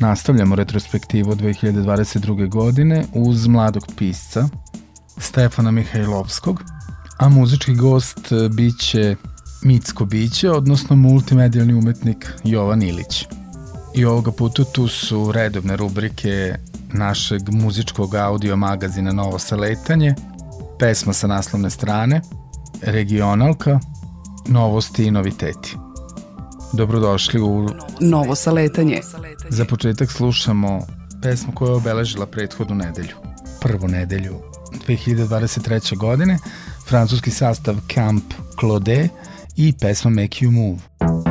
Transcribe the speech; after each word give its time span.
nastavljamo 0.00 0.54
retrospektivu 0.54 1.34
2022. 1.34 2.48
godine 2.48 3.04
uz 3.12 3.46
mladog 3.46 3.84
pisca 3.98 4.48
Stefana 5.18 5.70
Mihajlovskog, 5.70 6.62
a 7.18 7.28
muzički 7.28 7.74
gost 7.74 8.32
biće 8.50 9.16
mitsko 9.62 10.04
biće, 10.04 10.50
odnosno 10.50 10.96
multimedijalni 10.96 11.74
umetnik 11.74 12.32
Jovan 12.44 12.82
Ilić. 12.82 13.26
I 13.94 14.04
ovoga 14.04 14.32
puta 14.32 14.64
tu 14.64 14.88
su 14.88 15.32
redovne 15.32 15.76
rubrike 15.76 16.54
našeg 16.92 17.42
muzičkog 17.48 18.14
audio 18.14 18.56
magazina 18.56 19.12
Novo 19.12 19.38
saletanje, 19.38 20.14
pesma 20.78 21.12
sa 21.12 21.26
naslovne 21.26 21.70
strane, 21.70 22.20
regionalka, 22.82 23.80
novosti 24.48 25.04
i 25.04 25.10
noviteti. 25.10 25.85
Dobrodošli 26.76 27.40
u 27.40 27.68
Novo 28.00 28.34
saletanje. 28.34 29.00
Za 29.48 29.64
početak 29.64 30.10
slušamo 30.10 30.86
pesmu 31.22 31.52
koja 31.54 31.68
je 31.68 31.74
obeležila 31.74 32.26
prethodnu 32.26 32.74
nedelju, 32.76 33.16
prvu 33.60 33.88
nedelju 33.88 34.34
2023. 34.86 35.96
godine, 35.96 36.38
francuski 36.88 37.30
sastav 37.30 37.76
Camp 37.94 38.24
Claude 38.60 39.08
i 39.56 39.72
pesma 39.80 40.10
Make 40.10 40.38
You 40.40 40.50
Move. 40.50 41.25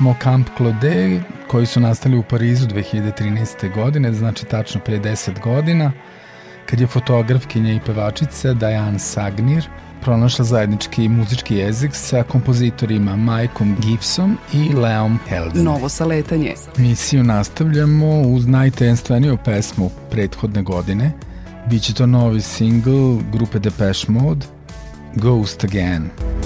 Smo 0.00 0.14
Camp 0.22 0.48
Claude 0.56 1.20
koji 1.48 1.66
su 1.66 1.80
nastali 1.80 2.16
u 2.16 2.22
Parizu 2.22 2.66
2013. 2.66 3.74
godine, 3.74 4.12
znači 4.12 4.44
tačno 4.44 4.80
pre 4.80 4.98
10 4.98 5.40
godina, 5.40 5.92
kad 6.66 6.80
je 6.80 6.86
fotografkinja 6.86 7.72
i 7.72 7.80
pevačica 7.86 8.52
Diane 8.52 8.98
Sagnir 8.98 9.68
pronašla 10.02 10.44
zajednički 10.44 11.08
muzički 11.08 11.56
jezik 11.56 11.90
sa 11.94 12.22
kompozitorima 12.22 13.16
Mikeom 13.16 13.76
Gibson 13.80 14.36
i 14.52 14.74
Leom 14.74 15.18
Helden. 15.28 15.64
Novo 15.64 15.88
saletanje. 15.88 16.54
Misiju 16.76 17.24
nastavljamo 17.24 18.20
uz 18.20 18.46
najtenstveniju 18.46 19.38
pesmu 19.44 19.90
prethodne 20.10 20.62
godine. 20.62 21.12
Biće 21.70 21.94
to 21.94 22.06
novi 22.06 22.40
single 22.40 23.18
grupe 23.32 23.58
Depeche 23.58 24.12
Mode, 24.12 24.46
Ghost 25.14 25.64
Again. 25.64 26.10
We 26.10 26.24
know 26.24 26.39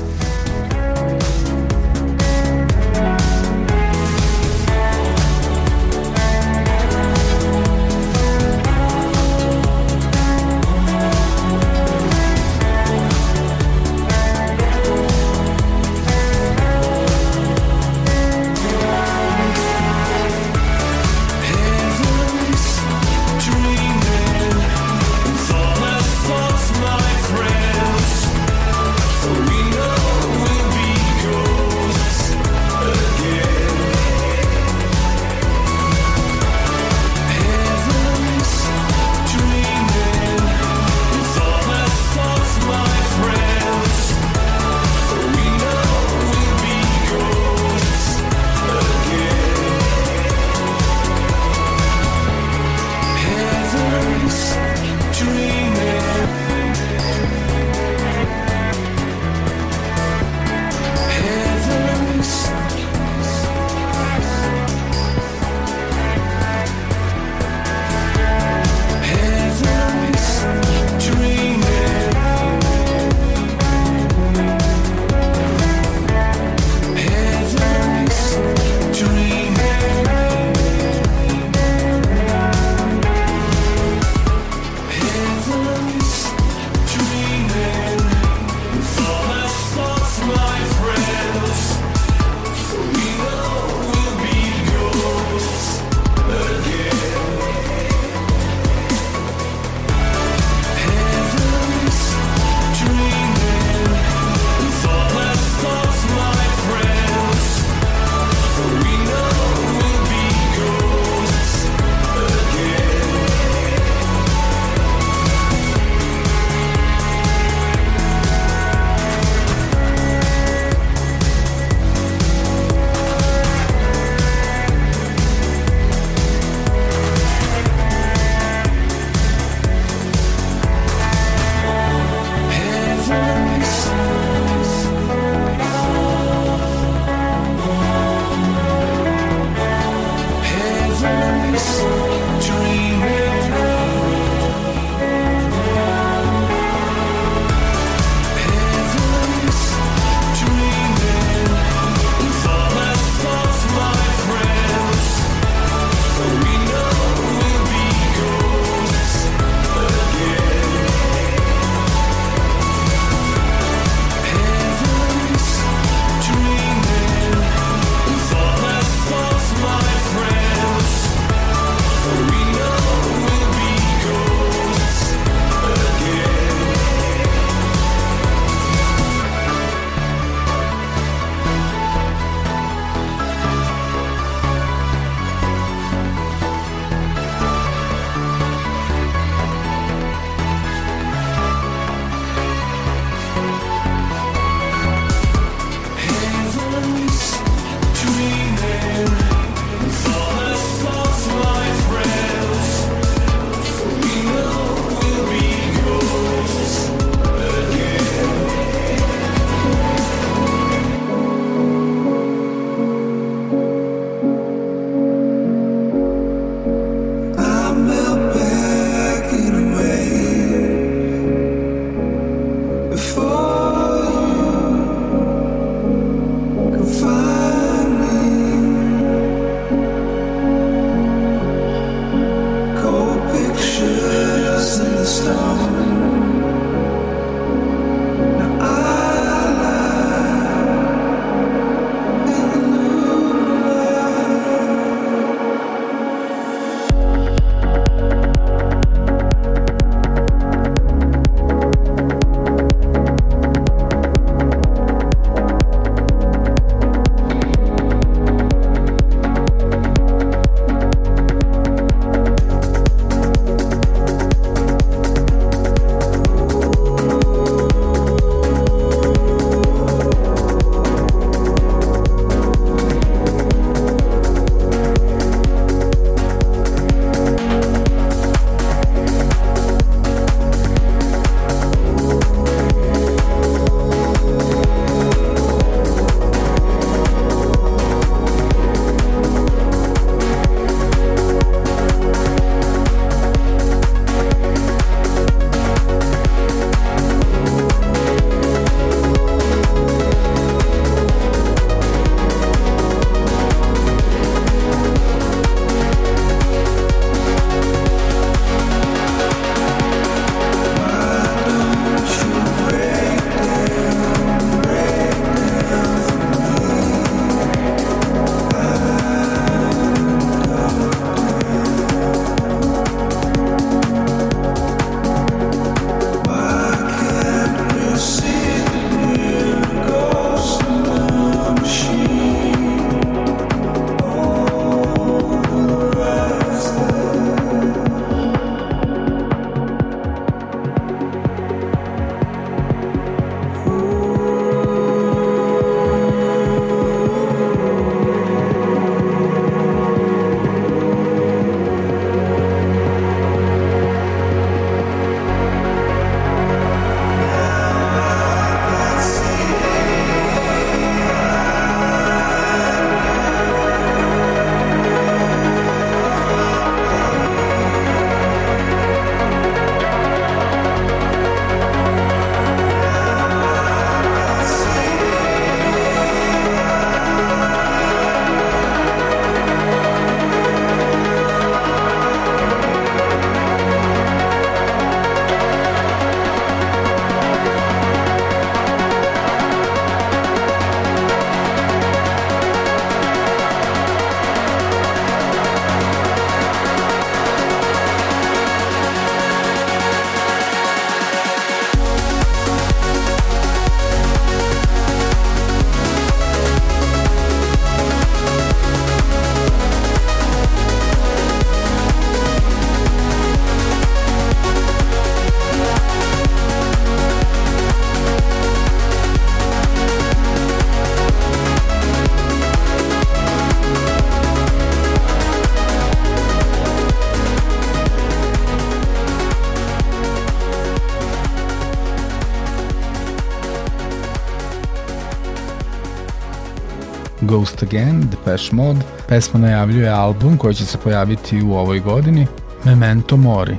Ghost 437.35 437.63
Again, 437.63 438.01
Depeche 438.11 438.57
Mode. 438.57 438.81
Pesma 439.09 439.41
najavljuje 439.41 439.89
album 439.89 440.39
koji 440.39 440.55
će 440.55 440.67
se 440.67 440.79
pojaviti 440.79 441.43
u 441.43 441.53
ovoj 441.53 441.81
godini, 441.81 442.27
Memento 442.65 443.17
Mori. 443.17 443.57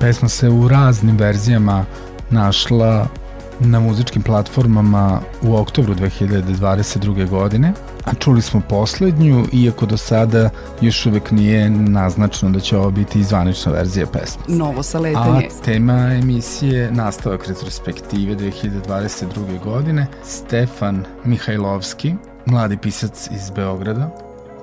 Pesma 0.00 0.28
se 0.28 0.48
u 0.48 0.68
raznim 0.68 1.16
verzijama 1.16 1.84
našla 2.30 3.06
na 3.60 3.80
muzičkim 3.80 4.22
platformama 4.22 5.20
u 5.42 5.56
oktobru 5.56 5.94
2022. 5.94 7.28
godine, 7.28 7.72
a 8.04 8.14
čuli 8.14 8.42
smo 8.42 8.60
poslednju, 8.68 9.46
iako 9.52 9.86
do 9.86 9.96
sada 9.96 10.50
još 10.80 11.06
uvek 11.06 11.30
nije 11.30 11.70
naznačeno 11.70 12.52
da 12.52 12.60
će 12.60 12.76
ovo 12.76 12.90
biti 12.90 13.24
zvanična 13.24 13.72
verzija 13.72 14.06
pesme. 14.06 14.42
Novo 14.48 14.82
saletanje. 14.82 15.46
A 15.46 15.64
tema 15.64 16.14
emisije 16.22 16.90
nastavak 16.90 17.48
retrospektive 17.48 18.36
2022. 18.36 19.64
godine 19.64 20.06
Stefan 20.24 21.04
Mihajlovski 21.24 22.14
mladi 22.50 22.76
pisac 22.76 23.28
iz 23.34 23.50
Beograda. 23.50 24.10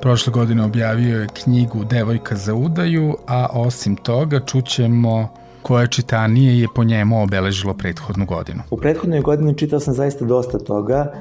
Prošle 0.02 0.34
godine 0.34 0.64
objavio 0.64 1.22
je 1.22 1.28
knjigu 1.44 1.84
Devojka 1.84 2.36
za 2.36 2.56
udaju, 2.56 3.18
a 3.28 3.48
osim 3.54 3.96
toga 3.96 4.40
čućemo 4.40 5.30
koje 5.62 5.88
čitanije 5.88 6.60
je 6.60 6.68
po 6.76 6.84
njemu 6.84 7.24
obeležilo 7.24 7.74
prethodnu 7.74 8.26
godinu. 8.26 8.62
U 8.70 8.78
prethodnoj 8.78 9.22
godini 9.22 9.58
čitao 9.58 9.80
sam 9.80 9.94
zaista 9.94 10.26
dosta 10.26 10.60
toga. 10.60 11.14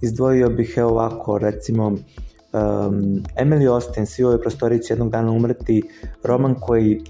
Izdvojio 0.00 0.48
bih 0.48 0.74
evo 0.76 0.90
ovako, 0.90 1.38
recimo, 1.38 1.86
um, 1.86 1.98
Emily 3.40 3.72
Austin, 3.72 4.06
Svi 4.06 4.24
ove 4.24 4.40
prostori 4.40 4.82
će 4.82 4.92
jednog 4.92 5.10
dana 5.10 5.30
umreti, 5.32 5.82
roman 6.24 6.54
koji 6.54 6.96
uh, 6.96 7.04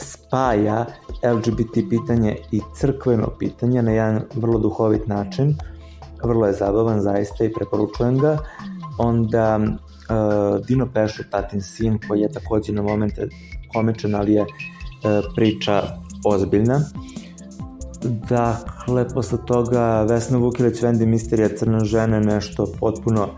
spaja 0.00 0.86
LGBT 1.22 1.88
pitanje 1.90 2.36
i 2.52 2.60
crkveno 2.76 3.30
pitanje 3.38 3.82
na 3.82 3.90
jedan 3.90 4.22
vrlo 4.34 4.58
duhovit 4.58 5.06
način 5.06 5.56
vrlo 6.26 6.46
je 6.46 6.52
zabavan 6.52 7.00
zaista 7.00 7.44
i 7.44 7.52
preporučujem 7.52 8.18
ga. 8.18 8.38
Onda 8.98 9.56
uh, 9.56 10.66
Dino 10.66 10.86
Pešo, 10.94 11.22
tatin 11.30 11.62
sin, 11.62 11.98
koji 12.08 12.20
je 12.20 12.32
takođe 12.32 12.72
na 12.72 12.82
momente 12.82 13.28
komičan, 13.72 14.14
ali 14.14 14.32
je 14.32 14.42
uh, 14.42 14.48
priča 15.36 15.82
ozbiljna. 16.24 16.80
Dakle, 18.28 19.08
posle 19.14 19.38
toga 19.46 20.02
Vesna 20.02 20.38
Vukilić, 20.38 20.82
Vendi 20.82 21.06
Misterija, 21.06 21.48
Crna 21.48 21.84
žena, 21.84 22.20
nešto 22.20 22.66
potpuno 22.80 23.28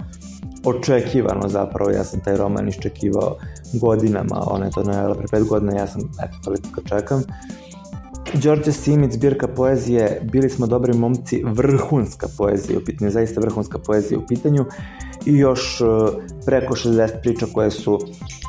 očekivano 0.64 1.48
zapravo, 1.48 1.90
ja 1.90 2.04
sam 2.04 2.20
taj 2.20 2.36
roman 2.36 2.68
iščekivao 2.68 3.36
godinama, 3.80 4.42
ona 4.46 4.64
je 4.64 4.70
to 4.70 4.82
najavila 4.82 5.14
pre 5.14 5.26
pet 5.30 5.48
godina, 5.48 5.76
ja 5.76 5.86
sam, 5.86 6.00
eto, 6.00 6.38
toliko 6.44 6.80
čekam. 6.88 7.18
Uh, 7.18 7.67
Đorđe 8.34 8.72
Simic, 8.72 9.12
zbirka 9.12 9.48
poezije, 9.48 10.20
bili 10.32 10.50
smo 10.50 10.66
dobri 10.66 10.92
momci, 10.94 11.42
vrhunska 11.44 12.26
poezija 12.38 12.78
u 12.78 12.84
pitanju, 12.84 13.10
zaista 13.10 13.40
vrhunska 13.40 13.78
poezija 13.78 14.18
u 14.18 14.26
pitanju 14.26 14.64
i 15.26 15.38
još 15.38 15.80
e, 15.80 15.84
preko 16.46 16.74
60 16.74 17.08
priča 17.22 17.46
koje 17.54 17.70
su 17.70 17.98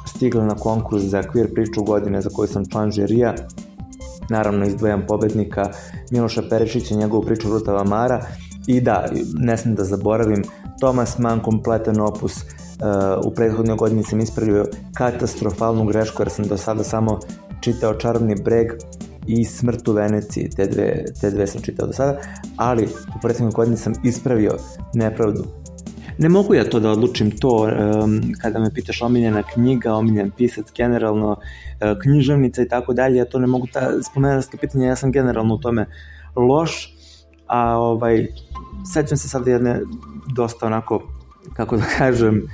stigle 0.07 0.45
na 0.45 0.55
konkurs 0.55 1.03
za 1.03 1.23
queer 1.23 1.53
priču 1.53 1.83
godine 1.83 2.21
za 2.21 2.29
koju 2.29 2.47
sam 2.47 2.65
član 2.65 2.91
žirija. 2.91 3.35
naravno 4.29 4.65
izdvojam 4.65 5.03
pobednika 5.07 5.71
Miloša 6.11 6.41
Perišića, 6.49 6.95
njegovu 6.95 7.23
priču 7.23 7.49
Rutava 7.49 7.83
Mara 7.83 8.25
i 8.67 8.81
da, 8.81 9.09
ne 9.33 9.57
smem 9.57 9.75
da 9.75 9.83
zaboravim, 9.83 10.43
Thomas 10.79 11.17
Mann 11.17 11.41
kompletan 11.41 12.01
opus 12.01 12.35
uh, 12.35 13.25
u 13.25 13.31
prethodnoj 13.31 13.77
godini 13.77 14.03
sam 14.03 14.19
ispravio 14.19 14.65
katastrofalnu 14.93 15.85
grešku 15.85 16.21
jer 16.21 16.29
sam 16.29 16.45
do 16.45 16.57
sada 16.57 16.83
samo 16.83 17.19
čitao 17.61 17.93
Čarobni 17.93 18.35
breg 18.43 18.67
i 19.29 19.45
Smrt 19.45 19.87
u 19.87 19.93
Veneciji, 19.93 20.49
te 20.49 20.67
dve, 20.67 21.05
te 21.21 21.31
dve 21.31 21.47
sam 21.47 21.61
čitao 21.61 21.87
do 21.87 21.93
sada, 21.93 22.21
ali 22.55 22.83
u 22.85 23.19
prethodnoj 23.21 23.51
godini 23.51 23.77
sam 23.77 23.93
ispravio 24.03 24.57
nepravdu. 24.93 25.45
Ne 26.17 26.29
mogu 26.29 26.53
ja 26.53 26.69
to 26.69 26.79
da 26.79 26.91
odlučim 26.91 27.31
to 27.31 27.63
um, 27.63 28.21
kada 28.41 28.59
me 28.59 28.73
pitaš 28.73 29.01
omiljena 29.01 29.43
knjiga, 29.53 29.93
omiljen 29.93 30.31
pisac, 30.37 30.65
generalno 30.77 31.31
uh, 31.31 31.37
književnica 32.01 32.61
i 32.61 32.67
tako 32.67 32.93
dalje, 32.93 33.17
ja 33.17 33.25
to 33.25 33.39
ne 33.39 33.47
mogu 33.47 33.67
ta 33.73 34.03
spomenarska 34.03 34.57
pitanja, 34.57 34.87
ja 34.87 34.95
sam 34.95 35.11
generalno 35.11 35.55
u 35.55 35.59
tome 35.59 35.85
loš, 36.35 36.95
a 37.47 37.77
ovaj, 37.77 38.27
sećam 38.93 39.17
se 39.17 39.29
sad 39.29 39.47
jedne 39.47 39.81
dosta 40.35 40.65
onako, 40.65 41.01
kako 41.53 41.77
da 41.77 41.83
kažem, 41.97 42.47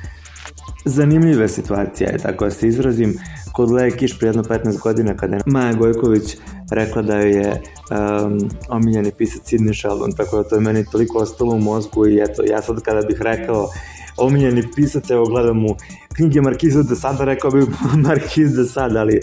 zanimljive 0.86 1.48
situacije, 1.48 2.17
tako 2.17 2.46
da 2.46 2.51
se 2.51 2.67
izrazim, 2.67 3.17
kod 3.55 3.71
Leje 3.71 3.97
Kiš 3.97 4.17
prije 4.17 4.29
jedno 4.29 4.43
15 4.43 4.79
godina 4.79 5.17
kada 5.17 5.35
je 5.35 5.41
Maja 5.45 5.74
Gojković 5.74 6.38
rekla 6.71 7.01
da 7.01 7.15
je 7.15 7.62
um, 7.91 8.50
omiljeni 8.69 9.12
pisac 9.17 9.41
Sidney 9.51 9.79
Sheldon, 9.79 10.12
tako 10.12 10.38
da 10.38 10.43
to 10.43 10.55
je 10.55 10.62
meni 10.62 10.85
toliko 10.91 11.17
ostalo 11.17 11.55
u 11.55 11.59
mozgu 11.59 12.07
i 12.07 12.19
eto, 12.19 12.43
ja 12.43 12.62
sad 12.62 12.81
kada 12.81 13.01
bih 13.07 13.21
rekao 13.21 13.69
omiljeni 14.17 14.63
pisac, 14.75 15.09
evo 15.09 15.25
gledam 15.25 15.65
u 15.65 15.75
knjige 16.15 16.41
Markiza 16.41 16.83
de 16.83 16.95
Sada, 16.95 17.24
rekao 17.24 17.51
bih 17.51 17.63
Markiz 18.07 18.55
de 18.55 18.65
Sada, 18.65 19.00
ali 19.00 19.19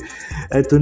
eto, 0.50 0.76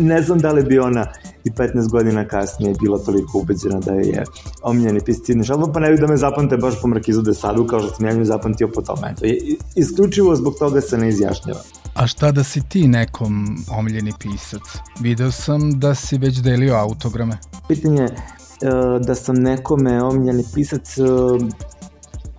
ne 0.00 0.22
znam 0.22 0.38
da 0.38 0.52
li 0.52 0.62
bi 0.62 0.78
ona 0.78 1.06
i 1.44 1.50
15 1.50 1.90
godina 1.90 2.28
kasnije 2.28 2.74
bila 2.82 2.98
toliko 2.98 3.38
ubeđena 3.38 3.80
da 3.80 3.92
je 3.92 4.24
omiljeni 4.62 5.00
pisac 5.00 5.24
Sidney 5.24 5.44
Sheldon, 5.44 5.72
pa 5.72 5.80
ne 5.80 5.90
bih 5.90 6.00
da 6.00 6.06
me 6.06 6.16
zapamte 6.16 6.56
baš 6.56 6.74
po 6.82 6.88
Markizu 6.88 7.22
de 7.22 7.34
Sadu, 7.34 7.66
kao 7.66 7.80
što 7.80 7.90
sam 7.90 8.06
ja 8.06 8.12
nju 8.12 8.24
zapamtio 8.24 8.68
po 8.68 8.82
tome. 8.82 9.10
Eto, 9.10 9.26
isključivo 9.76 10.36
zbog 10.36 10.54
toga 10.58 10.80
se 10.80 10.98
ne 10.98 11.08
izjašnjava. 11.08 11.60
A 11.94 12.06
šta 12.06 12.32
da 12.32 12.44
si 12.44 12.68
ti 12.68 12.88
nekom 12.88 13.64
omiljeni 13.70 14.12
pisac? 14.18 14.62
Video 15.00 15.30
sam 15.30 15.80
da 15.80 15.94
si 15.94 16.18
već 16.18 16.36
delio 16.38 16.74
autograme. 16.74 17.38
Pitanje 17.68 18.02
e, 18.02 18.10
da 19.06 19.14
sam 19.14 19.36
nekome 19.36 20.02
omiljeni 20.02 20.44
pisac 20.54 20.98
e, 20.98 21.02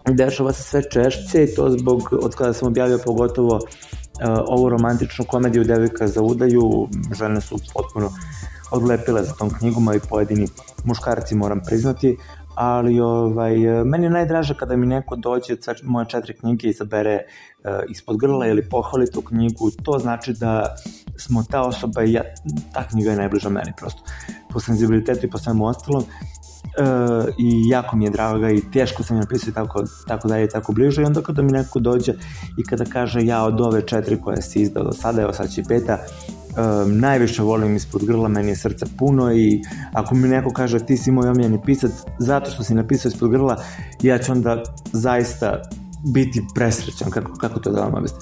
dešava 0.07 0.53
se 0.53 0.63
sve 0.63 0.89
češće 0.89 1.43
i 1.43 1.55
to 1.55 1.69
zbog, 1.79 2.09
od 2.11 2.35
kada 2.35 2.53
sam 2.53 2.67
objavio 2.67 2.99
pogotovo 3.05 3.55
uh, 3.55 3.61
ovu 4.47 4.69
romantičnu 4.69 5.25
komediju 5.25 5.63
Devika 5.63 6.07
za 6.07 6.21
udaju, 6.21 6.87
žene 7.17 7.41
su 7.41 7.59
potpuno 7.73 8.11
odlepile 8.71 9.23
za 9.23 9.33
tom 9.33 9.49
knjigom, 9.49 9.87
a 9.87 9.95
i 9.95 9.99
pojedini 10.09 10.47
muškarci 10.83 11.35
moram 11.35 11.61
priznati, 11.65 12.17
ali 12.55 12.99
ovaj, 12.99 13.57
meni 13.85 14.05
je 14.05 14.09
najdraže 14.09 14.53
kada 14.57 14.75
mi 14.75 14.85
neko 14.85 15.15
dođe 15.15 15.55
moje 15.83 16.05
četiri 16.05 16.37
knjige 16.37 16.67
i 16.67 16.69
izabere 16.69 17.19
uh, 17.19 17.71
ispod 17.89 18.17
grla 18.17 18.47
ili 18.47 18.69
pohvali 18.69 19.11
tu 19.11 19.21
knjigu, 19.21 19.71
to 19.83 19.99
znači 19.99 20.33
da 20.33 20.75
smo 21.17 21.43
ta 21.51 21.61
osoba 21.61 22.03
i 22.03 22.13
ja, 22.13 22.21
ta 22.73 22.87
knjiga 22.87 23.11
je 23.11 23.17
najbliža 23.17 23.49
meni 23.49 23.73
prosto. 23.77 24.03
Po 24.49 24.59
senzibilitetu 24.59 25.25
i 25.25 25.29
po 25.29 25.37
svemu 25.37 25.65
ostalom 25.65 26.03
uh, 26.81 27.25
i 27.37 27.69
jako 27.69 27.95
mi 27.95 28.05
je 28.05 28.11
draga 28.11 28.51
i 28.51 28.61
teško 28.73 29.03
sam 29.03 29.17
je 29.17 29.21
napisao 29.21 29.53
tako, 29.53 29.83
tako 30.07 30.27
dalje 30.27 30.49
tako 30.49 30.73
bliže 30.73 31.01
i 31.01 31.05
onda 31.05 31.21
kada 31.21 31.41
mi 31.41 31.51
neko 31.51 31.79
dođe 31.79 32.13
i 32.57 32.63
kada 32.63 32.85
kaže 32.85 33.25
ja 33.25 33.43
od 33.43 33.61
ove 33.61 33.81
četiri 33.81 34.21
koje 34.21 34.41
si 34.41 34.61
izdao 34.61 34.83
do 34.83 34.91
sada, 34.91 35.21
evo 35.21 35.33
sad 35.33 35.51
će 35.51 35.63
peta, 35.63 35.97
um, 35.97 36.99
najviše 36.99 37.43
volim 37.43 37.75
ispod 37.75 38.05
grla, 38.05 38.27
meni 38.27 38.49
je 38.49 38.55
srce 38.55 38.85
puno 38.97 39.33
i 39.33 39.61
ako 39.93 40.15
mi 40.15 40.27
neko 40.27 40.53
kaže 40.53 40.79
ti 40.79 40.97
si 40.97 41.11
moj 41.11 41.29
omiljeni 41.29 41.61
pisac 41.65 41.91
zato 42.19 42.51
što 42.51 42.63
si 42.63 42.73
napisao 42.73 43.09
ispod 43.09 43.29
grla, 43.29 43.63
ja 44.01 44.17
ću 44.17 44.31
onda 44.31 44.63
zaista 44.93 45.61
biti 46.03 46.41
presrećan, 46.55 47.11
kako, 47.11 47.33
kako 47.33 47.59
to 47.59 47.71
da 47.71 47.81
vam 47.81 47.93
objasnim. 47.93 48.21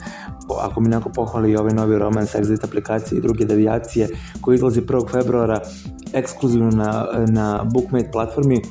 Ako 0.56 0.82
mi 0.82 0.90
neko 0.90 1.10
pohvali 1.10 1.56
ovaj 1.56 1.74
novi 1.74 1.98
roman 1.98 2.26
Exit 2.26 2.64
aplikacije 2.64 3.18
i 3.18 3.22
druge 3.22 3.46
devijacije 3.46 4.10
koji 4.42 4.56
izlazi 4.56 4.82
1. 4.82 5.12
februara 5.12 5.62
ekskluzivno 6.14 6.70
na, 6.70 7.06
na 7.28 7.64
Bookmate 7.64 8.12
platformi, 8.12 8.62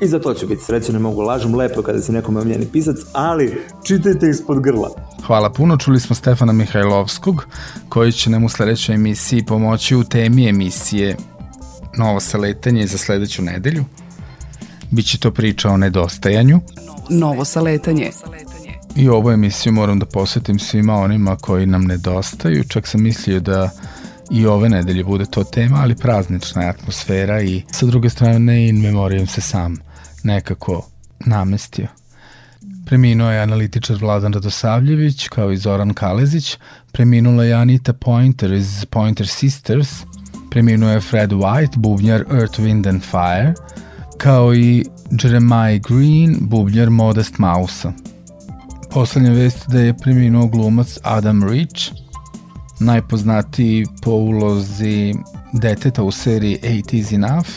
I 0.00 0.08
za 0.08 0.18
to 0.18 0.34
ću 0.34 0.46
biti 0.46 0.64
srećan, 0.64 0.94
ne 0.94 0.98
mogu 0.98 1.20
lažem, 1.20 1.54
lepo 1.54 1.82
kada 1.82 2.00
si 2.00 2.12
nekom 2.12 2.36
omljeni 2.36 2.66
pisac, 2.72 2.96
ali 3.12 3.62
čitajte 3.82 4.28
ispod 4.30 4.60
grla. 4.60 4.90
Hvala 5.26 5.50
puno, 5.50 5.76
čuli 5.76 6.00
smo 6.00 6.16
Stefana 6.16 6.52
Mihajlovskog, 6.52 7.46
koji 7.88 8.12
će 8.12 8.30
nam 8.30 8.44
u 8.44 8.48
sledećoj 8.48 8.94
emisiji 8.94 9.44
pomoći 9.46 9.96
u 9.96 10.04
temi 10.04 10.48
emisije 10.48 11.16
Novo 11.96 12.20
saletanje 12.20 12.86
za 12.86 12.98
sledeću 12.98 13.42
nedelju. 13.42 13.84
Biće 14.90 15.18
to 15.18 15.30
priča 15.30 15.70
o 15.70 15.76
nedostajanju. 15.76 16.60
Novo 17.10 17.44
saletanje. 17.44 18.10
I 18.96 19.08
ovu 19.08 19.30
emisiju 19.30 19.72
moram 19.72 19.98
da 19.98 20.06
posvetim 20.06 20.58
svima 20.58 20.94
onima 20.94 21.36
koji 21.36 21.66
nam 21.66 21.84
nedostaju. 21.84 22.64
Čak 22.64 22.86
sam 22.86 23.02
mislio 23.02 23.40
da 23.40 23.70
i 24.30 24.46
ove 24.46 24.68
nedelje 24.68 25.04
bude 25.04 25.24
to 25.26 25.44
tema, 25.44 25.78
ali 25.80 25.96
praznična 25.96 26.62
je 26.62 26.68
atmosfera 26.68 27.42
i 27.42 27.62
sa 27.70 27.86
druge 27.86 28.10
strane 28.10 28.68
in 28.68 28.80
memorijem 28.80 29.26
se 29.26 29.40
sam 29.40 29.76
nekako 30.22 30.86
namestio. 31.26 31.86
Preminuo 32.86 33.30
je 33.30 33.40
analitičar 33.40 33.96
Vladan 34.00 34.32
Radosavljević, 34.32 35.28
kao 35.28 35.52
i 35.52 35.56
Zoran 35.56 35.94
Kalezić, 35.94 36.56
preminula 36.92 37.44
je 37.44 37.54
Anita 37.54 37.92
Pointer 37.92 38.52
iz 38.52 38.86
Pointer 38.90 39.26
Sisters, 39.26 39.88
preminuo 40.50 40.90
je 40.90 41.00
Fred 41.00 41.30
White, 41.30 41.76
bubnjar 41.76 42.24
Earth, 42.32 42.60
Wind 42.60 42.88
and 42.88 43.02
Fire, 43.02 43.54
kao 44.18 44.54
i 44.54 44.84
Jeremiah 45.22 45.80
Green, 45.88 46.36
bubnjar 46.40 46.90
Modest 46.90 47.38
Mouse-a. 47.38 48.13
Poslednja 48.94 49.30
vest 49.30 49.68
da 49.68 49.80
je 49.80 49.94
preminuo 49.98 50.46
glumac 50.46 50.98
Adam 51.02 51.48
Rich, 51.48 51.92
najpoznatiji 52.80 53.86
po 54.02 54.10
ulozi 54.10 55.14
deteta 55.52 56.02
u 56.02 56.10
seriji 56.10 56.58
Eight 56.62 56.94
is 56.94 57.12
Enough, 57.12 57.48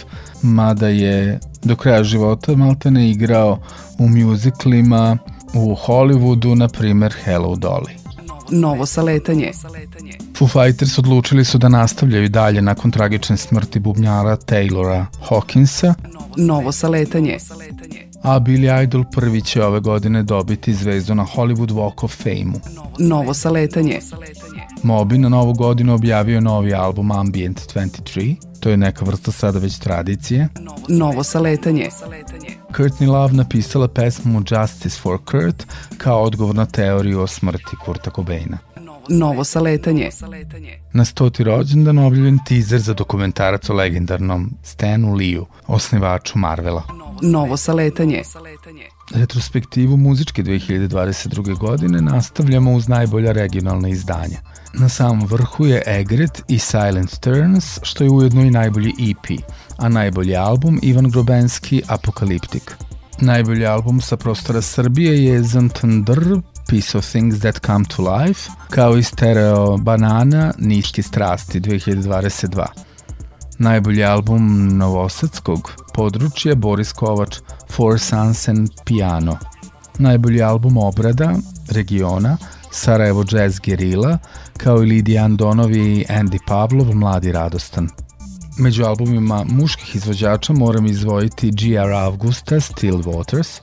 mada 0.41 0.87
je 0.87 1.39
do 1.63 1.75
kraja 1.75 2.03
života 2.03 2.55
maltene 2.55 3.09
igrao 3.09 3.59
u 3.99 4.07
muziklima 4.07 5.17
u 5.53 5.75
Hollywoodu, 5.75 6.55
na 6.55 6.67
primer 6.67 7.13
Hello 7.23 7.55
Dolly. 7.55 7.91
Novo 8.51 8.85
saletanje. 8.85 9.51
Foo 10.37 10.47
Fighters 10.47 10.97
odlučili 10.97 11.45
su 11.45 11.57
da 11.57 11.69
nastavljaju 11.69 12.29
dalje 12.29 12.61
nakon 12.61 12.91
tragične 12.91 13.37
smrti 13.37 13.79
bubnjara 13.79 14.37
Taylora 14.37 15.05
Hawkinsa. 15.29 15.93
Novo 16.37 16.71
saletanje. 16.71 17.37
A 18.23 18.39
Billy 18.39 18.83
Idol 18.83 19.03
prvi 19.11 19.41
će 19.41 19.63
ove 19.63 19.79
godine 19.79 20.23
dobiti 20.23 20.73
zvezdu 20.73 21.15
na 21.15 21.25
Hollywood 21.35 21.71
Walk 21.71 22.03
of 22.03 22.15
Fame-u. 22.23 22.59
Novo 22.99 23.33
saletanje. 23.33 23.99
Moby 24.83 25.17
na 25.17 25.29
novu 25.29 25.53
godinu 25.53 25.93
objavio 25.93 26.41
novi 26.41 26.73
album 26.73 27.11
Ambient 27.11 27.61
23, 27.75 28.35
to 28.59 28.69
je 28.69 28.77
neka 28.77 29.05
vrsta 29.05 29.31
sada 29.31 29.59
već 29.59 29.79
tradicije. 29.79 30.49
Novo 30.87 31.23
saletanje. 31.23 31.89
Courtney 32.71 33.07
Love 33.07 33.33
napisala 33.33 33.87
pesmu 33.87 34.41
Justice 34.51 34.99
for 35.01 35.17
Kurt 35.25 35.65
kao 35.97 36.23
odgovor 36.23 36.55
na 36.55 36.65
teoriju 36.65 37.21
o 37.21 37.27
smrti 37.27 37.75
Kurta 37.85 38.11
Cobaina. 38.15 38.57
Novo 39.09 39.43
saletanje. 39.43 40.09
Na 40.93 41.05
stoti 41.05 41.43
rođendan 41.43 41.97
objavljen 41.97 42.39
teaser 42.47 42.79
za 42.79 42.93
dokumentarac 42.93 43.69
o 43.69 43.73
legendarnom 43.73 44.51
Stanu 44.63 45.13
Liu, 45.13 45.45
osnivaču 45.67 46.37
Marvela. 46.39 46.83
Novo 47.21 47.57
saletanje. 47.57 48.21
Retrospektivu 49.11 49.97
muzičke 49.97 50.43
2022. 50.43 51.57
godine 51.57 52.01
nastavljamo 52.01 52.73
uz 52.73 52.87
najbolja 52.87 53.31
regionalna 53.31 53.89
izdanja. 53.89 54.39
Na 54.73 54.89
samom 54.89 55.27
vrhu 55.27 55.65
je 55.65 55.83
Egret 55.87 56.43
i 56.47 56.59
Silent 56.59 57.19
Turns, 57.19 57.79
što 57.81 58.03
je 58.03 58.09
ujedno 58.09 58.41
i 58.41 58.51
najbolji 58.51 58.93
EP, 59.09 59.41
a 59.77 59.89
najbolji 59.89 60.35
album 60.35 60.79
Ivan 60.81 61.09
Grobenski 61.09 61.81
Apokaliptik. 61.87 62.75
Najbolji 63.21 63.65
album 63.65 64.01
sa 64.01 64.17
prostora 64.17 64.61
Srbije 64.61 65.25
je 65.25 65.43
Zantandr, 65.43 66.21
Piece 66.69 66.97
of 66.97 67.09
Things 67.09 67.39
That 67.39 67.65
Come 67.65 67.85
to 67.95 68.13
Life, 68.13 68.49
kao 68.69 68.97
i 68.97 69.03
Stereo 69.03 69.77
Banana, 69.77 70.53
Niške 70.57 71.03
strasti 71.03 71.59
2022. 71.59 72.65
Najbolji 73.59 74.03
album 74.03 74.77
Novosadskog 74.77 75.71
područja 75.93 76.55
Boris 76.55 76.91
Kovač, 76.93 77.37
Four 77.71 77.99
Sons 77.99 78.47
and 78.47 78.69
Piano. 78.85 79.37
Najbolji 79.99 80.41
album 80.41 80.77
Obrada, 80.77 81.33
regiona, 81.71 82.37
Sarajevo 82.71 83.23
Jazz 83.31 83.59
Gerila, 83.59 84.17
kao 84.57 84.83
i 84.83 84.85
Lidija 84.85 85.23
Andonovi 85.23 85.79
i 85.79 86.05
Andy 86.09 86.37
Pavlov, 86.47 86.95
Mladi 86.95 87.31
radostan. 87.31 87.89
Među 88.57 88.83
albumima 88.83 89.45
muških 89.49 89.95
izvođača 89.95 90.53
moram 90.53 90.85
izvojiti 90.85 91.51
G.R. 91.51 91.93
Augusta, 91.93 92.59
Still 92.59 92.97
Waters. 92.97 93.59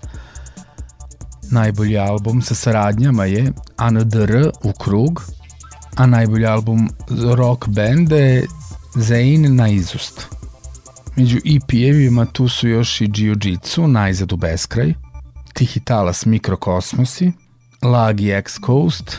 Najbolji 1.50 1.98
album 1.98 2.42
sa 2.42 2.54
saradnjama 2.54 3.24
je 3.24 3.52
ANDR 3.76 4.50
u 4.64 4.72
krug, 4.72 5.24
a 5.96 6.06
najbolji 6.06 6.46
album 6.46 6.88
rock 7.36 7.68
benda 7.68 8.16
Zane 8.94 9.48
na 9.48 9.68
izust. 9.68 10.26
Među 11.16 11.38
EP-evima 11.44 12.26
tu 12.26 12.48
su 12.48 12.68
još 12.68 13.00
i 13.00 13.08
Jiu-Jitsu, 13.08 13.86
Najzad 13.86 14.32
u 14.32 14.36
beskraj, 14.36 14.94
Tihi 15.52 15.80
talas 15.80 16.26
Mikrokosmosi, 16.26 17.32
Lagi 17.82 18.30
X 18.30 18.60
Coast, 18.66 19.18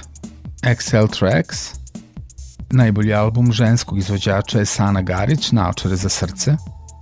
XL 0.61 1.07
Tracks, 1.19 1.57
najbolji 2.71 3.13
album 3.13 3.51
ženskog 3.51 3.97
izvođača 3.97 4.59
je 4.59 4.65
Sana 4.65 5.01
Garić, 5.01 5.51
Naočare 5.51 5.95
za 5.95 6.09
srce, 6.09 6.55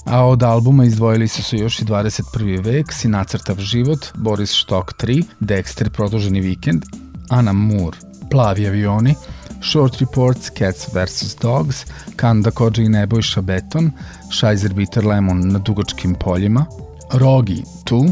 a 0.06 0.26
od 0.26 0.44
albuma 0.44 0.86
izdvojili 0.86 1.28
su 1.28 1.44
se 1.44 1.58
još 1.58 1.80
i 1.80 1.86
21. 1.86 2.66
vek, 2.66 2.94
Si 2.94 3.08
nacrtav 3.08 3.60
život, 3.60 4.08
Boris 4.16 4.52
Štok 4.52 4.94
3, 4.94 5.24
Dexter 5.40 5.90
produženi 5.90 6.42
vikend, 6.42 6.84
Ana 7.30 7.54
Moore, 7.54 7.98
Plavi 8.32 8.68
avioni, 8.68 9.16
Short 9.64 10.02
Reports, 10.02 10.50
Cats 10.58 10.88
vs. 10.94 11.36
Dogs, 11.36 11.86
Kanda 12.16 12.52
Kođa 12.52 12.82
i 12.82 12.90
Nebojša 12.90 13.42
Beton, 13.42 13.92
Scheiser 14.32 14.74
Bitter 14.74 15.06
Lemon 15.06 15.52
na 15.52 15.60
dugačkim 15.60 16.16
poljima, 16.16 16.66
Rogi 17.14 17.64
2, 17.86 18.12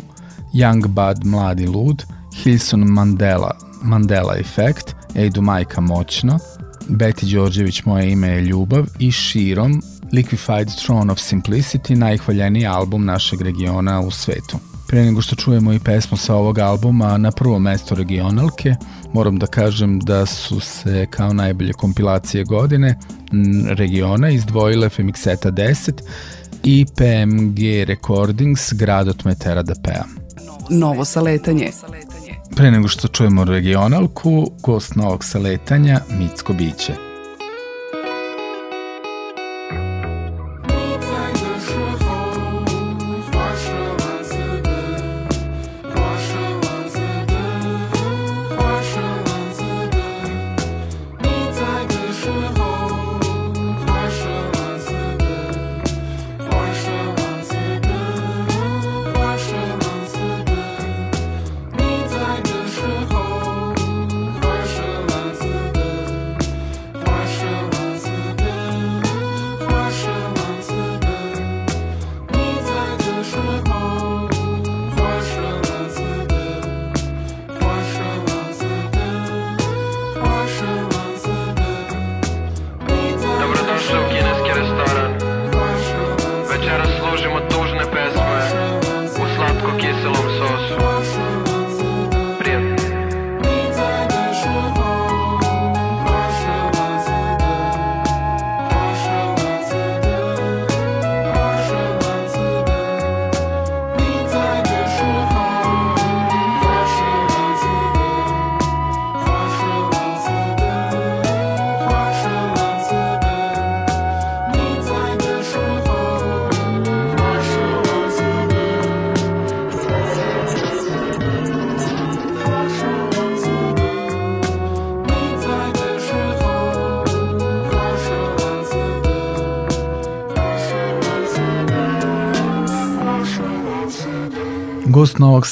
Young 0.54 0.88
Bud 0.88 1.26
Mladi 1.26 1.68
Lud, 1.68 2.04
Hilson 2.44 2.80
Mandela 2.80 3.58
Mandela 3.82 4.38
Effect, 4.38 4.96
Ejdu 5.16 5.42
Majka 5.42 5.82
Moćno, 5.82 6.40
Beti 6.88 7.26
Đorđević 7.26 7.86
Moje 7.86 8.12
ime 8.12 8.28
je 8.28 8.42
ljubav 8.42 8.86
i 9.00 9.12
Širom 9.12 9.82
Liquified 10.12 10.84
Throne 10.84 11.12
of 11.12 11.20
Simplicity, 11.20 11.96
najhvaljeniji 11.96 12.66
album 12.66 13.06
našeg 13.06 13.42
regiona 13.42 14.00
u 14.00 14.12
svetu. 14.12 14.71
Pre 14.92 15.04
nego 15.06 15.22
što 15.22 15.36
čujemo 15.36 15.74
i 15.74 15.80
pesmu 15.80 16.18
sa 16.18 16.36
ovog 16.36 16.60
albuma 16.60 17.18
na 17.18 17.32
prvo 17.32 17.60
mesto 17.60 17.96
regionalke, 17.96 18.76
moram 19.14 19.40
da 19.40 19.48
kažem 19.48 20.00
da 20.00 20.26
su 20.26 20.60
se 20.60 21.08
kao 21.10 21.34
najbolje 21.34 21.74
kompilacije 21.74 22.44
godine 22.44 22.96
regiona 23.68 24.30
izdvojile 24.30 24.90
Femixeta 24.90 25.52
10 25.52 25.92
i 26.64 26.86
PMG 26.98 27.88
Recordings 27.88 28.74
Grad 28.74 29.08
od 29.08 29.22
Metera 29.26 29.64
da 29.64 29.74
pea. 29.84 30.04
Novo 30.70 31.06
saletanje. 31.06 31.72
Pre 32.56 32.72
nego 32.72 32.88
što 32.88 33.08
čujemo 33.08 33.44
regionalku, 33.44 34.52
gost 34.64 34.96
novog 34.96 35.24
saletanja, 35.24 36.00
Micko 36.20 36.54
Biće. 36.54 37.11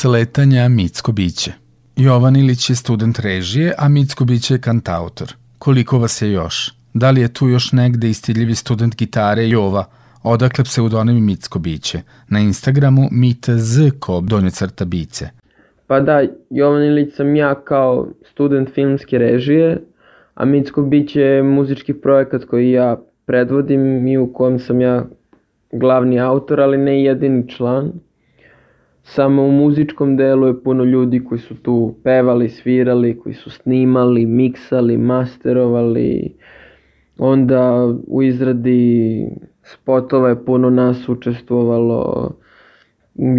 Saletanja 0.02 0.68
Micko 0.70 1.12
Biće. 1.12 1.52
Jovan 1.96 2.36
Ilić 2.36 2.70
je 2.70 2.76
student 2.76 3.20
režije, 3.20 3.74
a 3.78 3.90
Micko 3.90 4.26
Biće 4.26 4.54
je 4.54 4.62
kantautor. 4.62 5.34
Koliko 5.58 5.98
vas 5.98 6.22
je 6.22 6.32
još? 6.32 6.74
Da 6.94 7.12
li 7.12 7.22
je 7.22 7.34
tu 7.34 7.48
još 7.48 7.72
negde 7.72 8.10
istidljivi 8.10 8.56
student 8.56 8.96
gitare 8.96 9.50
Jova? 9.50 9.86
Odakle 10.24 10.64
pseudonim 10.64 11.26
Micko 11.26 11.60
Biće? 11.60 12.02
Na 12.30 12.40
Instagramu 12.40 13.10
mitz.ko 13.12 14.22
donje 14.22 14.52
crta 14.52 14.86
bice. 14.86 15.30
Pa 15.88 16.00
da, 16.00 16.24
Jovan 16.50 16.84
Ilić 16.84 17.16
sam 17.16 17.36
ja 17.36 17.56
kao 17.56 18.08
student 18.32 18.70
filmske 18.74 19.18
režije, 19.18 19.82
a 20.34 20.46
Micko 20.46 20.82
Biće 20.82 21.22
je 21.22 21.44
muzički 21.44 21.94
projekat 21.94 22.46
koji 22.46 22.72
ja 22.72 22.98
predvodim 23.26 24.08
i 24.08 24.18
u 24.18 24.34
kojem 24.34 24.60
sam 24.60 24.82
ja 24.82 25.06
glavni 25.72 26.20
autor, 26.20 26.62
ali 26.62 26.78
ne 26.78 27.04
jedini 27.04 27.50
član. 27.50 27.92
Samo 29.12 29.44
u 29.44 29.52
muzičkom 29.52 30.18
delu 30.18 30.48
je 30.48 30.64
puno 30.64 30.84
ljudi 30.84 31.24
koji 31.24 31.40
su 31.40 31.56
tu 31.56 31.96
pevali, 32.04 32.50
svirali, 32.50 33.20
koji 33.20 33.36
su 33.36 33.50
snimali, 33.50 34.26
miksali, 34.26 34.98
masterovali. 34.98 36.34
Onda 37.18 37.94
u 38.08 38.24
izradi 38.24 39.26
spotova 39.64 40.30
je 40.30 40.46
puno 40.46 40.70
nas 40.70 41.10
učestvovalo, 41.10 42.30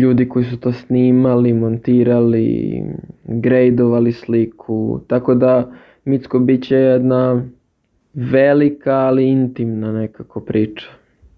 ljudi 0.01 0.29
koji 0.29 0.45
su 0.45 0.61
to 0.61 0.73
snimali, 0.73 1.53
montirali, 1.55 2.83
grejdovali 3.25 4.13
sliku. 4.13 5.01
Tako 5.07 5.35
da 5.35 5.73
Micko 6.05 6.39
biće 6.39 6.77
jedna 6.77 7.43
velika 8.15 8.95
ali 8.95 9.29
intimna 9.29 9.93
nekako 9.93 10.41
priča. 10.41 10.87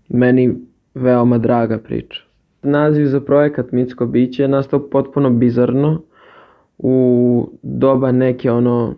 Meni 0.08 0.54
veoma 0.94 1.38
draga 1.38 1.78
priča. 1.78 2.31
Naziv 2.62 3.06
za 3.06 3.20
projekat 3.20 3.72
Mitsko 3.72 4.06
biće 4.06 4.42
je 4.42 4.48
nastao 4.48 4.90
potpuno 4.90 5.30
bizarno 5.30 6.02
u 6.78 7.48
doba 7.62 8.12
neke 8.12 8.50
ono 8.50 8.94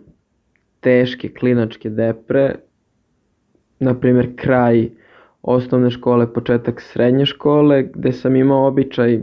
teške 0.79 1.29
klinačke 1.29 1.89
depre, 1.89 2.55
na 3.79 3.93
primjer 3.99 4.29
kraj 4.35 4.89
osnovne 5.41 5.89
škole, 5.89 6.33
početak 6.33 6.81
srednje 6.81 7.25
škole, 7.25 7.83
gde 7.93 8.11
sam 8.11 8.35
imao 8.35 8.67
običaj 8.67 9.19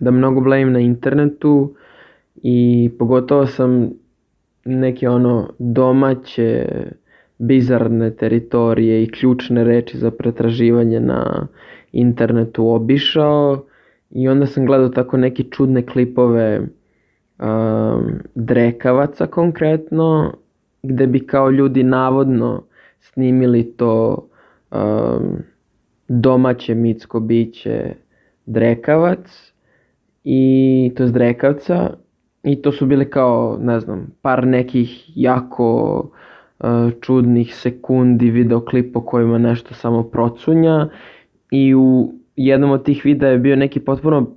da 0.00 0.10
mnogo 0.10 0.40
blejim 0.40 0.72
na 0.72 0.80
internetu 0.80 1.74
i 2.42 2.90
pogotovo 2.98 3.46
sam 3.46 3.90
neke 4.64 5.08
ono 5.08 5.48
domaće 5.58 6.66
bizarne 7.38 8.10
teritorije 8.10 9.02
i 9.02 9.10
ključne 9.10 9.64
reči 9.64 9.98
za 9.98 10.10
pretraživanje 10.10 11.00
na 11.00 11.46
internetu 11.98 12.68
obišao 12.68 13.64
i 14.10 14.28
onda 14.28 14.46
sam 14.46 14.66
gledao 14.66 14.88
tako 14.88 15.16
neke 15.16 15.42
čudne 15.42 15.86
klipove 15.86 16.60
um, 16.60 18.12
drekavaca 18.34 19.26
konkretno, 19.26 20.32
gde 20.82 21.06
bi 21.06 21.26
kao 21.26 21.50
ljudi 21.50 21.82
navodno 21.82 22.62
snimili 23.00 23.72
to 23.76 24.26
um, 24.70 25.42
domaće 26.08 26.74
mitsko 26.74 27.20
biće 27.20 27.94
drekavac 28.46 29.52
i 30.24 30.92
to 30.96 31.02
je 31.02 31.10
drekavca 31.10 31.90
i 32.42 32.62
to 32.62 32.72
su 32.72 32.86
bili 32.86 33.10
kao, 33.10 33.58
ne 33.60 33.80
znam, 33.80 34.06
par 34.22 34.46
nekih 34.46 35.04
jako 35.16 35.98
uh, 36.58 36.68
čudnih 37.00 37.54
sekundi 37.54 38.30
videoklipa 38.30 39.00
kojima 39.00 39.38
nešto 39.38 39.74
samo 39.74 40.02
procunja 40.02 40.88
i 41.50 41.74
u 41.74 42.12
jednom 42.36 42.70
od 42.70 42.84
tih 42.84 43.04
videa 43.04 43.30
je 43.30 43.38
bio 43.38 43.56
neki 43.56 43.80
potpuno 43.80 44.30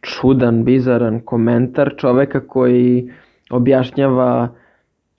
čudan, 0.00 0.64
bizaran 0.64 1.20
komentar 1.20 1.94
čoveka 1.96 2.40
koji 2.40 3.10
objašnjava 3.50 4.48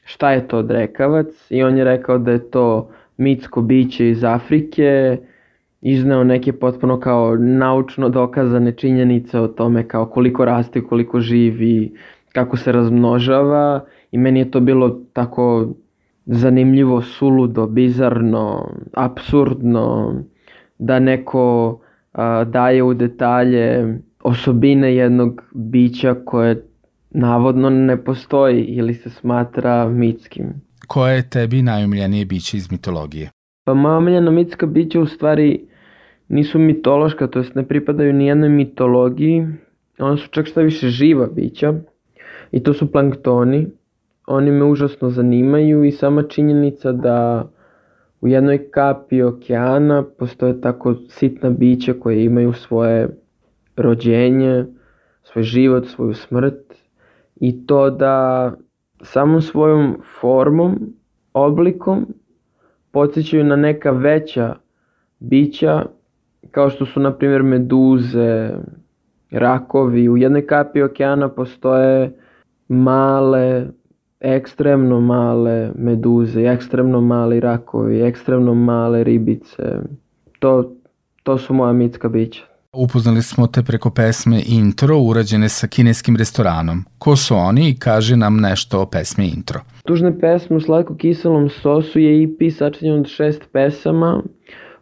šta 0.03 0.31
je 0.31 0.47
to 0.47 0.62
drekavac 0.62 1.27
i 1.49 1.63
on 1.63 1.77
je 1.77 1.84
rekao 1.84 2.17
da 2.17 2.31
je 2.31 2.49
to 2.51 2.89
mitsko 3.17 3.62
biće 3.62 4.10
iz 4.10 4.23
Afrike, 4.23 5.17
izneo 5.81 6.23
neke 6.23 6.53
potpuno 6.53 6.99
kao 6.99 7.36
naučno 7.36 8.10
dokazane 8.10 8.71
činjenice 8.71 9.39
o 9.39 9.47
tome 9.47 9.88
kao 9.88 10.05
koliko 10.05 10.45
raste, 10.45 10.81
koliko 10.81 11.19
živi, 11.19 11.93
kako 12.34 12.58
se 12.58 12.71
razmnožava 12.71 13.86
i 14.12 14.17
meni 14.17 14.39
je 14.39 14.51
to 14.51 14.60
bilo 14.60 14.99
tako 15.13 15.67
zanimljivo, 16.25 17.01
suludo, 17.01 17.67
bizarno, 17.67 18.71
absurdno, 18.93 20.15
da 20.78 21.00
neko 21.00 21.80
a, 22.14 22.44
daje 22.44 22.84
u 22.84 22.94
detalje 22.94 23.98
osobine 24.24 24.96
jednog 24.96 25.42
bića 25.54 26.16
koje 26.26 26.66
navodno 27.10 27.70
ne 27.70 28.04
postoji 28.04 28.64
ili 28.64 28.94
se 28.94 29.10
smatra 29.10 29.90
mitskim. 29.90 30.54
Koje 30.88 31.16
je 31.16 31.30
tebi 31.30 31.62
najumiljenije 31.62 32.26
biće 32.26 32.58
iz 32.58 32.72
mitologije? 32.72 33.30
Pa 33.64 33.74
moja 33.74 33.98
omiljena 33.98 34.32
mitska 34.32 34.66
bića 34.66 35.00
u 35.00 35.06
stvari 35.06 35.66
nisu 36.28 36.60
mitološka, 36.60 37.28
to 37.28 37.40
jest 37.40 37.56
ne 37.56 37.68
pripadaju 37.68 38.14
ni 38.14 38.28
jednoj 38.28 38.50
mitologiji, 38.50 39.48
one 40.00 40.18
su 40.18 40.28
čak 40.30 40.46
šta 40.46 40.62
više 40.62 40.90
živa 40.90 41.28
bića 41.28 41.74
i 42.52 42.64
to 42.64 42.74
su 42.74 42.92
planktoni. 42.92 43.68
Oni 44.28 44.52
me 44.52 44.66
užasno 44.66 45.10
zanimaju 45.10 45.84
i 45.84 45.92
sama 45.92 46.24
činjenica 46.24 46.92
da 46.92 47.50
u 48.26 48.28
jednoj 48.28 48.72
kapi 48.72 49.22
okeana 49.22 50.04
postoje 50.18 50.62
tako 50.62 50.96
sitna 51.10 51.50
bića 51.50 51.94
koje 52.00 52.24
imaju 52.24 52.54
svoje 52.54 53.10
rođenje, 53.76 54.66
svoj 55.24 55.44
život, 55.44 55.88
svoju 55.88 56.14
smrt 56.14 56.74
i 57.36 57.66
to 57.66 57.90
da 57.90 58.52
samom 59.02 59.42
svojom 59.42 60.02
formom, 60.20 60.94
oblikom 61.34 62.08
podsjećaju 62.92 63.44
na 63.44 63.56
neka 63.56 63.92
veća 63.92 64.56
bića 65.20 65.86
kao 66.52 66.70
što 66.70 66.86
su 66.86 67.00
na 67.00 67.14
primjer 67.14 67.44
meduze, 67.44 68.50
rakovi. 69.32 70.10
U 70.10 70.18
jednoj 70.18 70.48
kapi 70.48 70.82
okeana 70.82 71.30
postoje 71.30 72.18
male, 72.68 73.68
ekstremno 74.19 75.01
male 75.01 75.71
meduze, 75.75 76.41
ekstremno 76.41 77.01
mali 77.01 77.39
rakovi, 77.39 78.01
ekstremno 78.01 78.54
male 78.54 79.04
ribice. 79.04 79.63
To, 80.39 80.75
to 81.23 81.38
su 81.38 81.54
moja 81.54 81.73
mitska 81.73 82.10
bića. 82.10 82.43
Upoznali 82.73 83.21
smo 83.21 83.47
te 83.47 83.63
preko 83.63 83.89
pesme 83.89 84.41
Intro 84.47 84.97
urađene 84.97 85.49
sa 85.49 85.67
kineskim 85.67 86.15
restoranom. 86.15 86.84
Ko 86.97 87.15
su 87.15 87.36
oni 87.36 87.69
i 87.69 87.75
kaže 87.80 88.15
nam 88.15 88.38
nešto 88.38 88.82
o 88.82 88.86
pesmi 88.86 89.28
Intro. 89.36 89.60
Tužne 89.86 90.19
pesme 90.19 90.56
u 90.56 90.60
slatko-kiselom 90.60 91.49
sosu 91.49 91.99
je 91.99 92.23
EP 92.23 92.54
sačinjen 92.58 92.99
od 92.99 93.08
šest 93.08 93.41
pesama 93.51 94.23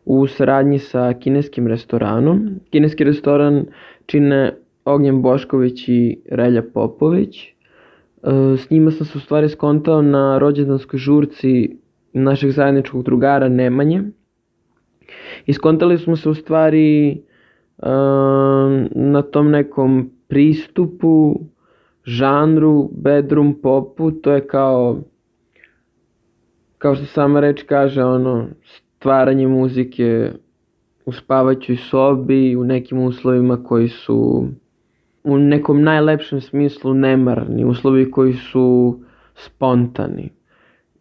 u 0.06 0.28
saradnji 0.28 0.80
sa 0.80 1.14
kineskim 1.20 1.68
restoranom. 1.68 2.50
Kineski 2.72 3.04
restoran 3.04 3.66
čine 4.06 4.58
Ognjen 4.86 5.22
Bošković 5.22 5.88
i 5.88 6.20
Relja 6.32 6.64
Popović. 6.74 7.53
E, 8.24 8.58
s 8.58 8.70
njima 8.70 8.92
sam 8.92 9.06
se 9.06 9.18
u 9.18 9.22
stvari 9.22 9.50
skontao 9.50 10.02
na 10.02 10.38
rođendanskoj 10.38 11.00
žurci 11.00 11.78
našeg 12.14 12.52
zajedničkog 12.52 13.04
drugara 13.04 13.50
Nemanje. 13.50 14.04
I 15.46 15.54
skontali 15.54 15.98
smo 15.98 16.16
se 16.16 16.30
u 16.30 16.34
stvari 16.34 17.22
na 18.92 19.22
tom 19.32 19.52
nekom 19.52 20.12
pristupu, 20.28 21.40
žanru, 22.04 22.90
bedroom 22.94 23.62
popu, 23.62 24.12
to 24.12 24.32
je 24.32 24.48
kao 24.48 25.00
kao 26.84 26.96
što 26.96 27.06
sama 27.06 27.40
reč 27.40 27.64
kaže, 27.64 28.04
ono, 28.04 28.48
stvaranje 28.64 29.48
muzike 29.48 30.32
u 31.06 31.12
spavaćoj 31.12 31.76
sobi, 31.76 32.56
u 32.56 32.64
nekim 32.64 33.00
uslovima 33.00 33.64
koji 33.64 33.88
su 33.88 34.48
u 35.24 35.38
nekom 35.38 35.84
najlepšem 35.84 36.42
smislu 36.42 36.94
nemarni, 36.94 37.66
uslovi 37.66 38.12
koji 38.12 38.34
su 38.34 39.00
spontani. 39.36 40.30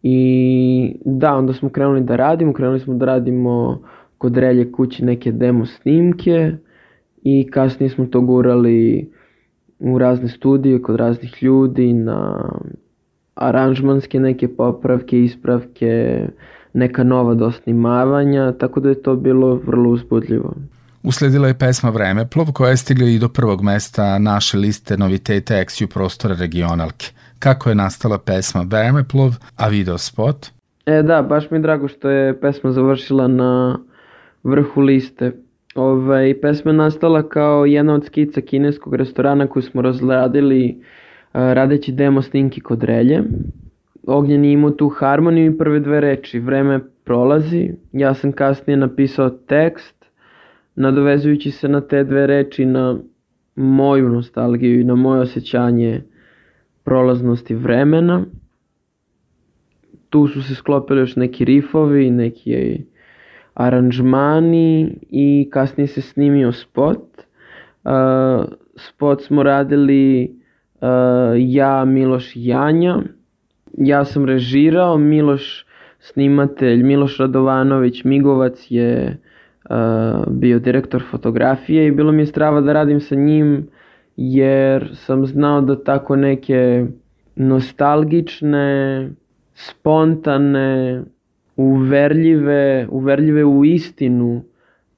I 0.03 0.95
da, 1.05 1.35
onda 1.35 1.53
smo 1.53 1.69
krenuli 1.69 2.01
da 2.01 2.15
radimo, 2.15 2.53
krenuli 2.53 2.79
smo 2.79 2.93
da 2.93 3.05
radimo 3.05 3.81
kod 4.17 4.37
Relje 4.37 4.71
kući 4.71 5.05
neke 5.05 5.31
demo 5.31 5.65
snimke 5.65 6.51
i 7.23 7.51
kasnije 7.51 7.89
smo 7.89 8.05
to 8.05 8.21
gurali 8.21 9.11
u 9.79 9.97
razne 9.97 10.27
studije 10.27 10.81
kod 10.81 10.95
raznih 10.95 11.43
ljudi 11.43 11.93
na 11.93 12.49
aranžmanske 13.35 14.19
neke 14.19 14.47
popravke, 14.47 15.23
ispravke, 15.23 16.25
neka 16.73 17.03
nova 17.03 17.33
dosnimavanja, 17.33 18.51
tako 18.51 18.79
da 18.79 18.89
je 18.89 19.01
to 19.01 19.15
bilo 19.15 19.55
vrlo 19.55 19.89
uzbudljivo. 19.89 20.53
Usledila 21.03 21.47
je 21.47 21.57
pesma 21.59 21.89
Vremeplov 21.89 22.51
koja 22.53 22.69
je 22.69 22.77
stigla 22.77 23.07
i 23.07 23.19
do 23.19 23.27
prvog 23.29 23.63
mesta 23.63 24.19
naše 24.19 24.57
liste 24.57 24.97
noviteta 24.97 25.53
Exiju 25.53 25.87
prostora 25.93 26.35
regionalke. 26.39 27.05
Kako 27.39 27.69
je 27.69 27.75
nastala 27.75 28.17
pesma 28.17 28.61
Vremeplov, 28.61 29.35
a 29.55 29.67
video 29.67 29.97
spot? 29.97 30.47
E 30.85 31.01
da, 31.03 31.21
baš 31.21 31.51
mi 31.51 31.57
je 31.57 31.61
drago 31.61 31.87
što 31.87 32.09
je 32.09 32.39
pesma 32.39 32.71
završila 32.71 33.27
na 33.27 33.79
vrhu 34.43 34.81
liste. 34.81 35.31
Ovaj, 35.75 36.41
pesma 36.41 36.71
je 36.71 36.77
nastala 36.77 37.29
kao 37.29 37.65
jedna 37.65 37.93
od 37.93 38.05
skica 38.05 38.41
kineskog 38.41 38.95
restorana 38.95 39.47
koju 39.47 39.63
smo 39.63 39.81
razradili 39.81 40.83
radeći 41.33 41.91
demo 41.91 42.21
snimki 42.21 42.61
kod 42.61 42.83
Relje. 42.83 43.23
Ognjen 44.07 44.45
je 44.45 44.51
imao 44.51 44.71
tu 44.71 44.89
harmoniju 44.89 45.51
i 45.51 45.57
prve 45.57 45.79
dve 45.79 46.01
reči. 46.01 46.39
Vreme 46.39 46.79
prolazi, 47.03 47.71
ja 47.91 48.13
sam 48.13 48.31
kasnije 48.31 48.77
napisao 48.77 49.29
tekst, 49.29 50.02
nadovezujući 50.75 51.51
se 51.51 51.67
na 51.67 51.81
te 51.81 52.03
dve 52.03 52.27
reči 52.27 52.65
na 52.65 52.97
moju 53.55 54.09
nostalgiju 54.09 54.81
i 54.81 54.83
na 54.83 54.95
moje 54.95 55.21
osjećanje 55.21 56.01
prolaznosti 56.83 57.55
vremena. 57.55 58.25
Tu 60.09 60.27
su 60.27 60.43
se 60.43 60.55
sklopili 60.55 60.99
još 60.99 61.15
neki 61.15 61.45
rifovi, 61.45 62.11
neki 62.11 62.83
aranžmani 63.53 64.97
i 65.09 65.49
kasnije 65.51 65.87
se 65.87 66.01
snimio 66.01 66.51
spot. 66.51 67.21
Uh, 67.83 67.91
spot 68.75 69.21
smo 69.21 69.43
radili 69.43 70.35
uh, 70.81 70.87
ja, 71.37 71.85
Miloš 71.85 72.31
Janja. 72.35 72.97
Ja 73.77 74.05
sam 74.05 74.25
režirao, 74.25 74.97
Miloš 74.97 75.65
snimatelj, 75.99 76.83
Miloš 76.83 77.17
Radovanović 77.17 78.03
Migovac 78.03 78.65
je 78.69 79.17
bio 80.27 80.59
direktor 80.59 81.03
fotografije 81.11 81.87
i 81.87 81.91
bilo 81.91 82.11
mi 82.11 82.21
je 82.21 82.25
strava 82.25 82.61
da 82.61 82.73
radim 82.73 82.99
sa 82.99 83.15
njim 83.15 83.67
jer 84.17 84.89
sam 84.93 85.25
znao 85.25 85.61
da 85.61 85.83
tako 85.83 86.15
neke 86.15 86.85
nostalgične, 87.35 89.09
spontane, 89.53 91.03
uverljive, 91.55 92.87
uverljive 92.89 93.45
u 93.45 93.65
istinu 93.65 94.43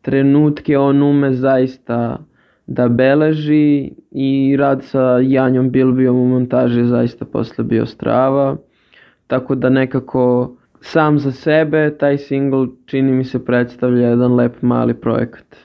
trenutke 0.02 0.78
on 0.78 1.04
ume 1.04 1.34
zaista 1.34 2.26
da 2.68 2.88
beleži 2.88 3.92
i 4.12 4.56
rad 4.60 4.84
sa 4.84 5.20
Janjom 5.24 5.70
Bilbijom 5.72 6.18
u 6.18 6.28
montaži 6.28 6.86
zaista 6.86 7.26
posle 7.26 7.64
bio 7.64 7.86
strava. 7.86 8.58
Tako 9.28 9.56
da 9.56 9.70
nekako 9.70 10.56
sam 10.86 11.20
za 11.20 11.32
sebe 11.32 11.98
taj 11.98 12.18
single 12.18 12.68
čini 12.86 13.12
mi 13.12 13.24
se 13.24 13.46
predstavlja 13.46 14.08
jedan 14.08 14.36
lep 14.36 14.62
mali 14.62 14.94
projekat. 14.94 15.65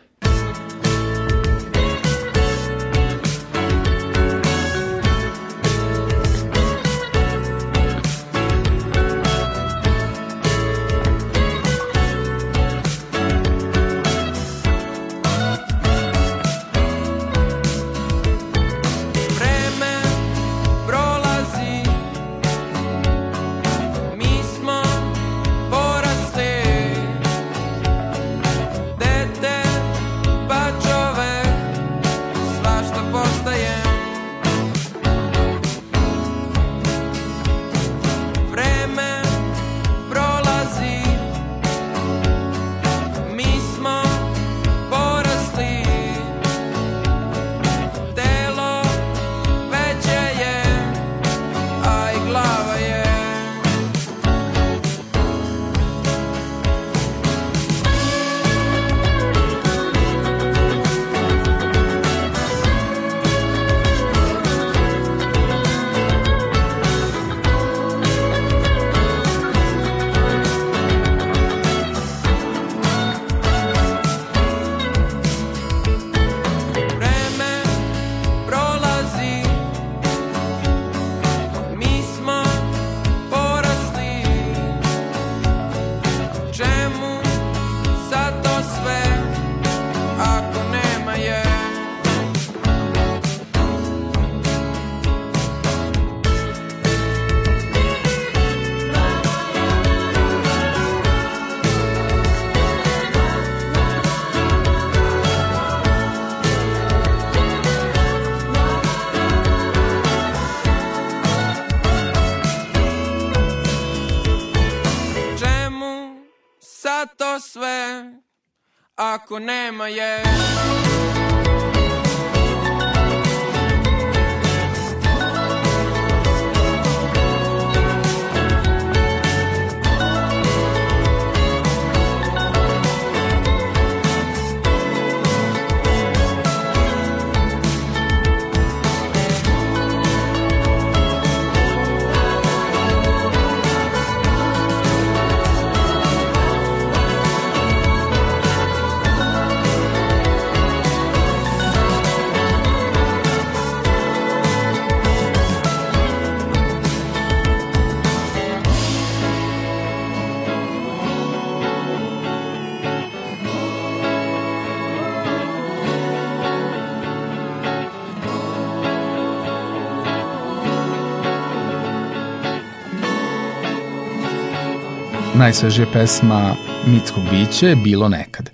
Najsvežija 175.51 175.87
pesma 175.93 176.55
Mitskog 176.93 177.25
biće 177.31 177.67
je 177.67 177.77
Bilo 177.85 178.09
nekad. 178.09 178.51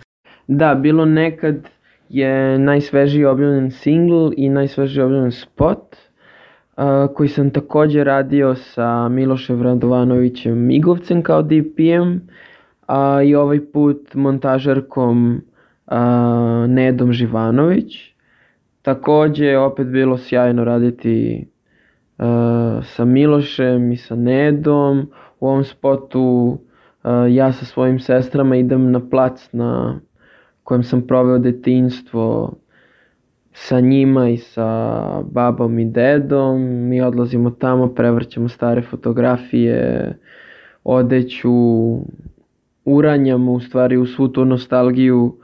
Da, 0.47 0.75
Bilo 0.75 1.05
nekad 1.05 1.69
je 2.09 2.59
najsvežiji 2.59 3.25
objavljen 3.25 3.71
single 3.71 4.31
i 4.37 4.49
najsvežiji 4.49 5.03
objavljen 5.03 5.33
spot 5.33 5.97
uh, 5.97 6.85
koji 7.15 7.29
sam 7.29 7.51
takođe 7.51 8.05
radio 8.05 8.55
sa 8.55 9.09
Milošem 9.09 9.63
Radovanovićem 9.63 10.67
Migovcem 10.67 11.23
kao 11.23 11.43
DPM 11.43 12.17
a 12.87 13.23
i 13.23 13.35
ovaj 13.35 13.61
put 13.73 14.15
montažerkom 14.15 15.43
uh, 15.87 15.95
Nedom 16.69 17.13
Živanović. 17.13 18.15
Takođe 18.83 19.45
je 19.45 19.59
opet 19.59 19.87
bilo 19.87 20.19
sjajno 20.19 20.65
raditi 20.65 21.47
uh, 22.19 22.25
sa 22.85 23.05
Milošem 23.05 23.93
i 23.93 23.97
sa 23.97 24.15
Nedom. 24.15 25.11
U 25.41 25.49
ovom 25.49 25.65
spotu 25.65 26.59
ja 27.31 27.53
sa 27.53 27.65
svojim 27.65 27.99
sestrama 27.99 28.57
idem 28.57 28.91
na 28.91 29.01
plac 29.11 29.49
na 29.53 30.01
kojem 30.65 30.83
sam 30.83 31.07
proveo 31.07 31.39
detinjstvo 31.39 32.55
sa 33.53 33.81
njima 33.81 34.29
i 34.29 34.37
sa 34.37 35.01
babom 35.23 35.79
i 35.79 35.85
dedom. 35.85 36.63
Mi 36.63 37.01
odlazimo 37.01 37.51
tamo, 37.51 37.89
prevrćemo 37.95 38.49
stare 38.49 38.83
fotografije, 38.83 40.13
odeću, 40.85 41.53
uranjamo 42.85 43.53
u 43.53 43.61
stvari 43.61 43.97
u 43.97 44.07
svu 44.07 44.29
tu 44.29 44.45
nostalgiju 44.45 45.37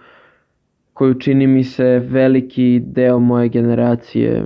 koju 0.92 1.14
čini 1.14 1.46
mi 1.46 1.64
se 1.64 1.98
veliki 1.98 2.82
deo 2.86 3.18
moje 3.18 3.48
generacije 3.48 4.44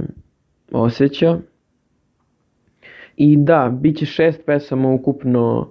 osjeća. 0.73 1.39
I 3.17 3.37
da, 3.37 3.79
bit 3.81 3.97
će 3.97 4.07
šest 4.07 4.47
pesama 4.47 4.93
ukupno 4.93 5.71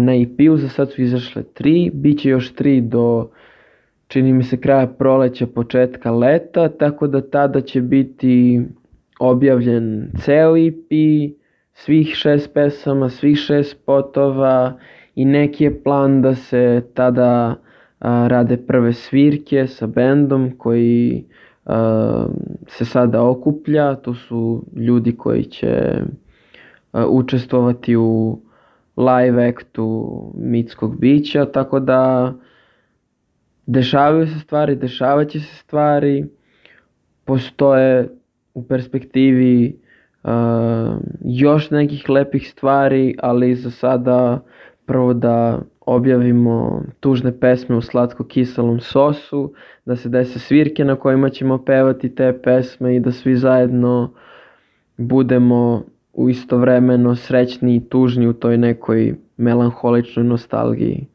na 0.00 0.14
EP-u, 0.14 0.56
za 0.56 0.68
sad 0.68 0.92
su 0.92 1.02
izašle 1.02 1.42
tri, 1.42 1.90
bit 1.94 2.20
će 2.20 2.28
još 2.28 2.54
tri 2.54 2.80
do 2.80 3.30
čini 4.08 4.32
mi 4.32 4.42
se 4.42 4.56
kraja 4.60 4.86
proleća, 4.86 5.46
početka 5.46 6.10
leta, 6.10 6.68
tako 6.68 7.06
da 7.06 7.20
tada 7.30 7.60
će 7.60 7.80
biti 7.80 8.62
objavljen 9.20 10.10
ceo 10.18 10.56
EP, 10.56 10.90
svih 11.72 12.14
šest 12.14 12.54
pesama, 12.54 13.08
svih 13.08 13.38
šest 13.38 13.70
spotova 13.70 14.78
i 15.14 15.24
neki 15.24 15.64
je 15.64 15.82
plan 15.82 16.22
da 16.22 16.34
se 16.34 16.82
tada 16.94 17.56
a, 17.98 18.26
rade 18.28 18.56
prve 18.56 18.92
svirke 18.92 19.66
sa 19.66 19.86
bendom 19.86 20.50
koji 20.58 21.24
a, 21.66 22.26
se 22.68 22.84
sada 22.84 23.22
okuplja, 23.22 23.94
to 23.94 24.14
su 24.14 24.64
ljudi 24.76 25.16
koji 25.16 25.44
će 25.44 26.02
a, 26.92 27.06
učestvovati 27.06 27.96
u 27.96 28.38
live 28.96 29.48
actu 29.48 30.32
mitskog 30.36 31.00
bića, 31.00 31.44
tako 31.44 31.80
da 31.80 32.32
dešavaju 33.66 34.26
se 34.26 34.38
stvari, 34.38 34.76
dešavaće 34.76 35.40
se 35.40 35.56
stvari, 35.56 36.24
postoje 37.24 38.08
u 38.54 38.66
perspektivi 38.66 39.80
uh, 40.22 40.30
još 41.24 41.70
nekih 41.70 42.08
lepih 42.08 42.50
stvari, 42.50 43.14
ali 43.18 43.54
za 43.54 43.70
sada 43.70 44.40
prvo 44.86 45.14
da 45.14 45.62
objavimo 45.86 46.82
tužne 47.00 47.40
pesme 47.40 47.76
u 47.76 47.80
slatko-kiselom 47.80 48.80
sosu, 48.80 49.52
da 49.84 49.96
se 49.96 50.08
dese 50.08 50.38
svirke 50.38 50.84
na 50.84 50.96
kojima 50.96 51.30
ćemo 51.30 51.64
pevati 51.64 52.14
te 52.14 52.40
pesme 52.44 52.96
i 52.96 53.00
da 53.00 53.12
svi 53.12 53.36
zajedno 53.36 54.12
budemo 54.96 55.84
u 56.12 56.30
istovremeno 56.30 57.16
srećni 57.16 57.76
i 57.76 57.88
tužni 57.88 58.28
u 58.28 58.32
toj 58.32 58.58
nekoj 58.58 59.14
melanholičnoj 59.36 60.24
nostalgiji. 60.24 61.06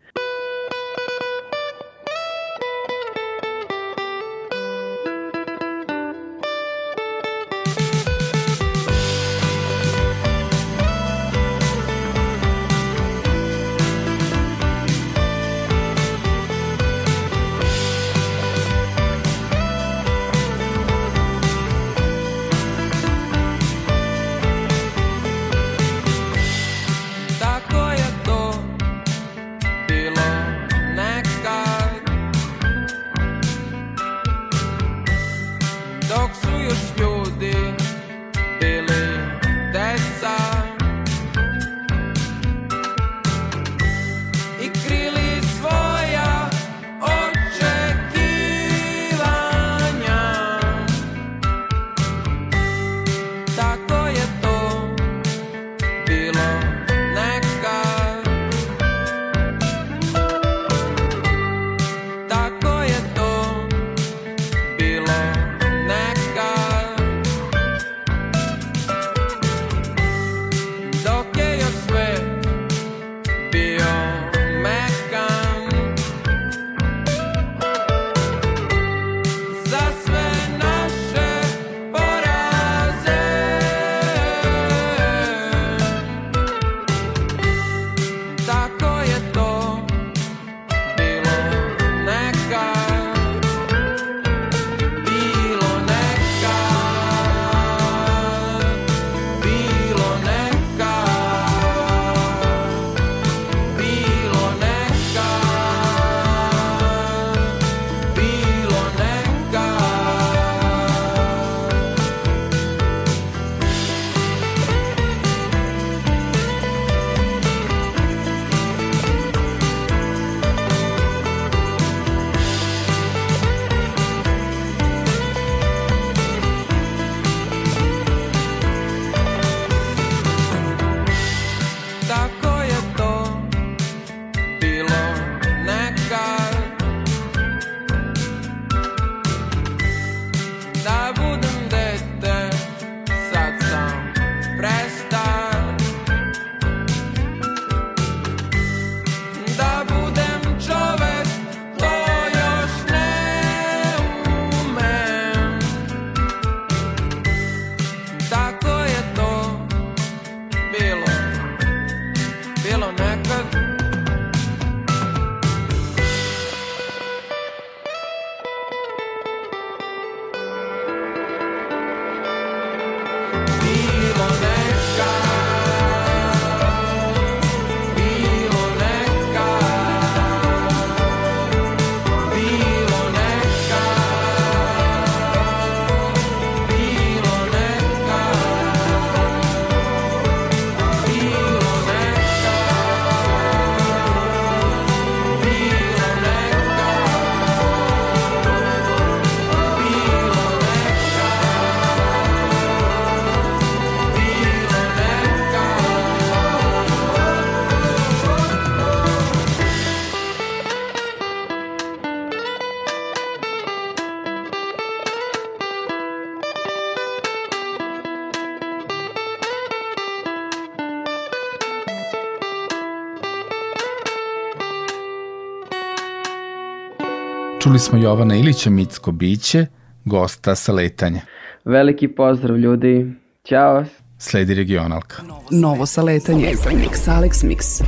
Čuli 227.77 227.85
smo 227.85 227.97
Jovana 227.97 228.35
Ilića 228.35 228.69
Mitsko 228.69 229.11
Biće, 229.11 229.65
gosta 230.05 230.55
sa 230.55 230.73
letanja. 230.73 231.21
Veliki 231.65 232.07
pozdrav 232.07 232.57
ljudi, 232.57 233.13
ćao! 233.43 233.85
Sledi 234.17 234.53
regionalka. 234.53 235.15
Novo 235.51 235.85
saletanje. 235.85 236.53
Mix 236.55 237.07
Alex 237.07 237.45
Mix. 237.45 237.83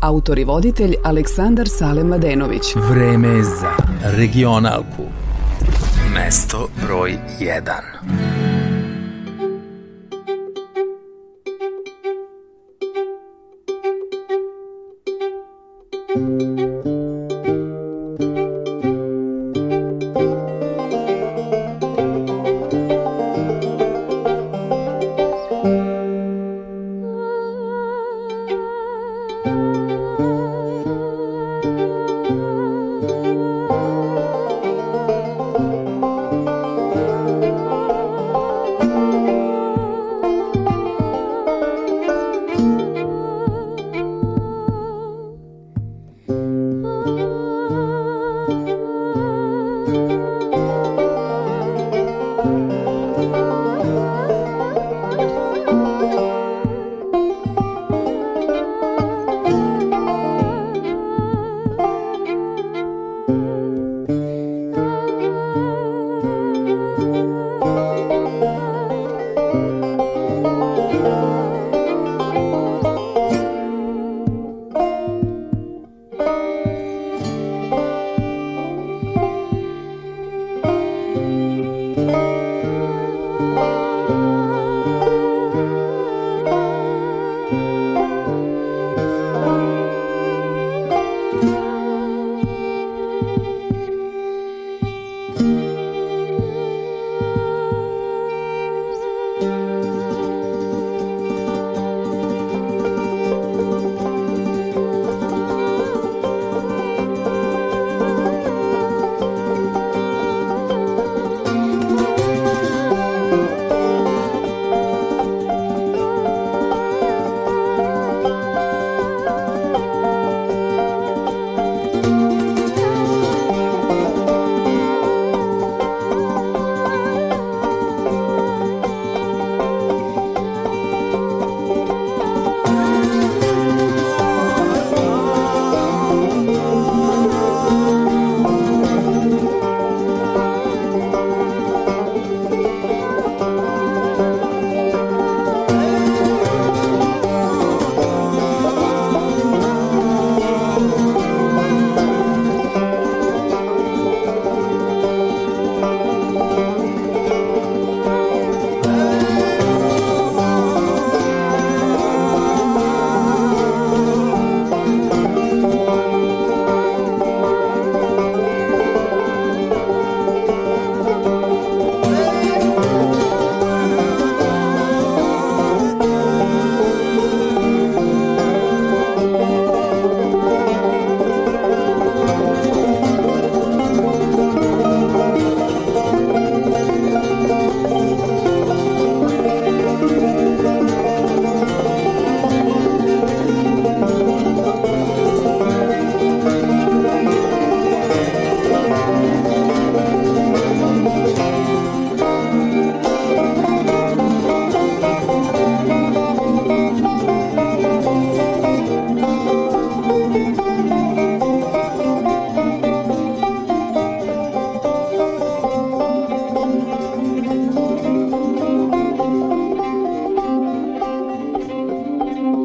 Autor 0.00 0.38
i 0.38 0.44
voditelj 0.44 0.94
Aleksandar 1.04 1.68
Sale 1.68 2.04
Mladenović. 2.04 2.62
Vreme 2.90 3.42
za 3.42 3.72
regionalku. 4.02 5.04
Mesto 6.14 6.68
broj 6.86 7.18
1. 7.40 8.19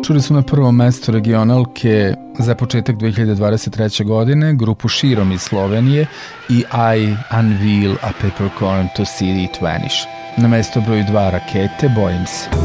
Čuli 0.06 0.22
su 0.22 0.34
na 0.34 0.42
prvom 0.42 0.76
mestu 0.76 1.12
regionalke 1.12 2.14
za 2.40 2.56
početak 2.56 2.96
2023. 2.96 4.06
godine 4.06 4.54
grupu 4.54 4.88
Širom 4.88 5.32
iz 5.32 5.42
Slovenije 5.42 6.08
i 6.50 6.64
I 6.98 7.16
Unveil 7.40 7.96
a 8.02 8.12
Peppercorn 8.22 8.88
to 8.96 9.04
It 9.22 9.62
Vanish. 9.62 9.96
Na 10.38 10.48
mesto 10.48 10.82
broj 10.82 11.04
2 11.10 11.32
rakete 11.32 11.90
Bojim 11.96 12.26
se. 12.26 12.65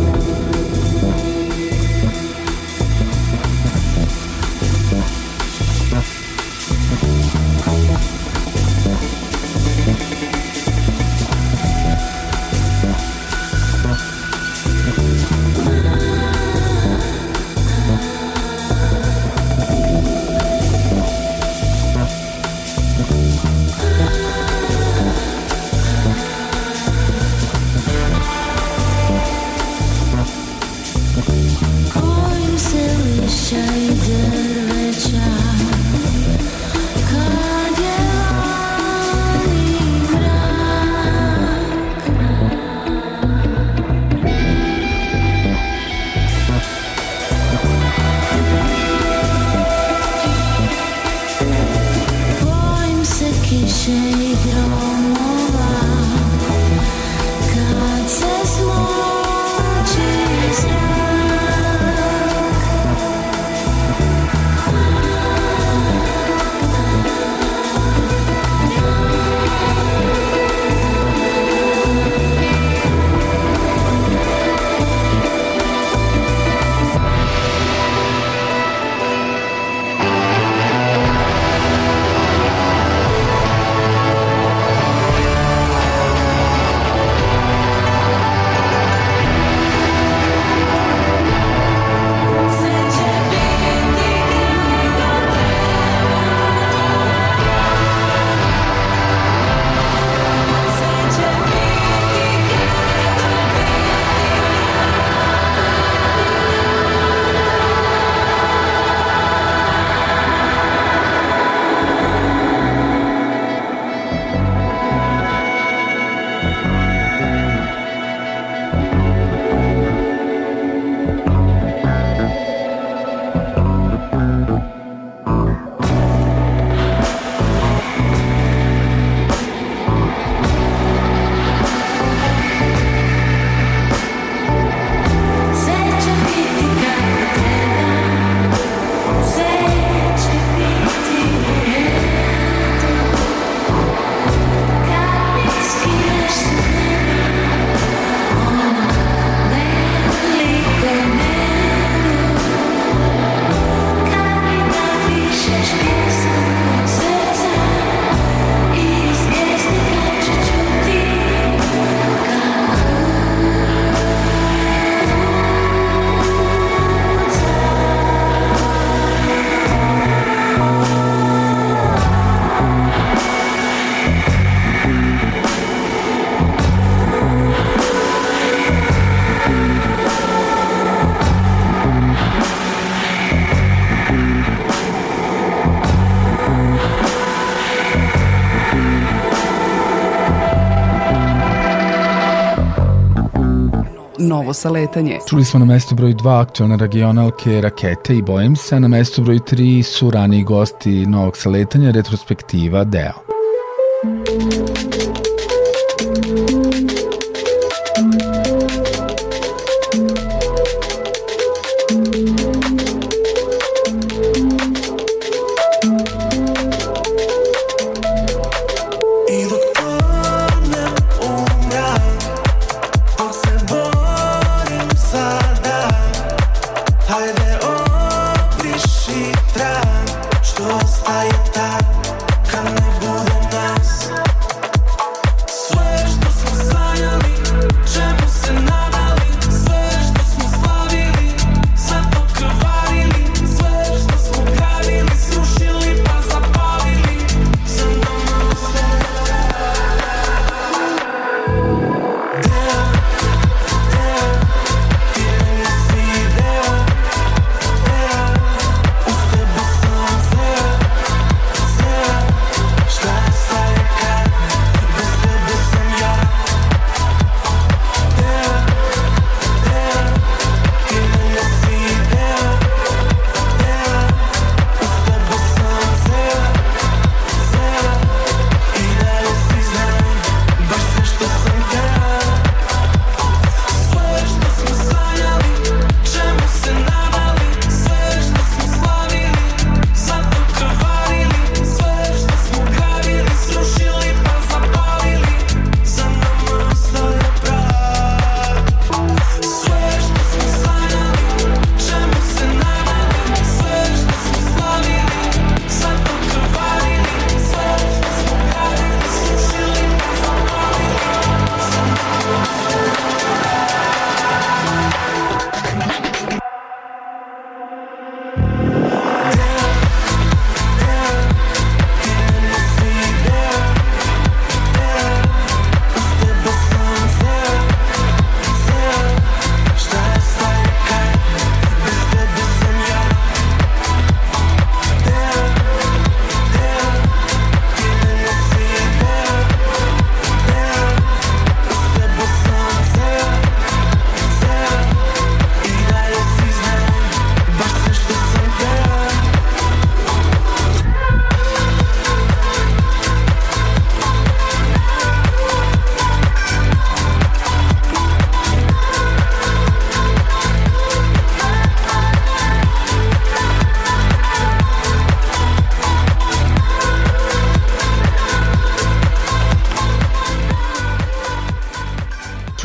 Novo 194.51 194.55
saletanje. 194.55 195.19
Čuli 195.29 195.45
smo 195.45 195.59
na 195.59 195.65
mestu 195.65 195.95
broj 195.95 196.15
2 196.15 196.41
aktualne 196.41 196.77
regionalke 196.77 197.61
Rakete 197.61 198.17
i 198.17 198.23
Bojim 198.23 198.57
se, 198.57 198.81
na 198.81 198.89
mestu 198.89 199.23
broj 199.23 199.39
3 199.39 199.83
su 199.83 200.11
raniji 200.11 200.43
gosti 200.45 201.07
novog 201.07 201.37
saletanja 201.37 201.91
retrospektiva 201.91 202.85
Deo. 202.85 203.30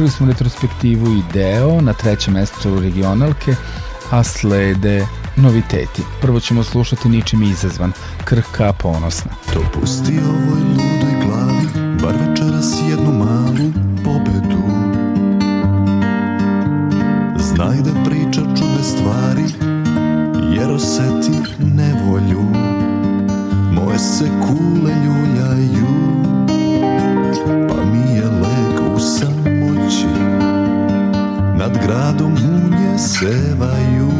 Čuli 0.06 0.14
smo 0.14 0.28
retrospektivu 0.28 1.08
i 1.08 1.24
deo 1.34 1.82
na 1.82 1.93
trećem 1.93 2.34
mestu 2.34 2.80
regionalke, 2.80 3.56
a 4.12 4.24
slede 4.24 5.08
noviteti. 5.36 6.01
Prvo 6.22 6.39
ćemo 6.39 6.64
slušati 6.64 7.10
ničim 7.10 7.43
izazvan, 7.43 7.91
krhka 8.26 8.74
ponosna. 8.74 9.32
To 9.53 9.60
pusti 9.74 10.20
ovoj 10.30 10.62
ludoj 10.62 11.26
glavi, 11.26 11.97
bar 12.01 12.30
večeras 12.30 12.74
jednu 12.89 13.12
malu 13.12 13.72
pobedu. 14.03 14.64
Znaj 17.39 17.78
da 17.78 18.03
priča 18.10 18.41
čude 18.41 18.84
stvari, 18.84 19.43
jer 20.56 20.72
oseti 20.72 21.32
nevolju. 21.60 22.45
Moje 23.72 23.99
se 23.99 24.26
kule 24.41 24.64
radom 31.96 32.34
u 32.34 32.70
nje 32.70 32.98
sevaju. 32.98 34.14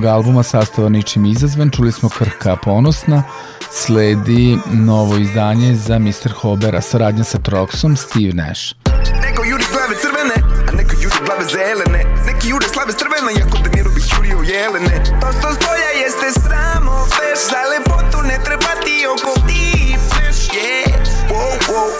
Novog 0.00 0.14
albuma 0.16 0.42
sastava 0.42 0.88
ničim 0.88 1.24
izazvan, 1.24 1.70
čuli 1.70 1.92
smo 1.92 2.08
Krhka 2.08 2.56
ponosna, 2.56 3.22
sledi 3.70 4.58
novo 4.72 5.16
izdanje 5.16 5.74
za 5.74 5.98
Mr. 5.98 6.32
Hobera, 6.40 6.80
saradnja 6.80 7.24
sa 7.24 7.38
Troxom, 7.38 7.96
Steve 7.96 8.32
Nash. 8.32 8.74
Neko 9.22 9.44
juri 9.44 9.64
glave 9.72 9.96
crvene, 10.02 10.36
a 10.68 10.72
neko 10.76 10.94
juri 11.02 11.20
glave 11.26 11.44
zelene, 11.44 12.00
neki 12.26 12.48
jure 12.48 12.66
slave 12.74 12.92
strvena, 12.92 13.30
jako 13.40 13.58
da 13.64 13.70
miru 13.76 13.90
bih 13.94 14.06
jurio 14.16 14.38
jelene. 14.52 14.96
To 15.20 15.26
što 15.32 15.48
spolja 15.56 15.90
jeste 16.02 16.28
samo 16.48 16.94
veš, 17.16 17.40
za 17.52 17.62
lepotu 17.72 18.18
ne 18.30 18.38
treba 18.44 18.72
ti 18.84 18.96
oko 19.14 19.32
ti 19.48 19.96
veš, 20.14 20.38
yeah. 20.56 21.00
Wow, 21.32 21.52
wow, 21.70 21.90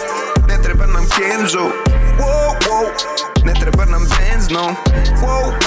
ne 0.48 0.56
treba 0.62 0.86
nam 0.86 1.04
Kenzo, 1.16 1.64
wow, 2.20 2.50
wow, 2.66 2.84
ne 3.44 3.54
treba 3.60 3.84
nam 3.84 4.02
Benz, 4.12 4.50
no. 4.50 4.64
Wow, 5.22 5.59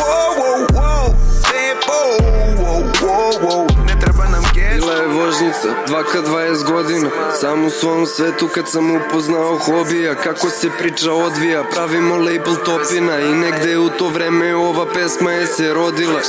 vožnica, 5.94 6.30
2K20 6.30 6.72
godina. 6.72 7.10
Sam 7.40 7.66
u 7.66 7.70
svom 7.70 8.06
svetu 8.06 8.48
kad 8.56 8.70
sam 8.70 8.96
upoznao 8.96 9.58
hobija 9.58 10.16
Kako 10.16 10.50
se 10.50 10.70
priča 10.80 11.12
odvija, 11.12 11.64
pravimo 11.64 12.16
label 12.16 12.56
topina 12.66 13.20
I 13.20 13.34
negde 13.34 13.78
u 13.78 13.90
to 13.90 14.10
vreme 14.10 14.56
ova 14.56 14.86
pesma 14.94 15.32
je 15.32 15.48
se 15.48 15.74
rodila. 15.74 16.20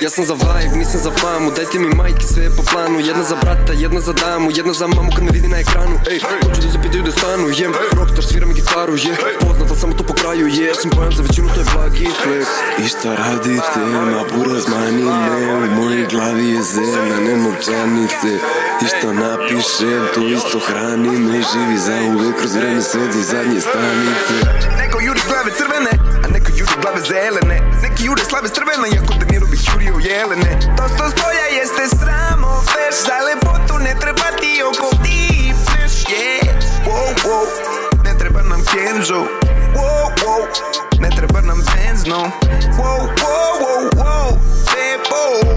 Ja 0.00 0.10
sam 0.10 0.24
za 0.24 0.34
vibe, 0.34 0.76
nisam 0.76 1.00
za 1.00 1.10
famu. 1.10 1.50
Dajte 1.50 1.78
mi 1.78 1.88
majke, 1.88 2.26
sve 2.34 2.50
po 2.56 2.62
planu. 2.72 3.00
Jedna 3.00 3.22
za 3.22 3.36
brata, 3.36 3.72
jedna 3.72 4.00
za 4.00 4.12
damu. 4.12 4.50
Jedna 4.54 4.72
za 4.72 4.86
mamu 4.86 5.10
kad 5.14 5.24
me 5.24 5.30
vidi 5.32 5.48
na 5.48 5.58
ekranu. 5.58 6.00
Ej, 6.10 6.20
hoću 6.44 6.60
da 6.60 6.72
se 6.72 6.78
pitaju 6.82 7.02
da 7.02 7.10
stanu. 7.10 7.48
Jem, 7.56 7.72
rockstar, 7.92 8.24
sviram 8.24 8.52
gitaru, 8.52 8.96
je. 8.96 9.16
Poznat, 9.40 9.70
ali 9.70 9.80
samo 9.80 9.92
to 9.92 10.04
po 10.04 10.14
kraju, 10.14 10.46
je. 10.46 10.74
Sam 10.74 10.90
pojam 10.90 11.12
za 11.12 11.22
većinu, 11.22 11.48
to 11.54 11.60
je 11.60 11.66
blagi 11.74 12.08
flex 12.22 12.46
I 12.84 12.88
šta 12.88 13.14
radite, 13.14 13.80
ma 14.12 14.22
buraz 14.36 14.68
mani 14.68 15.04
me 15.04 15.54
U 15.54 15.82
mojoj 15.82 16.06
glavi 16.10 16.48
je 16.48 16.62
zemlja, 16.62 17.16
ne 17.20 17.36
novčanice 17.36 18.38
I 18.82 18.86
što 18.86 19.12
napišem, 19.12 20.02
to 20.14 20.20
isto 20.20 20.58
hrani 20.66 21.18
me 21.20 21.42
Živi 21.52 21.78
za 21.78 21.96
uvek 22.16 22.36
kroz 22.38 22.54
vreme 22.54 22.82
sve 22.82 23.00
do 23.00 23.22
zadnje 23.32 23.60
stanice. 23.60 24.34
Neko 24.78 25.00
juri 25.00 25.20
glave 25.28 25.50
crvene, 25.58 25.90
a 26.24 26.28
neko 26.28 26.50
juri 26.56 26.72
glave 26.82 27.00
zelene. 27.00 27.56
Neki 27.82 28.04
jure 28.04 28.24
slave 28.24 28.48
strvena, 28.48 28.86
jako 28.86 29.14
da 29.20 29.26
miru 29.30 29.46
bih 29.46 29.60
jurio 29.72 29.94
jelene. 30.08 30.76
To 30.76 30.84
što 30.88 31.10
spolja 31.10 31.46
jeste 31.58 31.96
sramo, 31.96 32.64
veš 32.72 32.96
Za 33.06 33.18
lepotu 33.28 33.74
ne 33.78 33.94
treba 34.00 34.28
ti 34.40 34.62
oko 34.70 34.88
ti 35.04 35.52
veš, 35.68 35.94
yeah. 36.14 36.46
Wow, 36.86 37.08
wow, 37.24 37.46
ne 38.04 38.18
treba 38.18 38.42
nam 38.42 38.62
Kenzo. 38.72 39.20
Wow, 39.76 40.06
wow, 40.22 40.42
ne 41.00 41.10
treba 41.16 41.40
nam 41.40 41.58
Benz, 41.68 42.06
no. 42.06 42.22
Wow, 42.78 43.00
wow, 43.22 43.52
wow, 43.62 43.90
wow 43.96 44.56
ne 44.76 45.55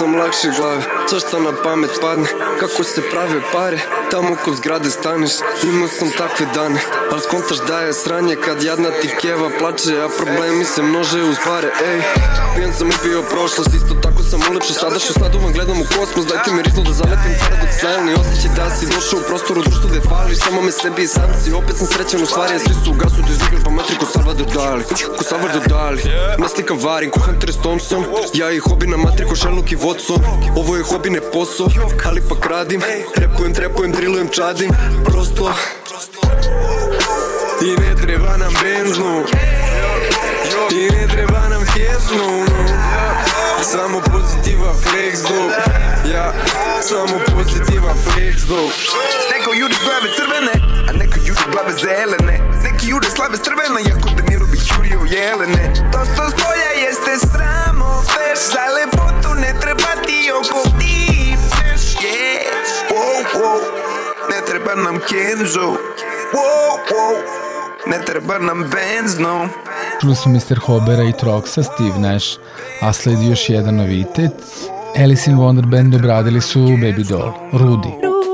sam 0.00 0.14
lakše 0.16 0.48
glave, 0.56 0.82
to 1.10 1.20
što 1.20 1.40
na 1.40 1.52
pamet 1.62 1.90
padne? 2.00 2.26
Kako 2.60 2.84
se 2.84 3.02
prave 3.10 3.40
pare, 3.52 3.78
tamo 4.10 4.36
kod 4.44 4.56
zgrade 4.56 4.90
staneš 4.90 5.30
Imao 5.64 5.88
sam 5.88 6.10
takve 6.10 6.46
dane, 6.54 6.80
ali 7.10 7.20
skontaš 7.20 7.58
da 7.68 7.80
je 7.80 7.92
sranje 7.92 8.36
Kad 8.44 8.62
jadna 8.62 8.90
ti 8.90 9.08
keva 9.20 9.50
plače, 9.58 10.00
a 10.04 10.08
problemi 10.18 10.64
se 10.64 10.82
množe 10.82 11.22
uz 11.22 11.36
pare 11.44 11.68
Ej, 11.86 12.02
pijan 12.56 12.72
sam 12.72 12.88
upio 12.88 13.22
prošlost, 13.22 13.74
isto 13.74 13.94
tako 14.02 14.09
sam 14.30 14.40
ulepšao 14.50 14.74
Sadašnjost 14.74 15.20
naduvan, 15.20 15.52
gledam 15.52 15.80
u 15.80 15.84
kosmos, 15.84 16.26
dajte 16.32 16.52
mi 16.52 16.62
rizlo 16.62 16.82
da 16.88 16.92
zalepim 16.92 17.34
Paradoksalni 17.42 18.12
osjećaj 18.22 18.50
da 18.58 18.66
si 18.76 18.84
došao 18.94 19.18
u 19.20 19.26
prostoru 19.28 19.62
društvo 19.62 19.88
gde 19.90 20.00
fališ 20.10 20.38
Samo 20.38 20.62
me 20.62 20.72
sebi 20.72 21.02
i 21.02 21.06
sam 21.06 21.30
si, 21.40 21.52
opet 21.52 21.76
sam 21.78 21.86
srećan 21.86 22.22
u 22.22 22.26
stvari 22.26 22.58
Svi 22.64 22.74
su 22.84 22.90
u 22.90 22.94
gasu, 23.02 23.20
da 23.26 23.32
izvigram 23.36 23.62
pa 23.64 23.70
metri 23.70 23.96
ko 24.00 24.06
Salvador 24.14 24.46
Dali. 24.54 24.84
Ko 25.18 25.24
Salvador 25.30 25.62
Dali, 25.72 26.02
ne 26.38 26.48
slikam 26.48 26.78
varim 26.84 27.10
ko 27.10 27.20
Hunter 27.26 27.50
S. 27.52 27.58
Thompson. 27.64 28.04
Ja 28.34 28.50
i 28.50 28.58
hobi 28.58 28.86
na 28.86 28.96
matri 28.96 29.26
ko 29.26 29.36
Sherlock 29.36 29.72
i 29.72 29.76
Watson. 29.76 30.20
Ovo 30.56 30.76
je 30.76 30.82
hobi 30.82 31.10
ne 31.10 31.20
posao, 31.20 31.68
ali 32.06 32.20
pa 32.28 32.34
kradim 32.40 32.80
Repujem, 33.16 33.54
trepujem, 33.54 33.92
drillujem, 33.92 34.28
čadim. 34.28 34.70
Prosto. 35.04 35.52
I 37.62 37.80
ne 37.80 37.94
treba 41.12 41.48
nam 41.48 41.59
jezno 41.82 42.46
Samo 43.62 44.00
pozitiva 44.00 44.74
flex 44.82 45.22
dop 45.22 45.52
Ja, 46.14 46.32
samo 46.82 47.16
pozitiva 47.34 47.94
flex 48.04 48.34
dop 48.48 48.72
Neko 49.32 49.52
ljudi 49.54 49.74
glave 49.84 50.08
crvene, 50.16 50.54
a 50.88 50.92
neko 50.92 51.18
ljudi 51.26 51.40
glave 51.52 51.72
zelene. 51.72 52.40
Neki 52.62 52.86
ljudi 52.86 53.06
slave 53.16 53.38
crvene, 53.44 53.80
jako 53.90 54.08
da 54.16 54.22
ne 54.30 54.38
robi 54.38 54.58
Jurio 54.68 55.00
jelene. 55.16 55.72
To 55.92 55.98
što 56.04 56.30
stoja 56.30 56.70
jeste 56.84 57.26
samo 57.32 58.02
flash 58.02 58.42
Za 58.54 58.64
lepotu 58.76 59.34
ne 59.34 59.60
treba 59.60 59.90
ti 60.06 60.30
oko 60.40 60.62
ti 60.78 61.36
flash 61.50 61.86
Yeah, 62.04 62.44
wow, 62.90 63.40
wow 63.40 63.60
Ne 64.30 64.46
treba 64.46 64.74
nam 64.74 64.98
Kenzo. 65.08 65.68
Wow, 66.34 66.72
wow 66.90 67.16
Ne 67.86 68.04
treba 68.04 68.38
nam 68.38 68.70
Benz, 68.70 69.18
no 69.18 69.48
Čuli 70.00 70.16
smo 70.16 70.32
Mr. 70.32 70.58
Hobera 70.58 71.02
i 71.04 71.12
Troxa, 71.12 71.62
Steve 71.62 71.98
Nash, 71.98 72.26
a 72.80 72.92
sledi 72.92 73.26
još 73.26 73.48
jedan 73.48 73.76
novitet. 73.76 74.32
Alice 75.02 75.30
in 75.30 75.36
Wonderland 75.36 75.96
obradili 75.96 76.40
su 76.40 76.60
Baby 76.60 77.08
Doll, 77.08 77.32
Rudy. 77.52 77.92
Rudi, 78.02 78.29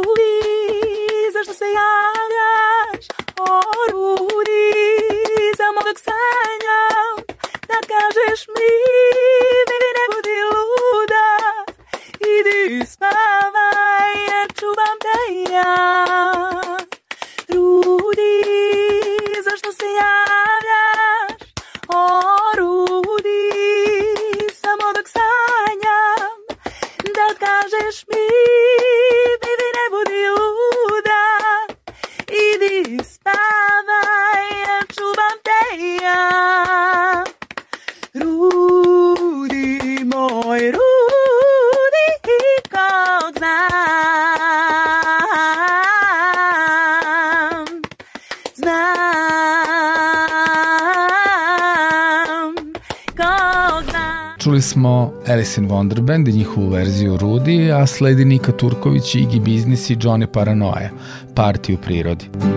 Alice 55.56 55.60
in 55.60 55.68
Wonderland 55.68 56.28
i 56.28 56.32
njihovu 56.32 56.68
verziju 56.68 57.16
Rudy, 57.16 57.72
a 57.72 57.86
sledi 57.86 58.24
Nika 58.24 58.52
Turković, 58.52 59.14
Iggy 59.14 59.40
Biznis 59.40 59.90
i 59.90 59.96
Johnny 59.96 60.26
Paranoia, 60.26 60.90
Parti 61.34 61.74
u 61.74 61.76
prirodi. 61.76 62.55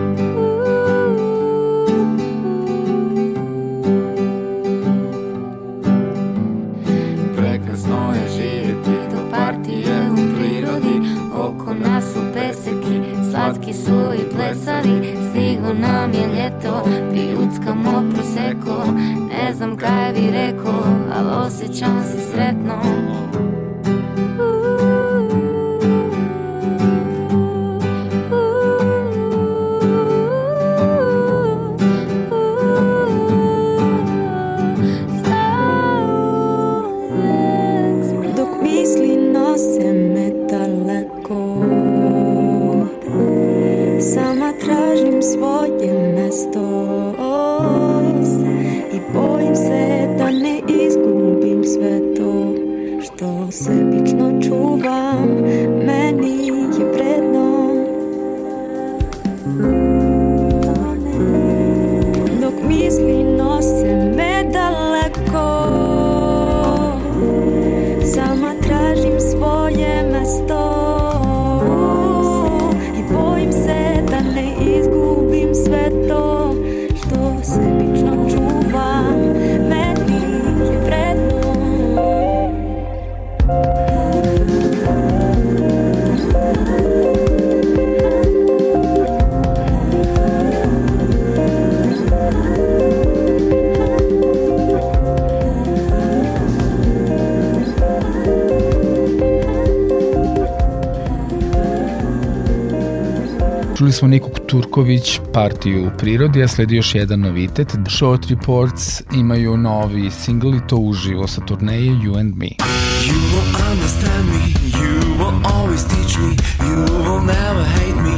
Smo 104.00 104.08
Nikog 104.08 104.32
Turković, 104.46 105.20
Partiju 105.32 105.86
u 105.86 105.90
prirodi, 105.98 106.42
a 106.42 106.48
sledi 106.48 106.76
još 106.76 106.94
jedan 106.94 107.20
novitet. 107.20 107.76
Short 107.88 108.26
Reports 108.26 109.02
imaju 109.14 109.56
novi 109.56 110.10
singl 110.10 110.54
i 110.54 110.60
to 110.68 110.76
uživo 110.76 111.26
sa 111.26 111.40
turneje 111.40 111.98
You 112.02 112.14
and 112.16 112.36
Me. 112.36 112.46
You 112.46 113.20
will 113.32 113.70
understand 113.72 114.24
me, 114.34 114.44
you 114.80 114.94
will 115.18 115.40
always 115.54 115.82
teach 115.92 116.18
me, 116.18 116.32
you 116.68 116.76
will 117.04 117.24
never 117.24 117.64
hate 117.78 118.00
me, 118.06 118.14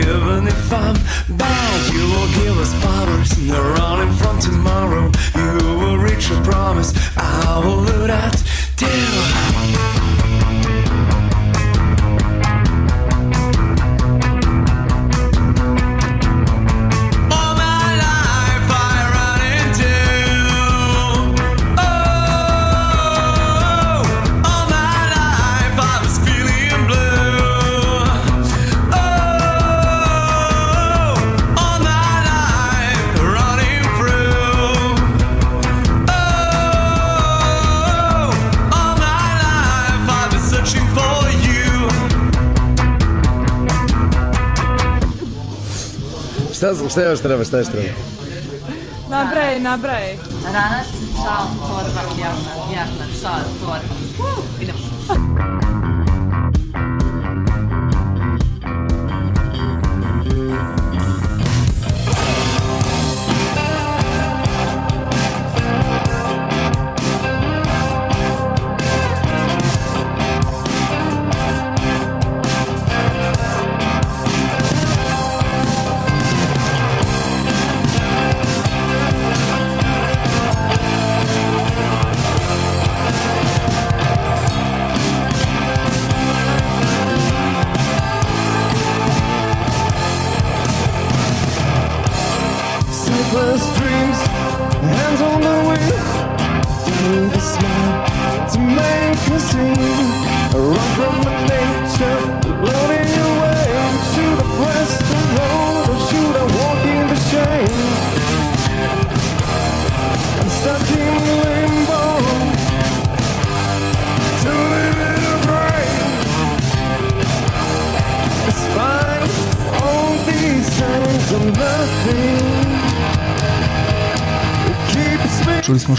even 0.00 0.46
if 0.46 0.72
I'm 0.72 0.96
bad. 1.28 1.78
You 1.94 2.04
will 2.12 2.30
give 2.40 2.56
us 2.64 2.72
powers, 2.82 3.30
no 3.48 3.60
running 3.78 4.12
from 4.20 4.40
tomorrow. 4.40 5.10
You 5.34 5.78
will 5.80 5.98
reach 6.08 6.30
a 6.30 6.50
promise, 6.50 6.90
I 7.16 7.60
will 7.64 7.84
do 7.84 8.06
that 8.06 8.43
Šta, 46.64 46.88
šta 46.88 47.02
još 47.02 47.20
treba, 47.20 47.44
šta 47.44 47.58
još 47.58 47.66
treba? 47.66 47.88
Nabraj, 49.10 49.60
nabraj. 49.60 50.16
Ranac, 50.44 50.86
šal, 51.16 51.46
torba, 51.60 52.00
jarna, 52.20 52.74
jarna, 52.76 53.06
šal, 53.20 53.40
torba. 53.60 53.94
Uh, 54.18 54.62
idemo. 54.62 55.43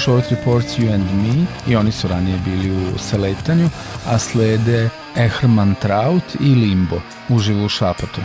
Short 0.05 0.29
Reports 0.29 0.77
You 0.77 0.93
and 0.93 1.03
Me 1.03 1.45
i 1.67 1.75
oni 1.75 1.91
su 1.91 2.07
ranije 2.07 2.37
bili 2.45 2.71
u 2.71 2.97
Seletanju, 2.97 3.69
a 4.07 4.19
slede 4.19 4.89
Ehrman 5.15 5.75
Traut 5.81 6.23
i 6.39 6.55
Limbo 6.55 7.01
uživo 7.29 7.65
u 7.65 7.69
Šapatu. 7.69 8.21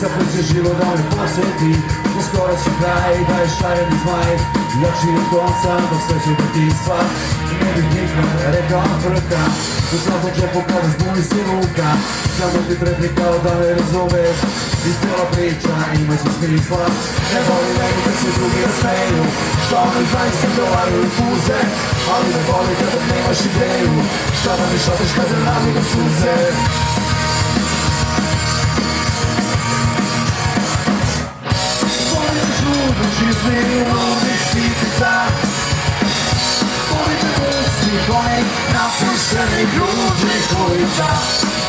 Zapuće 0.00 0.42
život 0.50 0.76
da 0.80 0.86
me 0.96 1.02
posjeti 1.16 1.72
Do 2.12 2.20
skoro 2.28 2.54
će 2.62 2.70
kraj 2.78 3.14
da 3.28 3.36
je 3.42 3.48
šareni 3.56 3.96
zmaj. 4.02 4.32
Jači 4.82 5.08
od 5.20 5.26
konca 5.32 5.72
dok 5.90 6.00
sve 6.06 6.16
će 6.24 6.32
biti 6.40 6.62
stvar. 6.80 7.06
Ne 7.60 7.70
bih 7.76 7.88
nikad 7.96 8.28
rekao 8.56 8.84
frka. 9.02 9.42
U 9.94 9.96
svakom 10.04 10.30
džepu 10.36 10.60
kada 10.70 10.88
zbuni 10.94 11.22
si 11.30 11.40
ruka 11.48 11.90
Samo 12.36 12.58
ti 12.66 12.74
trebi 12.80 13.08
kao 13.18 13.34
da 13.44 13.52
ne 13.60 13.70
razumeš. 13.78 14.38
I 14.88 14.90
cijela 14.98 15.26
priča 15.32 15.74
ima 16.00 16.14
će 16.22 16.30
smisla. 16.36 16.84
Ne 17.32 17.40
voli 17.46 17.72
meni 17.78 18.00
da 18.06 18.12
se 18.20 18.28
drugi 18.36 18.60
rasmeju 18.66 19.24
Što 19.64 19.76
oni 19.86 20.04
zaista 20.14 20.48
dolaraju 20.58 21.06
puze 21.18 21.58
Ali 22.12 22.26
ne 22.34 22.40
voli 22.48 22.74
kada 22.80 23.00
nemaš 23.10 23.40
ideju. 23.50 23.94
Šta 24.38 24.52
da 24.58 24.64
mi 24.70 24.78
šoteš 24.84 25.10
kada 25.16 25.34
razligam 25.46 25.86
suze 25.92 26.36
žudu 33.30 33.42
čizmi 33.42 33.84
ludih 33.84 34.40
spitica 34.50 35.12
Volim 36.90 37.20
svih 37.80 38.08
onih 38.18 38.46
napuštenih 38.74 39.78
ružnih 39.78 40.46
ulica 40.66 41.08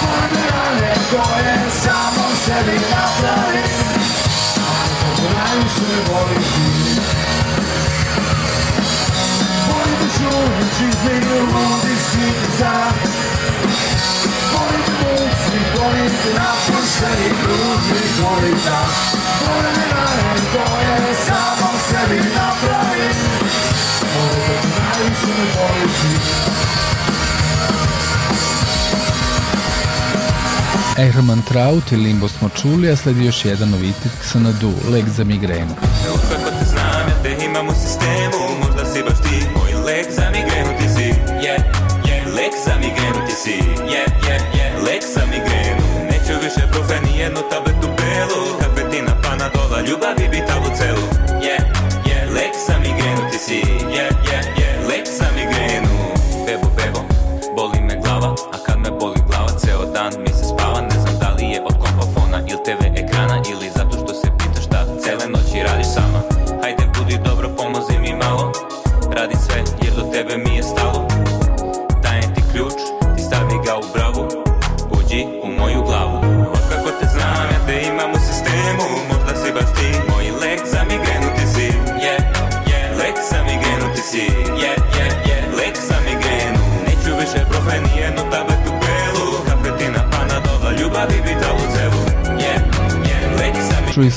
Volim 0.01 0.43
rane 0.49 0.93
koje 1.11 1.57
samo 1.83 2.25
sebi 2.45 2.79
napravim 2.91 3.71
Kako 4.55 5.23
najviše 5.37 5.91
volim 6.09 6.43
ti 6.43 7.01
Volim 9.67 10.09
žudu 10.17 10.65
čizmi 10.77 11.19
ludih 11.29 11.99
spitica 12.07 12.73
Volim 14.53 14.83
svih 15.47 15.81
onih 15.85 16.11
napuštenih 16.35 17.33
ružnih 17.47 18.25
ulica 18.31 18.77
Volim 18.77 19.00
Ehrman 31.01 31.41
Traut 31.41 31.91
i 31.91 31.95
Limbo 31.95 32.27
smo 32.27 32.49
čuli, 32.49 32.89
a 32.89 32.95
sledi 32.95 33.25
još 33.25 33.45
jedan 33.45 33.69
novitet 33.69 34.11
Xanadu, 34.21 34.71
lek 34.91 35.09
za 35.09 35.23
migrenu. 35.23 35.75
Evo 36.07 36.17
kako 36.29 36.49
te 36.59 36.65
znam, 36.65 37.07
ja 37.09 37.23
te 37.23 37.45
imam 37.45 37.67
u 37.67 37.71
sistemu 37.71 38.39
Možda 38.63 38.85
si 38.93 39.03
baš 39.03 39.17
ti, 39.25 39.37
moj 39.55 39.73
lek 39.85 40.05
za 40.11 40.25
migrenu 40.35 40.71
ti 40.79 40.87
si 40.95 41.07
Yeah, 41.45 41.61
yeah, 42.07 42.23
lek 42.37 42.53
za 42.65 42.73
migrenu 42.83 43.19
ti 43.27 43.33
si 43.43 43.55
Yeah, 43.93 44.09
yeah, 44.27 44.41
yeah, 44.57 44.83
lek 44.85 45.03
za 45.15 45.23
migrenu 45.25 45.85
Neću 46.11 46.33
više 46.43 46.63
brufe 46.71 46.97
ni 47.05 47.19
jednu 47.19 47.41
tabletu 47.51 47.70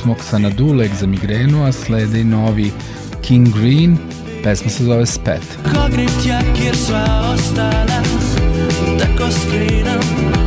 smo 0.05 0.15
Xanadu, 0.15 0.73
lek 0.73 0.95
za 0.95 1.07
migrenu, 1.07 1.65
a 1.65 1.73
slede 1.73 2.21
i 2.21 2.25
novi 2.25 2.73
King 3.23 3.49
Green, 3.49 3.97
pesma 4.43 4.71
se 4.71 4.85
zove 4.85 5.07
Spet. 5.07 5.59
Ogrim 5.87 6.09
tjak 6.25 6.65
jer 6.65 6.77
sva 6.77 7.35
ostala 7.35 8.03
Tako 8.99 9.31
skrinam 9.31 10.44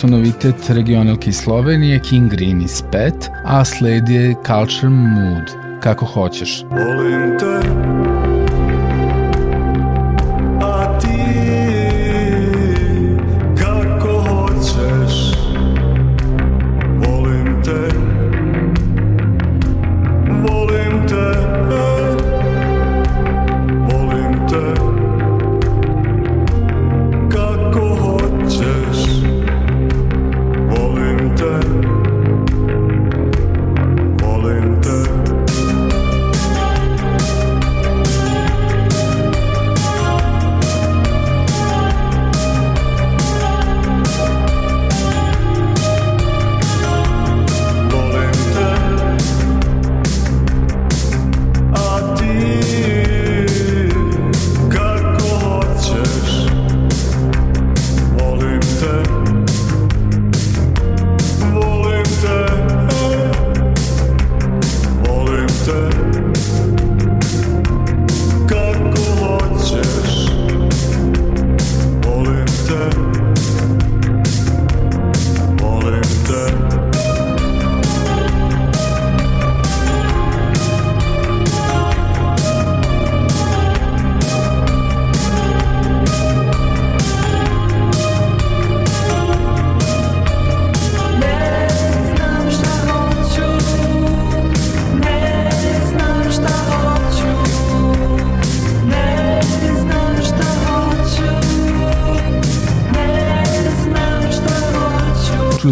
smo 0.00 0.08
novitet 0.08 0.70
regionalke 0.70 1.32
Slovenije, 1.32 2.00
King 2.02 2.30
Green 2.30 2.62
iz 2.62 2.82
Pet, 2.92 3.30
a 3.44 3.64
sledi 3.64 4.14
je 4.14 4.34
Culture 4.46 4.88
Mood, 4.88 5.50
kako 5.80 6.06
hoćeš. 6.06 6.64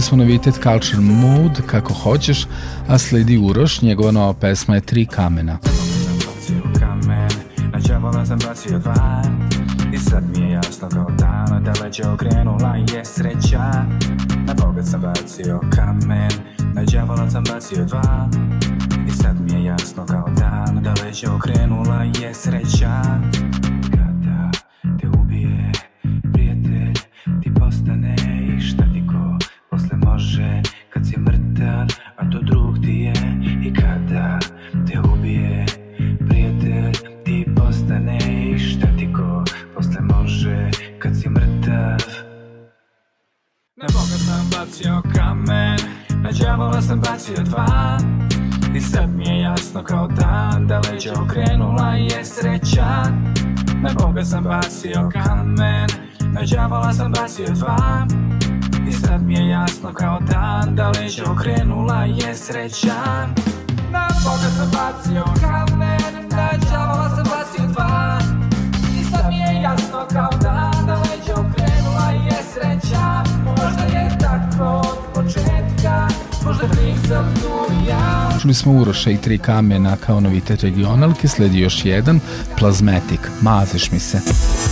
Smo 0.09 0.17
novitet 0.17 0.55
Culture 0.55 1.01
Mood, 1.01 1.61
kako 1.67 1.95
hoćeš, 1.95 2.47
a 2.89 2.99
sledi 2.99 3.39
Uroš, 3.39 3.83
njegova 3.83 4.11
nova 4.11 4.33
pesma 4.35 4.75
je 4.75 4.81
Tri 4.81 5.07
kamena. 5.07 5.59
kamen 6.79 7.29
Na 7.73 7.79
đavola 7.89 8.27
sam 8.27 8.39
bacio 8.49 8.79
dva 8.79 9.23
I 9.95 9.99
sad 9.99 10.25
mi 10.37 10.45
je 10.45 10.51
jasno 10.51 10.89
kao 10.89 11.07
dan 11.19 11.65
Da 11.65 11.73
leđe 11.85 12.09
okrenula 12.09 12.77
je 12.77 13.05
sreća 13.05 13.73
Na 14.47 14.55
Boga 14.55 14.83
sam 14.83 15.01
bacio 15.01 15.61
kamen 15.77 16.33
Na 16.75 16.85
đavola 16.85 17.31
sam 17.31 17.45
bacio 17.45 17.85
dva. 17.85 18.29
I 19.09 19.11
sad 19.11 19.41
mi 19.41 19.53
je 19.53 19.65
jasno 19.65 20.07
kao 20.07 20.29
dan 20.39 20.83
Da 20.83 20.95
leđe 21.05 21.29
okrenula 21.29 22.03
je 22.03 22.35
sreća 22.35 23.03
okrenula 62.49 62.65
je 62.65 62.71
sreća 62.71 62.95
Na 63.93 64.09
Boga 64.25 64.51
sam 64.57 64.71
bacio 64.71 65.25
kamen 65.41 66.29
Na 66.31 66.51
đavola 66.71 67.09
sam 67.17 67.25
bacio 67.25 67.67
dva 67.73 68.19
I 69.01 69.05
sad 69.05 69.29
mi 69.29 69.37
je 69.37 69.63
jasno 69.63 70.07
kao 70.13 70.31
Da 70.41 70.95
leđa 70.95 71.33
okrenula 71.33 72.11
je 72.11 72.43
sreća 72.53 73.25
Možda 73.45 73.99
je 73.99 74.19
tako 74.21 74.89
od 74.89 74.99
početka 75.15 76.09
Možda 76.45 76.65
nisam 76.67 77.35
tu 77.35 77.73
ja. 77.89 78.39
Čuli 78.43 78.55
smo 78.55 78.73
Uroša 78.73 79.11
i 79.11 79.17
Tri 79.17 79.39
kamena 79.39 79.97
kao 79.97 80.21
novitet 80.21 80.63
regionalke, 80.63 81.29
sledi 81.29 81.59
još 81.59 81.85
jedan, 81.85 82.21
Plazmetic, 82.59 83.21
Maziš 83.43 83.91
mi 83.91 84.01
se. 84.01 84.21
Čuli 84.25 84.68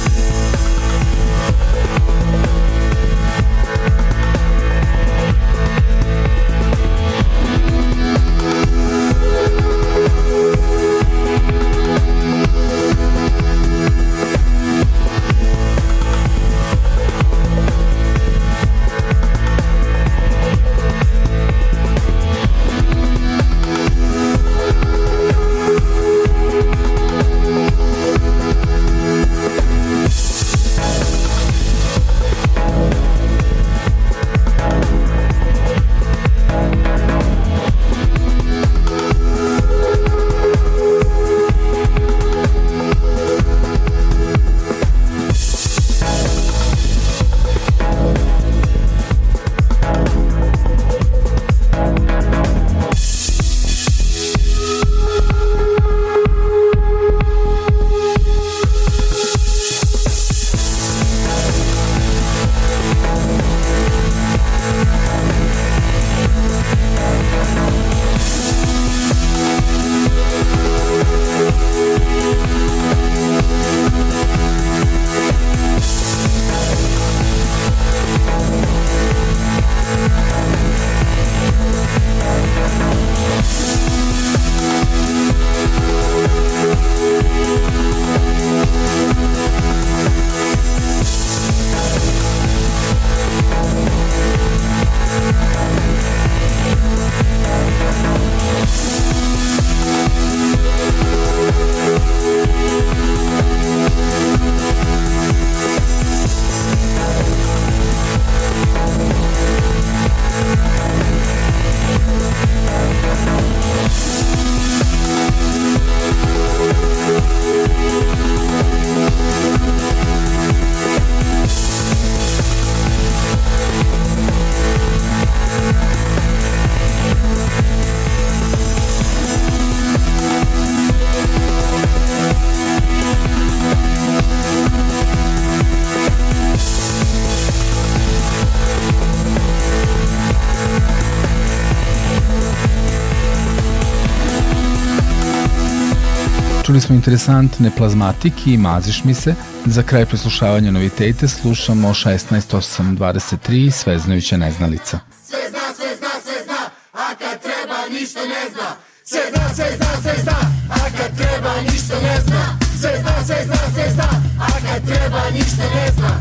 smo 146.86 146.94
interesantne 146.94 147.70
plazmatike 147.76 148.50
i 148.50 148.56
maziš 148.56 149.04
mi 149.04 149.14
se. 149.14 149.34
Za 149.64 149.82
kraj 149.82 150.06
preslušavanja 150.06 150.70
novitete 150.70 151.28
slušamo 151.28 151.88
16823 151.88 153.70
Sveznajuća 153.70 154.36
neznalica. 154.36 154.98
Sve 155.26 155.38
zna, 155.50 155.74
sve 155.76 155.96
zna, 155.96 156.08
sve 156.24 156.44
zna, 156.44 156.62
a 156.92 157.14
kad 157.18 157.42
treba 157.42 157.98
ništa 158.00 158.20
ne 158.20 158.50
zna. 158.52 158.68
Sve 159.04 159.20
zna, 159.34 159.54
sve 159.54 159.76
zna, 159.76 159.86
sve 160.02 160.22
zna, 160.22 160.38
a 160.70 160.78
kad 160.96 161.16
treba 161.16 161.60
ništa 161.60 161.94
ne 162.02 162.20
zna. 162.26 162.58
Sve 162.80 162.90
zna, 163.00 163.24
sve 163.26 163.44
zna, 163.44 163.58
sve 163.74 163.90
zna, 163.94 164.08
a 164.40 164.46
kad 164.46 164.86
treba 164.86 165.30
ništa 165.30 165.64
ne 165.74 165.92
zna. 165.96 166.18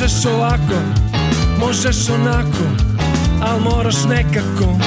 Можеш 0.00 0.24
овако, 0.24 0.80
можеш 1.58 2.08
онако, 2.08 2.64
ал 3.42 3.60
мораш 3.60 4.04
некако, 4.04 4.80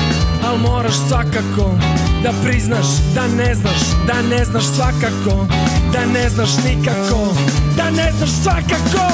ал 0.43 0.57
мораш 0.57 0.95
свакако 0.95 1.77
да 2.23 2.33
признаш 2.43 2.87
да 3.13 3.27
не 3.27 3.55
знаш, 3.55 3.81
да 4.07 4.21
не 4.23 4.45
знаш 4.45 4.63
свакако, 4.63 5.47
да 5.91 6.05
не 6.05 6.29
знаш 6.29 6.49
никако, 6.65 7.37
да 7.77 7.91
не 7.91 8.11
знаш 8.17 8.29
свакако. 8.29 9.05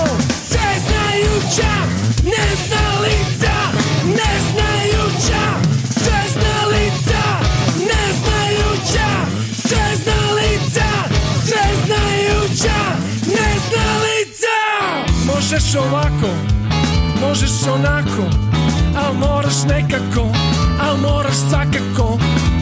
Се 0.50 0.70
знајуча, 0.88 1.74
не 2.24 2.45
зналица, 2.64 3.56
не 4.06 4.32
знајуча, 4.47 5.43
се 6.04 6.20
зналица, 6.34 7.24
не 7.89 8.04
знајуча, 8.22 9.10
се 9.68 9.84
зналица, 10.04 10.88
се 11.45 11.64
знајуча. 11.84 13.09
Možeš 15.70 15.88
ovako, 15.91 16.30
možeš 17.22 17.51
onako 17.74 18.24
Al 18.95 19.13
nekako, 19.67 20.28
al 20.82 20.97
moraš 20.97 21.36
svakako 21.49 22.17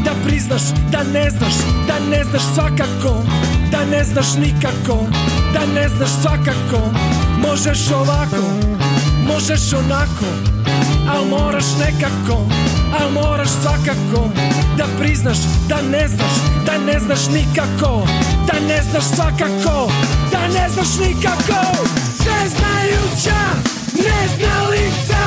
Da 0.06 0.12
priznaš 0.26 0.62
da 0.92 1.04
ne 1.14 1.30
znaš, 1.30 1.54
da 1.88 1.94
ne 2.10 2.24
znaš 2.24 2.42
svakako 2.56 3.24
Da 3.72 3.86
ne 3.86 4.04
znaš 4.04 4.26
nikako, 4.40 5.06
da 5.54 5.60
ne 5.76 5.90
znaš 5.90 6.10
svakako. 6.22 6.90
Možeš 7.42 7.92
ovako, 7.92 8.44
možeš 9.28 9.74
onako 9.74 10.26
Al 11.10 11.26
moraš 11.26 11.66
nekako, 11.80 12.42
al 13.02 13.12
moraš 13.12 13.50
svakako 13.62 14.30
Da 14.78 14.86
priznaš 15.00 15.38
da 15.70 15.82
ne 15.92 16.08
znaš, 16.08 16.36
da 16.66 16.78
ne 16.78 17.00
znaš 17.00 17.28
nikako 17.34 18.08
Da 18.48 18.60
ne 18.68 18.82
znaš 18.92 19.04
svakako, 19.16 19.92
da 20.32 20.48
ne 20.48 20.70
znaš 20.70 21.08
nikako 21.08 22.17
Sve 22.28 22.50
znajuća, 22.50 23.40
neznalica 23.94 25.22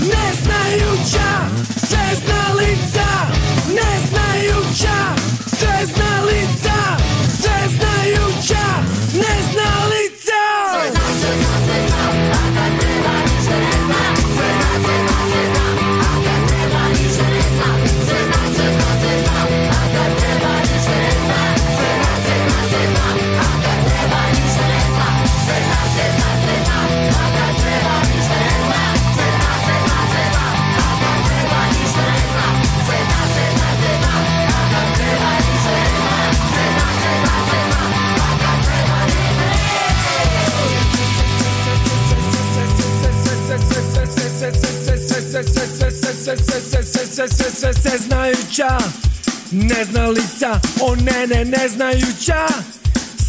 Neznajuća, 0.00 1.28
sve 1.88 2.06
znalica 2.24 3.08
Neznajuća, 3.68 4.96
sve 5.18 5.35
sve 46.26 47.98
znajuća. 47.98 48.78
Neznalica, 49.50 50.60
o 50.80 50.94
ne 50.96 51.26
ne 51.26 51.44
neznajuća 51.44 52.46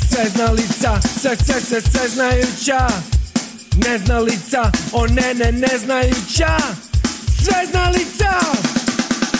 Sve 0.10 0.26
znalica, 0.36 1.00
sve 1.22 1.36
sve 1.46 1.62
sve 1.62 1.82
sve 1.82 2.10
znajuća. 2.10 2.88
Neznalica, 3.76 4.72
o 4.94 5.08
ne 5.08 5.34
ne 5.34 5.52
neznajuća 5.52 6.58
Sve 7.44 7.66
znalica, 7.72 8.34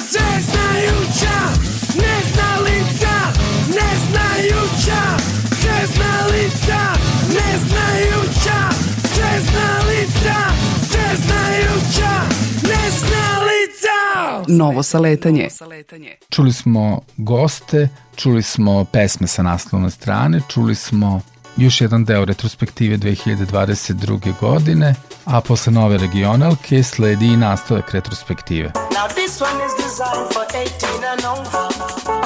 sve 0.10 0.42
znajuća. 0.52 1.38
Neznalica, 1.96 3.14
neznajuća 3.68 5.02
Sve 5.62 5.88
znalica, 5.96 6.80
neznajuća 7.30 8.70
Sve 9.16 9.42
znalica, 9.50 10.47
Novo 14.48 14.84
saletanje. 14.84 15.48
Čuli 16.30 16.54
smo 16.54 17.02
goste, 17.18 17.90
čuli 18.16 18.44
smo 18.44 18.86
pesme 18.86 19.28
sa 19.28 19.44
naslovne 19.44 19.92
strane, 19.92 20.42
čuli 20.50 20.76
smo 20.76 21.22
još 21.58 21.82
jedan 21.82 22.06
deo 22.06 22.26
retrospektive 22.26 22.98
2022. 22.98 24.34
godine, 24.40 24.96
a 25.26 25.42
posle 25.42 25.74
nove 25.74 25.98
regionalke 25.98 26.84
sledi 26.84 27.26
i 27.26 27.38
nastavak 27.38 27.94
retrospektive. 27.94 28.72
Now 28.74 29.08
this 29.08 29.42
one 29.42 29.60
is 29.68 29.74
designed 29.86 30.34
for 30.34 30.46
18 30.54 31.04
and 31.12 31.22
over. 31.26 31.68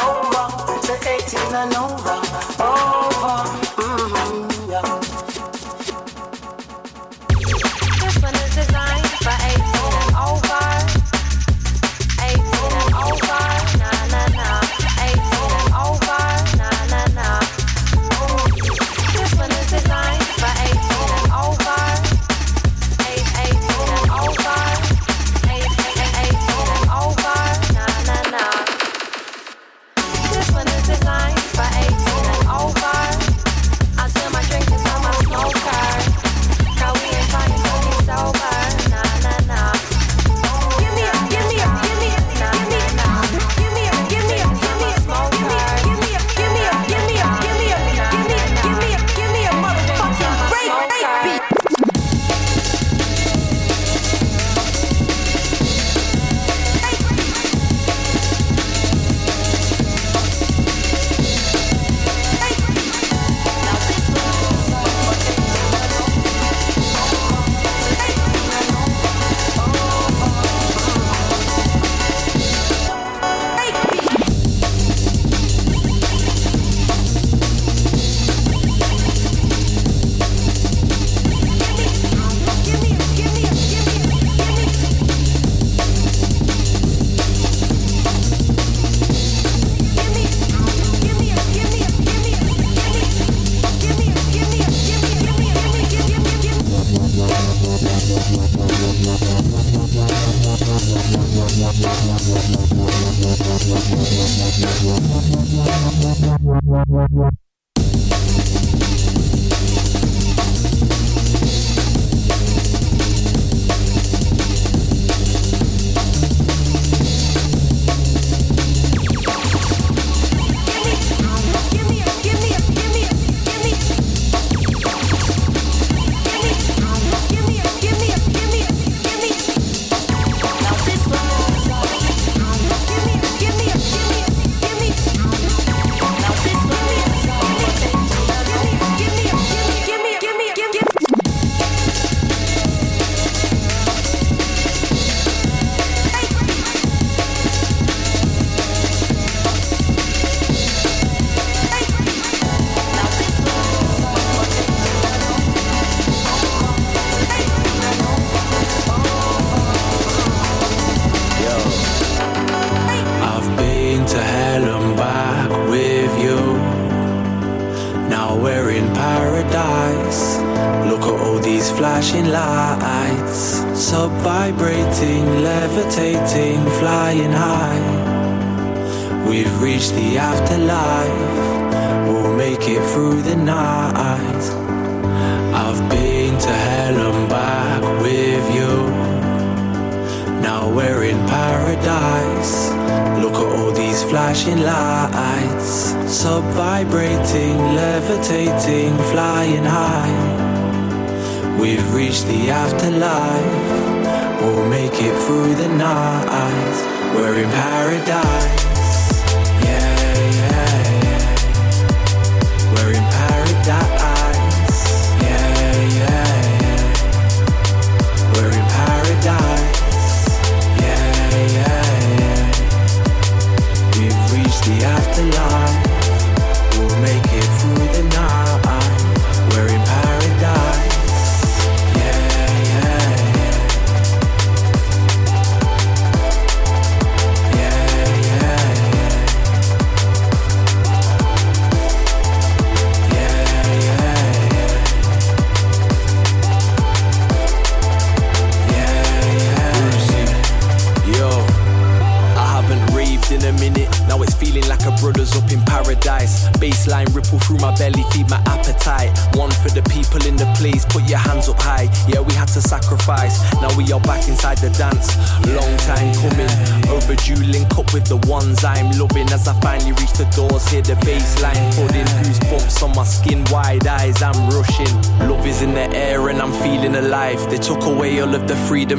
Over 0.09 0.45
to 0.87 0.93
18 0.93 1.55
and 1.55 1.73
over. 1.75 2.17
Over. 2.59 2.91
Mm-hmm, 3.77 4.41
yeah. 4.41 4.50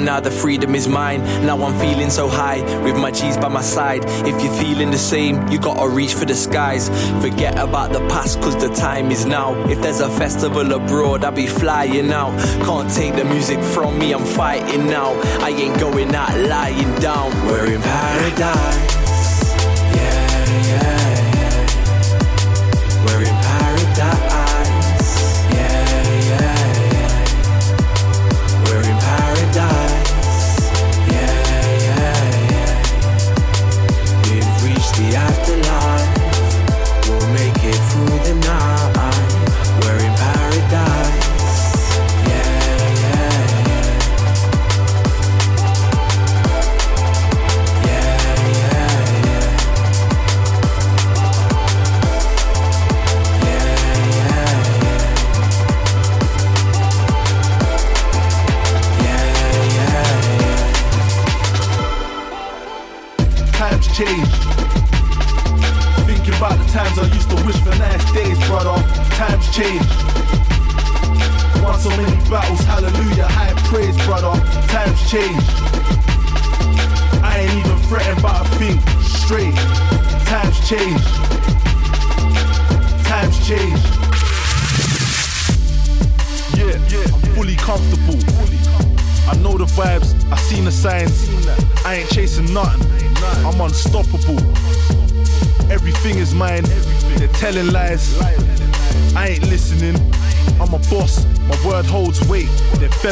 Now 0.05 0.21
the 0.21 0.31
freedom 0.31 0.75
is 0.75 0.89
mine. 0.89 1.21
Now 1.47 1.63
I'm 1.65 1.79
feeling 1.79 2.11
so 2.11 2.29
high 2.29 2.61
with 2.83 2.97
my 2.97 3.11
G's 3.11 3.37
by 3.37 3.49
my 3.49 3.63
side. 3.63 4.05
If 4.27 4.43
you're 4.43 4.55
feeling 4.55 4.91
the 4.91 4.99
same, 4.99 5.47
you 5.49 5.59
gotta 5.59 5.89
reach 5.89 6.15
for 6.15 6.25
the 6.25 6.35
skies. 6.35 6.89
Forget 7.21 7.59
about 7.59 7.93
the 7.93 8.01
past, 8.09 8.41
cause 8.41 8.57
the 8.57 8.69
time 8.75 9.11
is 9.11 9.25
now. 9.27 9.55
If 9.69 9.81
there's 9.81 10.01
a 10.01 10.11
festival 10.11 10.73
abroad, 10.73 11.25
I'll 11.25 11.33
be 11.33 11.47
flying 11.47 12.13
out. 12.13 12.39
Can't 12.65 12.93
take 12.93 13.15
the 13.15 13.25
music 13.25 13.61
from 13.61 13.99
me, 13.99 14.13
I'm 14.13 14.25
fighting 14.25 14.87
now. 14.87 15.13
I 15.41 15.51
ain't 15.51 15.79
going 15.79 16.15
out 16.15 16.37
lying 16.49 16.95
down. 17.01 17.31
We're 17.47 17.75
in 17.75 17.81
paradise. 17.81 18.92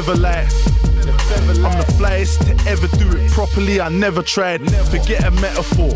Feather 0.02 0.20
light. 0.20 0.50
I'm 1.64 1.76
the 1.76 1.86
flyest 1.98 2.38
to 2.46 2.70
ever 2.70 2.86
do 2.96 3.08
it 3.16 3.30
properly. 3.32 3.80
I 3.80 3.88
never 3.88 4.22
tried. 4.22 4.60
Forget 4.88 5.24
a 5.24 5.30
metaphor. 5.30 5.92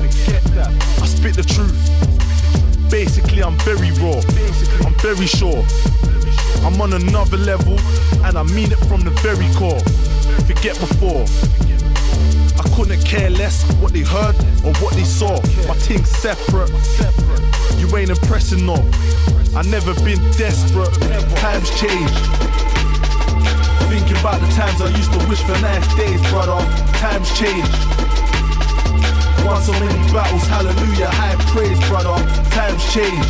I 1.03 1.07
spit 1.07 1.37
the 1.37 1.43
truth. 1.43 1.79
Basically, 2.91 3.43
I'm 3.43 3.57
very 3.61 3.93
raw. 4.03 4.21
I'm 4.87 4.95
very 5.01 5.27
sure. 5.27 5.65
I'm 6.65 6.81
on 6.81 6.93
another 6.93 7.37
level, 7.37 7.79
and 8.25 8.37
I 8.37 8.43
mean 8.43 8.73
it 8.73 8.81
from 8.89 9.01
the 9.03 9.11
very 9.23 9.49
core. 9.55 9.81
Forget 10.45 10.79
before. 10.81 11.25
I 12.61 12.69
couldn't 12.77 13.05
care 13.05 13.31
less 13.31 13.65
what 13.81 13.93
they 13.93 14.03
heard 14.03 14.37
or 14.65 14.73
what 14.83 14.95
they 14.95 15.05
saw. 15.05 15.41
My 15.67 15.75
thing's 15.75 16.11
separate. 16.11 16.71
You 17.79 17.97
ain't 17.97 18.11
impressing 18.11 18.67
no. 18.67 18.77
I 19.57 19.63
never 19.63 19.95
been 20.05 20.21
desperate. 20.33 20.93
Times 21.37 21.71
change. 21.81 22.34
Thinking 24.15 24.29
about 24.29 24.41
the 24.41 24.55
times 24.55 24.81
I 24.81 24.89
used 24.97 25.13
to 25.13 25.29
wish 25.29 25.43
for 25.43 25.61
nice 25.61 25.95
days, 25.97 26.21
brother. 26.31 26.53
Um, 26.53 26.69
times 26.95 27.29
change. 27.37 27.67
Won 29.45 29.61
so 29.61 29.73
many 29.73 30.13
battles, 30.13 30.47
hallelujah, 30.47 31.09
high 31.11 31.37
praise, 31.51 31.79
brother. 31.89 32.11
Um, 32.11 32.27
times 32.51 32.83
change. 32.93 33.27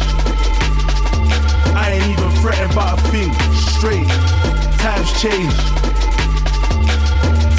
I 1.74 1.93
ain't 1.93 2.06
even 2.06 2.31
fretting 2.43 2.70
about 2.70 2.98
a 2.98 3.02
thing. 3.09 3.32
Straight. 3.55 4.09
Times 4.78 5.11
change. 5.20 5.55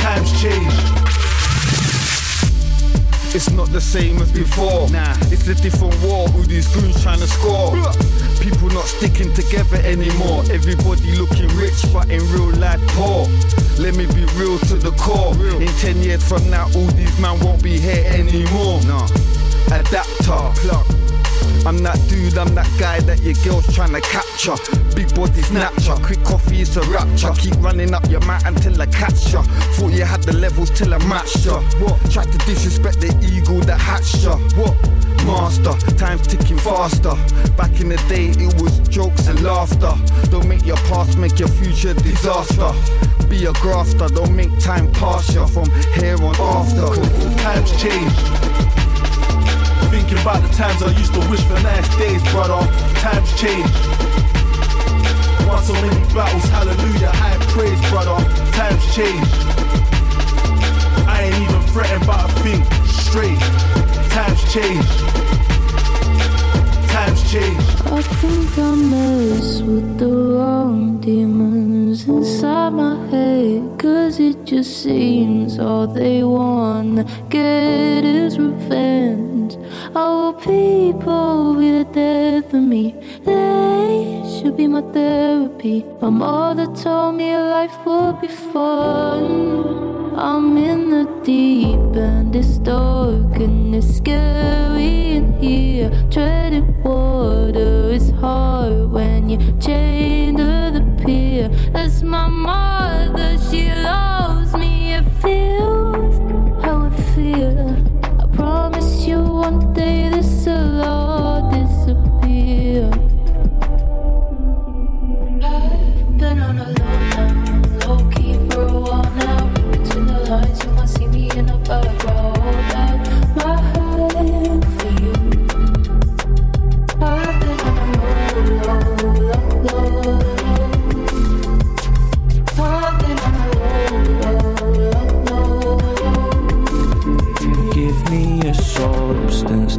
Times 0.01 0.41
change. 0.41 1.04
It's 3.35 3.51
not 3.51 3.67
the 3.67 3.81
same 3.81 4.21
as 4.21 4.31
before. 4.31 4.89
Nah, 4.91 5.13
it's 5.27 5.45
a 5.49 5.55
different 5.55 5.93
war. 6.01 6.23
All 6.31 6.43
these 6.47 6.73
goons 6.73 7.03
trying 7.03 7.19
to 7.19 7.27
score. 7.27 7.75
People 8.39 8.69
not 8.69 8.85
sticking 8.85 9.33
together 9.33 9.75
anymore. 9.83 10.45
Everybody 10.49 11.11
looking 11.19 11.49
rich, 11.57 11.83
but 11.91 12.09
in 12.09 12.23
real 12.31 12.55
life 12.55 12.79
poor. 12.95 13.27
Let 13.77 13.97
me 13.97 14.05
be 14.05 14.23
real 14.39 14.57
to 14.71 14.75
the 14.75 14.91
core. 14.95 15.35
In 15.59 15.67
10 15.67 16.01
years 16.01 16.23
from 16.23 16.49
now, 16.49 16.71
all 16.79 16.87
these 16.95 17.19
men 17.19 17.37
won't 17.41 17.61
be 17.61 17.77
here 17.77 18.05
anymore. 18.07 18.79
Nah, 18.87 19.03
adapter, 19.67 20.39
plug. 20.63 20.87
I'm 21.65 21.81
that 21.81 21.97
dude, 22.07 22.37
I'm 22.37 22.53
that 22.53 22.69
guy 22.79 22.99
that 23.01 23.23
your 23.23 23.33
girl's 23.43 23.65
trying 23.73 23.93
to 23.93 24.01
capture. 24.01 24.53
Big 24.95 25.13
body 25.15 25.41
snatcher, 25.41 25.95
quick 26.05 26.23
coffee 26.23 26.61
is 26.61 26.77
a 26.77 26.81
rapture. 26.83 27.33
Keep 27.41 27.55
running 27.57 27.91
up 27.93 28.07
your 28.07 28.21
mat 28.27 28.45
until 28.45 28.79
I 28.79 28.85
catch 28.85 29.33
ya. 29.33 29.41
Thought 29.73 29.93
you 29.93 30.05
had 30.05 30.21
the 30.21 30.33
levels 30.33 30.69
till 30.69 30.93
I 30.93 30.99
matched 31.07 31.43
ya. 31.45 31.59
What? 31.81 31.99
Tried 32.11 32.31
to 32.31 32.37
disrespect 32.45 33.01
the 33.01 33.09
eagle 33.33 33.61
that 33.61 33.81
hatched 33.81 34.23
ya. 34.23 34.37
What? 34.53 34.77
Master, 35.25 35.73
time's 35.97 36.27
ticking 36.27 36.59
faster. 36.59 37.15
Back 37.57 37.81
in 37.81 37.89
the 37.89 37.97
day, 38.07 38.29
it 38.29 38.61
was 38.61 38.77
jokes 38.87 39.25
and 39.25 39.41
laughter. 39.41 39.93
Don't 40.29 40.47
make 40.47 40.65
your 40.67 40.77
past 40.93 41.17
make 41.17 41.39
your 41.39 41.49
future 41.49 41.95
disaster. 41.95 42.71
Be 43.27 43.45
a 43.45 43.53
grafter, 43.53 44.07
don't 44.07 44.35
make 44.35 44.53
time 44.59 44.91
pass 44.93 45.33
ya 45.33 45.47
from 45.47 45.65
here 45.95 46.21
on 46.21 46.35
after. 46.35 46.93
Times 47.41 47.71
change. 47.81 48.64
Thinking 50.05 50.21
about 50.21 50.43
the 50.43 50.53
times 50.55 50.83
I 50.83 50.91
used 50.99 51.15
to 51.15 51.19
wish 51.31 51.41
for 51.45 51.59
nice 51.63 51.89
days, 51.97 52.21
brother. 52.29 52.61
Times 53.01 53.25
change. 53.41 53.65
Won 55.47 55.63
so 55.63 55.73
many 55.73 55.97
battles, 56.13 56.45
hallelujah, 56.53 57.09
high 57.09 57.37
praise, 57.49 57.81
brother. 57.89 58.13
Times 58.53 58.85
change. 58.93 59.27
I 61.09 61.23
ain't 61.23 61.41
even 61.41 61.59
threatened 61.73 62.05
by 62.05 62.21
a 62.21 62.27
thing. 62.43 62.61
Straight. 62.85 63.39
Times 64.13 64.41
change. 64.53 64.85
Times 66.93 67.31
change. 67.31 67.65
I 67.89 68.03
think 68.21 68.59
I 68.59 68.75
mess 68.75 69.61
with 69.61 69.97
the 69.97 70.05
wrong 70.07 71.01
demons 71.01 72.07
inside 72.07 72.73
my 72.73 72.95
head. 73.07 73.79
Cause 73.79 74.19
it 74.19 74.45
just 74.45 74.83
seems 74.83 75.57
all 75.57 75.87
they 75.87 76.23
wanna 76.23 77.05
get 77.31 78.05
is 78.05 78.37
revenge. 78.37 79.34
Our 79.97 80.33
people 80.33 81.55
be 81.55 81.71
the 81.71 81.85
death 81.85 82.53
of 82.53 82.61
me. 82.61 82.95
They 83.23 84.23
should 84.27 84.57
be 84.57 84.67
my 84.67 84.81
therapy. 84.91 85.85
My 86.01 86.09
mother 86.09 86.65
told 86.75 87.15
me 87.15 87.33
life 87.37 87.77
would 87.85 88.19
be 88.19 88.27
fun. 88.27 90.13
I'm 90.17 90.57
in 90.57 90.89
the 90.89 91.05
deep 91.23 91.95
end, 91.95 92.35
it's 92.35 92.57
dark 92.57 93.37
and 93.37 93.73
it's 93.73 93.95
scary 93.95 95.13
in 95.13 95.39
here. 95.39 95.89
Treading 96.11 96.83
water 96.83 97.89
is 97.91 98.09
hard 98.19 98.91
when 98.91 99.29
you're 99.29 99.61
chained 99.61 100.39
to 100.39 100.71
the 100.75 101.05
pier. 101.05 101.47
That's 101.71 102.03
my 102.03 102.27
mother, 102.27 103.37
she 103.49 103.71
loves 103.73 104.53
me. 104.57 104.95
It 104.95 105.05
feels 105.21 106.17
how 106.65 106.87
I 106.87 106.89
feel. 107.15 107.77
I 108.19 108.27
promise 108.35 108.74
you 109.45 109.51
one 109.51 109.73
day 109.73 110.09
this 110.09 110.45
will 110.47 110.81
all 110.81 111.25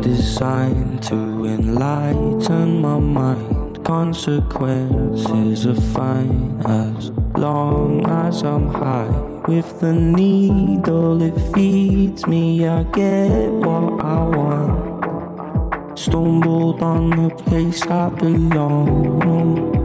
designed 0.06 1.02
to 1.02 1.16
enlighten 1.46 2.80
my 2.80 2.98
mind. 2.98 3.84
Consequences 3.84 5.66
are 5.66 5.80
fine 5.96 6.60
as 6.64 7.10
long 7.36 8.06
as 8.06 8.44
I'm 8.44 8.68
high. 8.68 9.10
With 9.48 9.80
the 9.80 9.92
needle, 9.92 11.20
it 11.22 11.36
feeds 11.52 12.24
me. 12.26 12.68
I 12.68 12.84
get 12.84 13.50
what 13.50 14.04
I 14.04 14.22
want. 14.36 15.98
Stumbled 15.98 16.82
on 16.82 17.10
the 17.10 17.30
place 17.44 17.82
I 17.82 18.08
belong. 18.10 19.75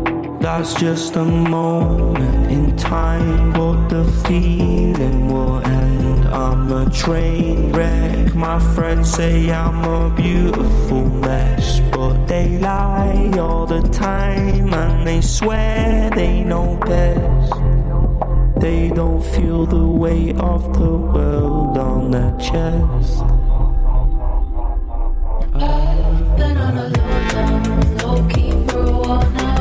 That's 0.41 0.73
just 0.73 1.15
a 1.17 1.23
moment 1.23 2.51
in 2.51 2.75
time, 2.75 3.53
but 3.53 3.89
the 3.89 4.03
feeling 4.25 5.27
will 5.31 5.63
end. 5.63 6.25
I'm 6.29 6.71
a 6.71 6.89
train 6.89 7.71
wreck. 7.71 8.33
My 8.33 8.57
friends 8.73 9.13
say 9.13 9.51
I'm 9.51 9.83
a 9.85 10.09
beautiful 10.15 11.03
mess, 11.03 11.79
but 11.91 12.25
they 12.25 12.57
lie 12.57 13.31
all 13.37 13.67
the 13.67 13.81
time 13.89 14.73
and 14.73 15.07
they 15.07 15.21
swear 15.21 16.09
they 16.09 16.43
know 16.43 16.75
best. 16.87 17.53
They 18.59 18.89
don't 18.89 19.23
feel 19.23 19.67
the 19.67 19.85
weight 19.85 20.37
of 20.37 20.73
the 20.73 20.91
world 21.13 21.77
on 21.77 22.09
their 22.09 22.35
chest. 22.39 23.21
I've 25.53 26.37
been 26.37 26.57
on 26.57 26.77
a 26.77 26.87
low 26.97 27.29
down, 27.29 27.97
low 27.97 28.27
key 28.27 28.51
for 28.67 28.79
a 28.79 28.91
while 28.91 29.31
now. 29.31 29.60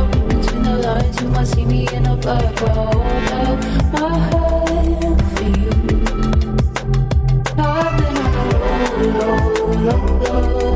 You 0.90 1.28
might 1.28 1.44
see 1.46 1.64
me 1.64 1.86
in 1.92 2.04
a 2.06 2.16
back 2.16 2.60
row. 2.60 2.68
Hold 2.68 3.24
out 3.30 3.64
my 3.92 4.18
hand 4.18 5.22
for 5.36 5.44
you. 5.44 5.70
I've 7.56 7.92
been 7.96 8.16
on 8.18 8.34
a 8.34 9.06
low, 9.18 9.38
low, 9.86 10.04
low. 10.26 10.74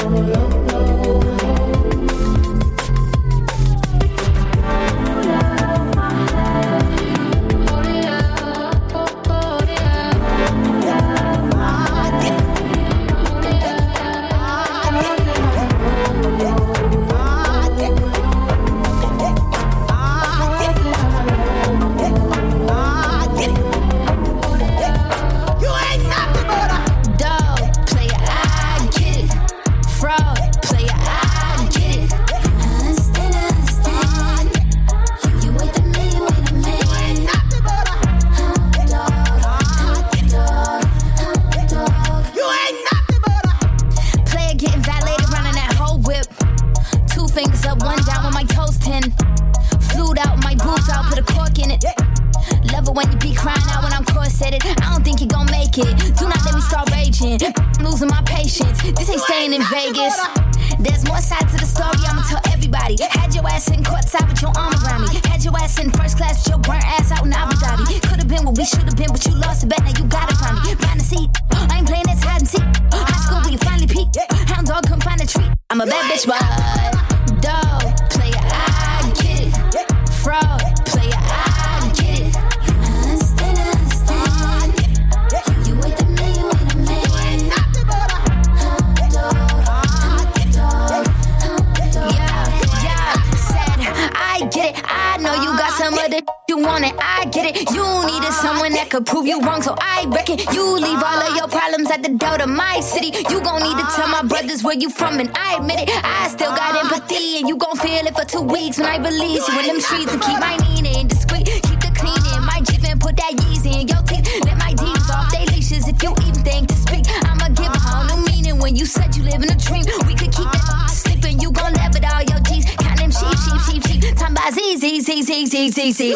police. 109.18 109.48
You 109.48 109.60
in 109.60 109.68
them 109.68 109.80
streets 109.80 110.14
and 110.14 110.22
keep 110.22 110.40
my 110.40 110.58
kneading 110.58 111.08
discreet. 111.08 111.46
Keep 111.46 111.80
the 111.80 111.92
clean 111.96 112.24
in 112.36 112.44
my 112.44 112.60
Jeep 112.62 112.84
and 112.84 113.00
put 113.00 113.16
that 113.18 113.34
yeez 113.44 113.66
in 113.66 113.88
your 113.88 114.02
teeth. 114.04 114.28
Let 114.46 114.58
my 114.58 114.74
demons 114.74 115.10
off 115.10 115.32
they 115.32 115.46
leashes 115.48 115.88
if 115.88 116.02
you 116.04 116.12
even 116.28 116.44
think 116.44 116.68
to 116.70 116.76
speak. 116.76 117.06
I'ma 117.24 117.50
give 117.50 117.72
a 117.72 117.80
whole 117.80 118.06
new 118.06 118.26
meaning 118.26 118.60
when 118.60 118.76
you 118.76 118.86
said 118.86 119.16
you 119.16 119.24
live 119.24 119.42
in 119.42 119.50
a 119.50 119.56
dream. 119.56 119.86
We 120.08 120.16
could 120.16 120.32
keep 120.32 120.50
that 120.52 120.90
sleeping, 120.92 121.40
you 121.40 121.52
gon' 121.52 121.74
live 121.74 121.94
with 121.94 122.06
all 122.06 122.24
your 122.24 122.40
G's. 122.48 122.66
Count 122.76 123.00
them 123.00 123.12
sheep, 123.12 123.38
sheep, 123.44 123.62
sheep, 123.68 123.82
sheep. 123.88 124.18
Time 124.18 124.34
by 124.34 124.50
Z, 124.52 124.78
Z, 124.78 125.02
Z, 125.02 125.24
Z, 125.24 125.46
Z, 125.48 125.70
Z, 125.70 125.92
Z. 125.92 126.16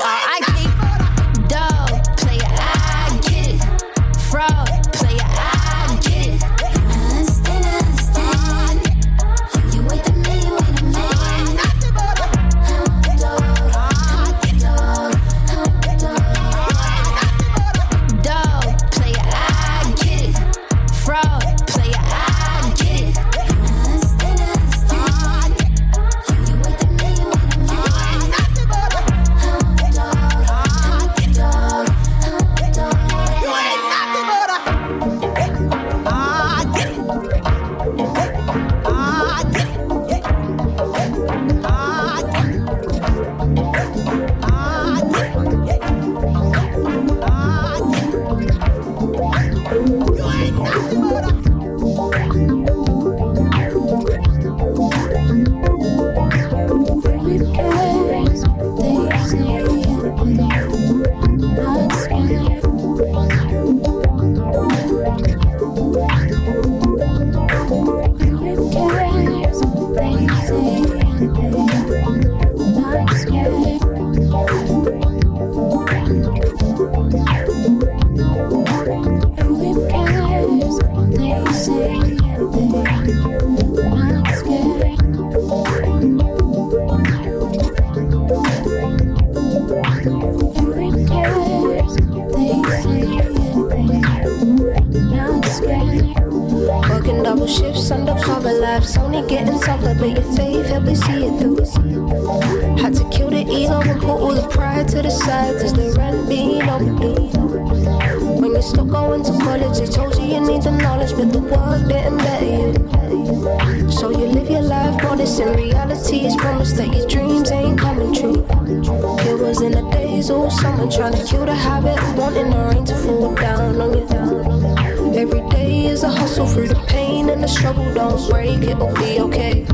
all 120.30 120.50
summer, 120.50 120.90
trying 120.92 121.14
to 121.14 121.24
kill 121.26 121.46
the 121.46 121.54
habit 121.54 121.98
wanting 122.18 122.50
the 122.50 122.58
rain 122.58 122.86
to 122.86 122.96
fall 122.96 123.34
down 123.36 123.82
on 123.82 123.98
you. 123.98 125.20
Every 125.20 125.42
day 125.50 125.86
is 125.88 126.04
a 126.04 126.10
hustle 126.10 126.48
through 126.48 126.68
the 126.68 126.82
pain 126.88 127.30
and 127.30 127.44
the 127.44 127.48
struggle. 127.48 127.92
Don't 127.94 128.30
break, 128.30 128.62
it'll 128.62 128.94
be 128.96 129.20
okay. 129.20 129.66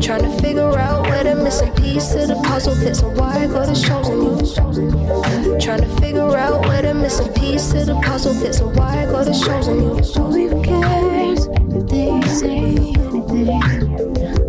Trying 0.00 0.22
to 0.22 0.38
figure 0.40 0.78
out 0.78 1.02
where 1.08 1.24
the 1.24 1.34
missing 1.34 1.72
piece 1.74 2.08
to 2.12 2.26
the 2.26 2.40
puzzle 2.44 2.74
fits 2.76 3.02
and 3.02 3.16
why 3.18 3.46
God 3.46 3.68
has 3.68 3.82
chosen 3.82 4.22
you. 4.22 5.58
Trying 5.58 5.80
to 5.80 6.00
figure 6.00 6.36
out 6.36 6.66
where 6.66 6.82
the 6.82 6.94
missing 6.94 7.32
piece 7.34 7.70
to 7.72 7.84
the 7.84 7.94
puzzle 8.00 8.34
fits 8.34 8.60
and 8.60 8.74
why 8.76 9.06
God 9.06 9.26
has 9.26 9.40
chosen 9.44 9.82
you. 9.82 9.94
Who 9.96 10.36
even 10.36 10.62
cares 10.62 11.46
if 11.46 11.86
they 11.88 12.28
say 12.28 12.58
anything? 12.58 13.50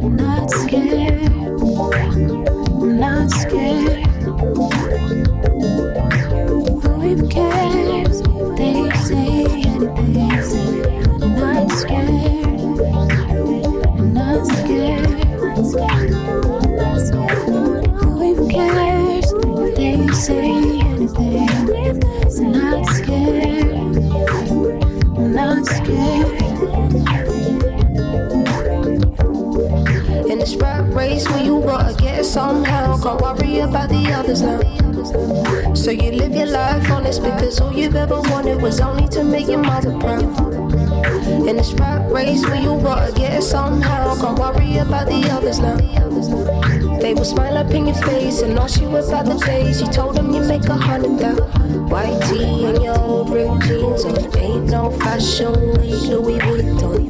I'm 0.01 0.15
not 0.15 0.49
scared. 0.51 0.98
Somehow, 32.39 32.97
can't 33.03 33.21
worry 33.21 33.59
about 33.59 33.89
the 33.89 34.03
others 34.19 34.41
now. 34.41 34.61
So 35.75 35.91
you 35.91 36.11
live 36.21 36.33
your 36.33 36.47
life 36.47 36.89
honest 36.89 37.21
because 37.21 37.59
all 37.59 37.73
you've 37.73 37.97
ever 37.97 38.21
wanted 38.31 38.61
was 38.61 38.79
only 38.79 39.07
to 39.09 39.25
make 39.25 39.47
your 39.47 39.63
mother 39.71 39.91
proud. 39.99 40.23
In 41.49 41.57
this 41.57 41.73
rap 41.73 42.09
race 42.09 42.41
where 42.47 42.61
you 42.61 42.79
gotta 42.81 43.11
get 43.11 43.33
it 43.39 43.41
somehow, 43.43 44.15
can't 44.21 44.39
worry 44.39 44.77
about 44.77 45.07
the 45.07 45.21
others 45.35 45.59
now. 45.59 45.77
They 47.03 47.13
will 47.13 47.25
smile 47.25 47.57
up 47.57 47.71
in 47.71 47.87
your 47.87 48.01
face 48.07 48.41
and 48.41 48.57
ask 48.57 48.79
you 48.79 48.87
about 48.87 49.25
the 49.25 49.37
days 49.45 49.81
you 49.81 49.87
told 49.87 50.15
them 50.15 50.33
you 50.33 50.41
make 50.41 50.63
a 50.63 50.77
hundred 50.77 51.19
thousand. 51.19 51.89
White 51.89 52.21
tee 52.29 52.65
and 52.69 52.81
your 52.81 52.97
old 52.99 53.31
ripped 53.31 53.63
jeans 53.67 54.05
on, 54.05 54.37
ain't 54.37 54.65
no 54.69 54.91
fashion 54.91 55.53
week 55.79 56.03
Louis 56.11 56.39
Vuitton. 56.39 57.08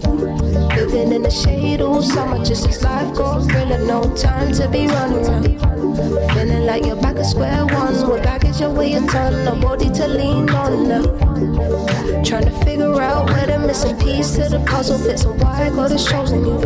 Living 0.90 1.14
in 1.14 1.22
the 1.22 1.30
shade 1.30 1.82
all 1.82 2.02
summer, 2.02 2.44
just 2.44 2.68
as 2.68 2.84
life 2.84 3.14
got 3.14 3.46
realer. 3.54 3.78
No 3.86 4.02
time 4.16 4.52
to 4.54 4.68
be 4.70 4.88
running 4.88 5.24
around. 5.24 6.34
Feeling 6.34 6.66
like 6.66 6.84
you're 6.84 6.96
back 6.96 7.18
at 7.18 7.28
square 7.28 7.64
one 7.68 8.10
with 8.10 8.24
baggage 8.24 8.60
away 8.62 8.94
a 8.94 9.02
ton, 9.02 9.46
no 9.46 9.56
body 9.56 9.88
to 9.92 10.08
lean 10.08 10.50
on 10.50 10.88
now. 10.88 11.04
Trying 12.24 12.46
to 12.46 12.52
figure 12.66 13.00
out 13.00 13.30
where 13.30 13.46
the 13.46 13.60
missing 13.60 13.98
piece 14.00 14.32
to 14.38 14.50
the 14.50 14.64
puzzle 14.66 14.98
fits 14.98 15.26
and 15.26 15.40
why 15.40 15.70
God 15.70 15.92
has 15.92 16.08
chosen 16.08 16.44
you. 16.44 16.58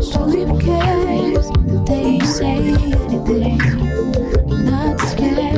Cares 0.62 1.50
if 1.50 1.86
they 1.86 2.20
say 2.22 2.70
anything? 2.70 3.58
Not 4.64 5.02
scared. 5.02 5.53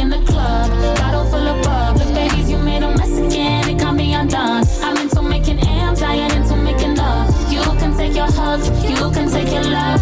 In 0.00 0.08
the 0.10 0.20
club. 0.30 0.70
Bottle 0.98 1.24
full 1.30 1.46
of 1.46 1.62
bub, 1.64 1.96
look, 1.96 2.14
babies, 2.14 2.50
you 2.50 2.58
made 2.58 2.82
a 2.82 2.90
mess 2.96 3.18
again, 3.18 3.68
it 3.68 3.78
can't 3.78 3.96
be 3.96 4.12
undone. 4.12 4.64
I'm 4.82 4.96
into 4.96 5.22
making 5.22 5.58
amps, 5.60 6.02
I 6.02 6.14
ain't 6.14 6.34
into 6.34 6.56
making 6.56 6.96
love. 6.96 7.28
You 7.52 7.62
can 7.80 7.96
take 7.96 8.14
your 8.14 8.30
hugs, 8.30 8.68
you 8.84 9.10
can 9.10 9.28
take 9.30 9.50
your 9.52 9.64
love. 9.64 10.00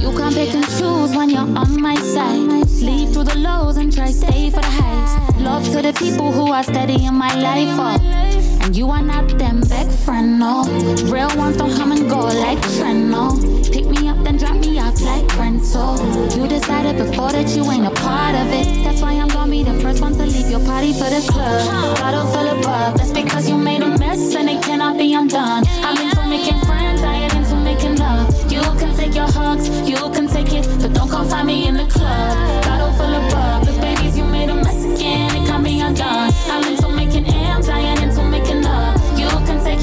You 0.00 0.10
can't 0.16 0.34
pick 0.34 0.54
and 0.54 0.64
choose 0.64 1.16
when 1.16 1.30
you're 1.30 1.40
on 1.62 1.80
my 1.80 1.96
side. 1.96 2.68
Sleep 2.68 3.10
through 3.10 3.24
the 3.24 3.38
lows 3.38 3.76
and 3.76 3.92
try 3.92 4.10
stay 4.10 4.50
for 4.50 4.60
the 4.60 4.72
highs. 4.80 5.40
Love 5.40 5.64
to 5.64 5.82
the 5.82 5.92
people 5.92 6.32
who 6.32 6.52
are 6.52 6.62
steady 6.62 7.04
in 7.04 7.14
my 7.14 7.34
life. 7.34 7.68
Oh. 7.80 8.47
You 8.72 8.90
are 8.90 9.02
not 9.02 9.38
them 9.38 9.60
back 9.62 9.90
friend, 10.04 10.38
no. 10.38 10.64
Real 11.04 11.34
ones 11.36 11.56
don't 11.56 11.74
come 11.74 11.92
and 11.92 12.08
go 12.08 12.20
like 12.20 12.60
trend, 12.76 13.10
no. 13.10 13.32
Pick 13.72 13.86
me 13.86 14.08
up 14.08 14.22
then 14.24 14.36
drop 14.36 14.56
me 14.56 14.78
off 14.78 15.00
like 15.00 15.26
rental. 15.38 15.96
You 16.36 16.46
decided 16.46 16.98
before 16.98 17.32
that 17.32 17.48
you 17.56 17.64
ain't 17.70 17.86
a 17.86 17.90
part 17.90 18.34
of 18.34 18.48
it. 18.52 18.84
That's 18.84 19.00
why 19.00 19.12
I'm 19.14 19.28
gonna 19.28 19.50
be 19.50 19.62
the 19.62 19.74
first 19.80 20.02
one 20.02 20.12
to 20.14 20.24
leave 20.26 20.50
your 20.50 20.60
party 20.60 20.92
for 20.92 21.08
the 21.08 21.24
club. 21.30 21.96
Bottle 21.98 22.26
full 22.26 22.46
of 22.46 22.62
bub, 22.62 22.98
that's 22.98 23.12
because 23.12 23.48
you 23.48 23.56
made 23.56 23.82
a 23.82 23.96
mess 23.98 24.34
and 24.34 24.50
it 24.50 24.62
cannot 24.62 24.98
be 24.98 25.14
undone. 25.14 25.64
I'm 25.82 25.96
into 25.96 26.28
making 26.28 26.60
friends, 26.66 27.00
I 27.02 27.14
ain't 27.24 27.34
into 27.34 27.56
making 27.56 27.96
love. 27.96 28.28
You 28.52 28.60
can 28.78 28.94
take 28.96 29.14
your 29.14 29.30
hugs, 29.32 29.68
you 29.88 29.96
can 29.96 30.28
take 30.28 30.52
it, 30.52 30.66
but 30.80 30.92
don't 30.92 31.08
come 31.08 31.26
find 31.26 31.46
me 31.46 31.68
in 31.68 31.74
the 31.74 31.86
club. 31.86 32.64
Bottle 32.64 32.92
full 32.92 33.14
of 33.14 33.30
bub, 33.32 33.64
look, 33.64 33.80
babies, 33.80 34.16
you 34.18 34.24
made 34.24 34.50
a 34.50 34.54
mess 34.54 34.84
again, 34.84 35.34
it 35.36 35.46
can't 35.48 35.64
be 35.64 35.80
undone. 35.80 36.32
I'm 36.50 36.77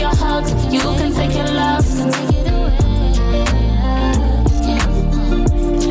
your 0.06 0.16
hugs, 0.16 0.52
you 0.74 0.80
can 1.00 1.12
take 1.14 1.34
your 1.36 1.50
love. 1.62 1.86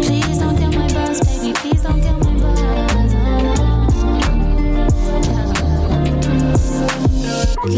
Please 0.07 0.39
don't 0.43 0.57
kill 0.61 0.73
my 0.81 0.89
buzz, 0.97 1.19
baby. 1.27 1.53
Please 1.61 1.83
don't 1.83 2.01
kill 2.01 2.19
my 2.25 2.33
buzz. 2.43 2.61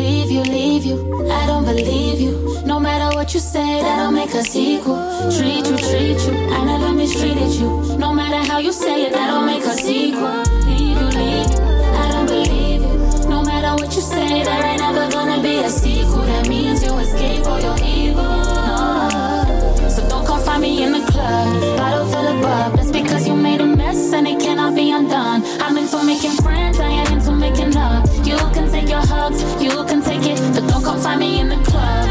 Leave 0.01 0.31
you, 0.31 0.43
leave 0.43 0.85
you. 0.85 0.99
I 1.31 1.47
don't 1.47 1.65
believe 1.65 2.21
you. 2.21 2.35
No 2.67 2.79
matter 2.81 3.17
what 3.17 3.33
you 3.33 3.41
say, 3.41 3.81
that'll 3.81 4.13
make 4.13 4.35
us 4.35 4.55
equal. 4.55 5.01
Treat 5.37 5.65
you, 5.71 5.77
treat 5.89 6.21
you. 6.27 6.35
I 6.59 6.65
never 6.65 6.93
mistreated 6.93 7.53
you. 7.61 7.71
No 7.97 8.13
matter 8.13 8.43
how 8.51 8.59
you 8.59 8.73
say 8.73 9.07
it, 9.07 9.13
that'll 9.13 9.47
make 9.53 9.65
us 9.65 9.83
equal. 9.89 10.43
Leave 10.67 10.99
you, 11.01 11.09
leave 11.19 11.51
you. 11.61 11.66
You 13.97 14.03
say, 14.03 14.45
there 14.45 14.67
ain't 14.67 14.81
never 14.81 15.11
gonna 15.11 15.43
be 15.43 15.57
a 15.61 15.71
sequel. 15.71 16.19
That 16.19 16.49
means 16.49 16.85
you 16.85 16.93
escape 16.99 17.47
or 17.47 17.59
you're 17.59 17.79
evil. 17.83 18.25
So 19.89 20.07
don't 20.07 20.27
come 20.27 20.41
find 20.41 20.61
me 20.61 20.83
in 20.83 20.93
the 20.93 21.01
club. 21.11 21.79
Bottle 21.79 22.05
full 22.05 22.27
of 22.27 22.43
bub. 22.43 22.77
That's 22.77 22.91
because 22.91 23.27
you 23.27 23.35
made 23.35 23.63
a 23.63 23.67
mess 23.67 24.13
and 24.13 24.29
it 24.29 24.39
cannot 24.39 24.75
be 24.75 24.93
undone. 24.93 25.43
I'm 25.61 25.79
into 25.79 26.03
making 26.05 26.37
friends, 26.45 26.79
I 26.79 26.91
ain't 26.91 27.11
into 27.11 27.33
making 27.33 27.73
love. 27.73 28.05
You 28.27 28.37
can 28.53 28.71
take 28.71 28.89
your 28.91 29.01
hugs, 29.01 29.41
you 29.63 29.71
can 29.85 30.03
take 30.03 30.27
it, 30.27 30.39
but 30.53 30.69
don't 30.69 30.85
come 30.85 31.01
find 31.01 31.21
me 31.21 31.41
in 31.41 31.49
the 31.49 31.57
club. 31.65 32.06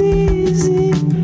Easy. 0.00 1.21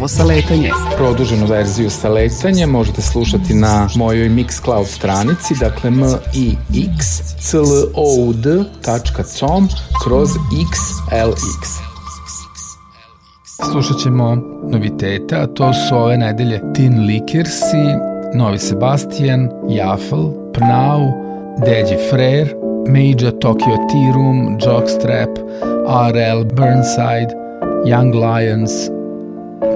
Novo 0.00 0.08
saletanje. 0.08 0.70
Produženu 0.96 1.46
verziju 1.46 1.90
sa 1.90 2.08
letanjem 2.08 2.70
možete 2.70 3.02
slušati 3.02 3.54
na 3.54 3.88
mojoj 3.96 4.28
Mixcloud 4.28 4.86
stranici, 4.86 5.54
dakle 5.60 5.90
m 5.90 6.02
i 6.34 6.56
x 6.96 7.06
c 7.40 7.56
l 7.56 7.62
o 7.94 8.28
u 8.28 8.32
d.com 8.32 9.68
kroz 10.04 10.30
xlx. 10.50 11.68
Slušat 13.72 13.96
ćemo 14.02 14.36
novitete, 14.70 15.36
a 15.36 15.46
to 15.46 15.72
su 15.72 15.96
ove 15.96 16.16
nedelje 16.16 16.62
Tin 16.74 17.06
Likersi, 17.06 17.86
Novi 18.34 18.58
Sebastian, 18.58 19.48
Jafel, 19.68 20.32
Pnau, 20.54 21.00
Deđi 21.64 21.96
Frere, 22.10 22.54
Major 22.88 23.32
Tokyo 23.38 23.76
Tea 23.90 24.12
Room, 24.14 24.58
Jockstrap, 24.66 25.38
RL 26.12 26.44
Burnside, 26.44 27.34
Young 27.84 28.14
Lions, 28.14 28.99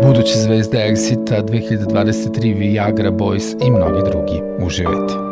buduće 0.02 0.38
zvezde 0.38 0.78
Exita 0.78 1.42
2023 1.42 2.58
Viagra 2.58 3.10
Boys 3.10 3.66
i 3.66 3.70
mnogi 3.70 4.10
drugi. 4.10 4.64
Uživajte. 4.66 5.23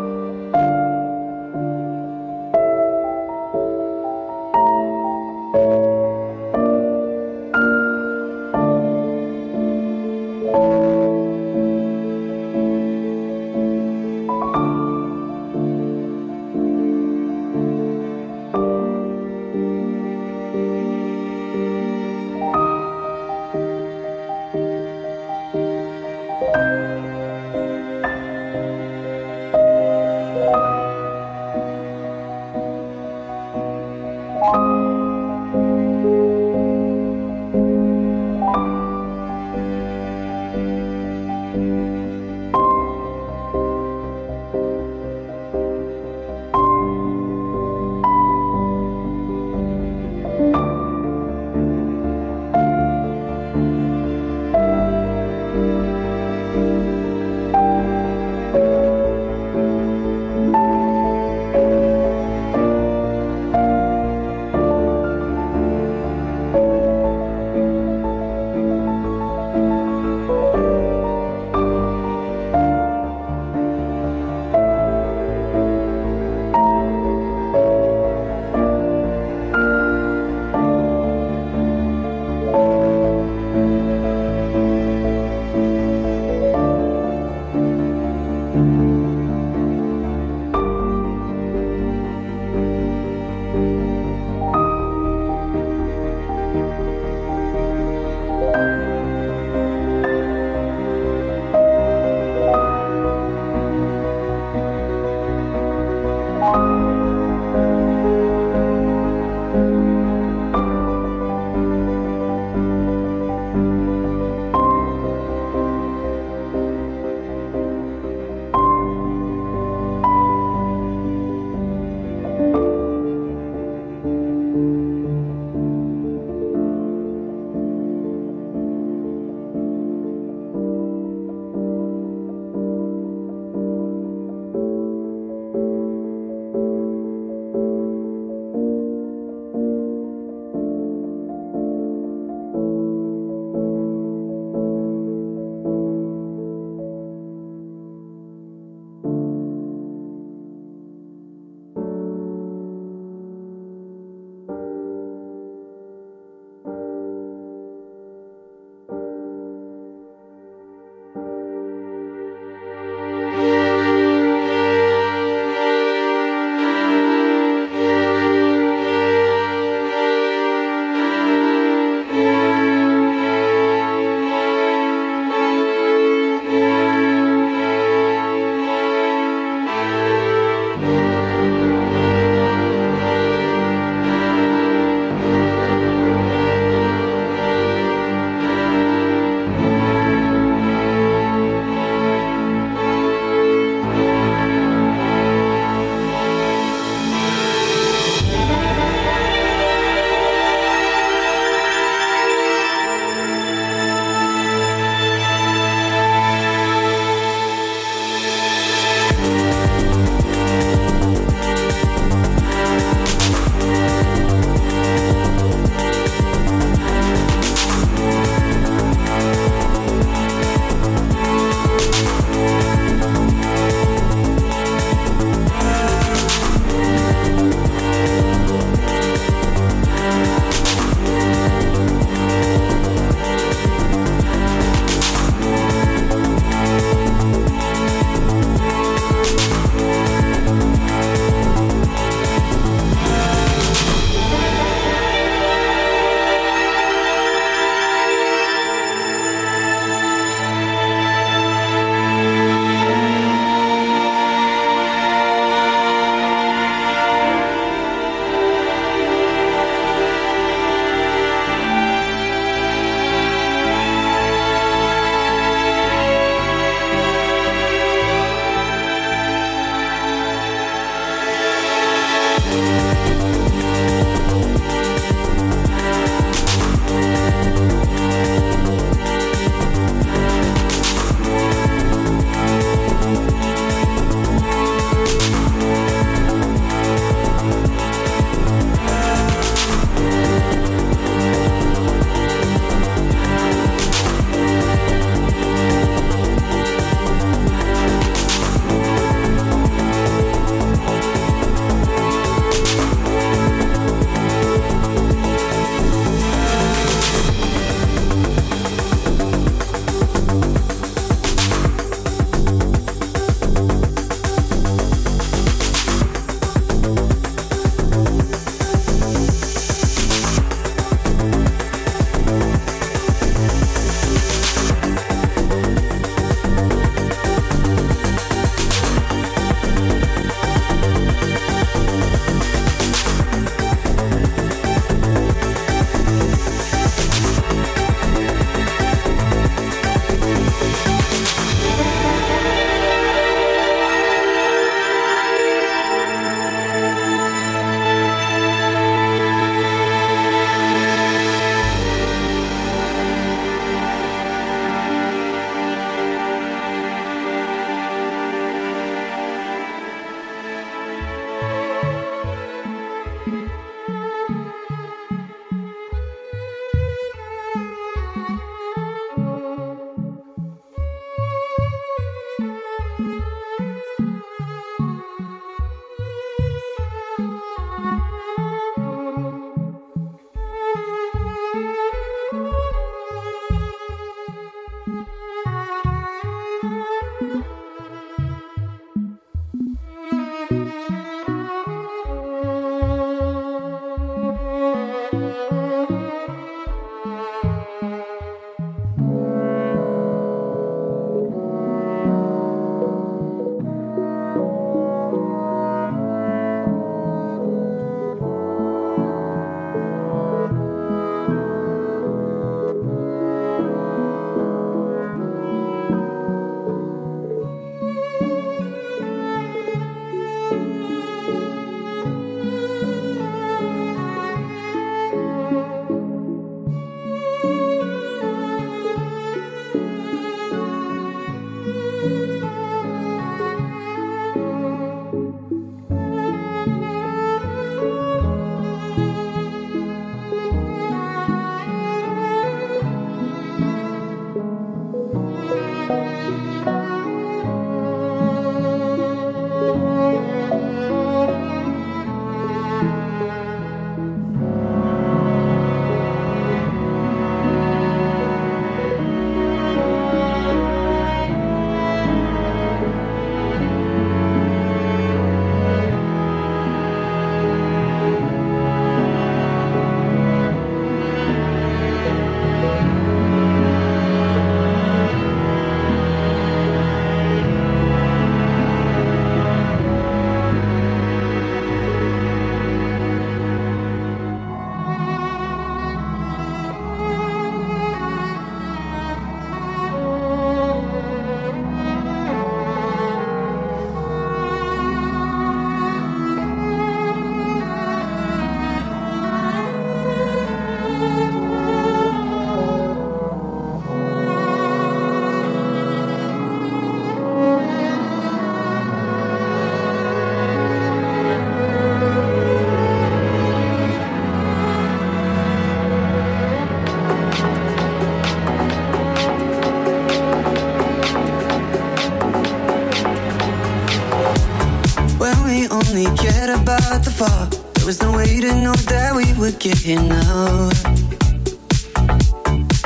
The 527.05 527.11
fall, 527.11 527.47
there 527.75 527.87
was 527.87 528.01
no 528.03 528.13
way 528.13 528.41
to 528.41 528.55
know 528.63 528.75
that 528.75 529.15
we 529.15 529.33
would 529.41 529.59
get 529.59 529.79
here 529.79 530.01
now. 530.01 530.71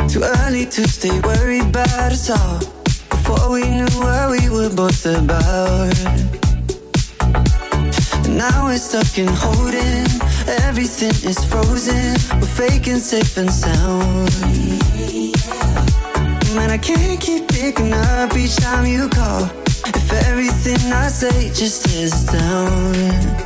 Too 0.09 0.23
early 0.23 0.67
to 0.67 0.89
stay 0.89 1.21
worried 1.21 1.67
about 1.69 2.13
us 2.13 2.31
all. 2.31 2.59
Before 3.11 3.51
we 3.53 3.63
knew 3.63 3.93
what 4.01 4.31
we 4.31 4.49
were 4.49 4.71
both 4.71 5.05
about. 5.07 5.97
And 8.25 8.39
now 8.39 8.67
we're 8.67 8.79
stuck 8.79 9.19
in 9.19 9.29
holding. 9.29 10.07
Everything 10.67 11.15
is 11.29 11.39
frozen. 11.45 12.15
We're 12.41 12.55
faking 12.69 12.99
safe 12.99 13.37
and 13.37 13.51
sound. 13.51 14.31
Man, 16.55 16.71
I 16.71 16.79
can't 16.79 17.21
keep 17.21 17.49
picking 17.49 17.93
up 17.93 18.37
each 18.37 18.57
time 18.57 18.87
you 18.87 19.09
call. 19.09 19.45
If 19.87 20.13
everything 20.29 20.93
I 20.93 21.09
say 21.09 21.51
just 21.53 21.87
is 21.89 22.25
down. 22.27 23.46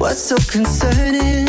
what's 0.00 0.22
so 0.22 0.36
concerning? 0.50 1.46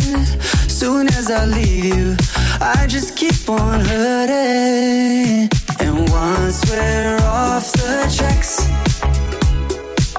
Soon 0.68 1.08
as 1.08 1.32
I 1.32 1.46
leave 1.46 1.86
you, 1.86 2.18
I 2.60 2.86
just 2.88 3.16
keep 3.16 3.50
on 3.50 3.80
hurting. 3.80 5.50
And 5.80 6.10
once 6.10 6.60
we're 6.70 7.18
off 7.24 7.72
the 7.72 8.14
tracks, 8.18 8.60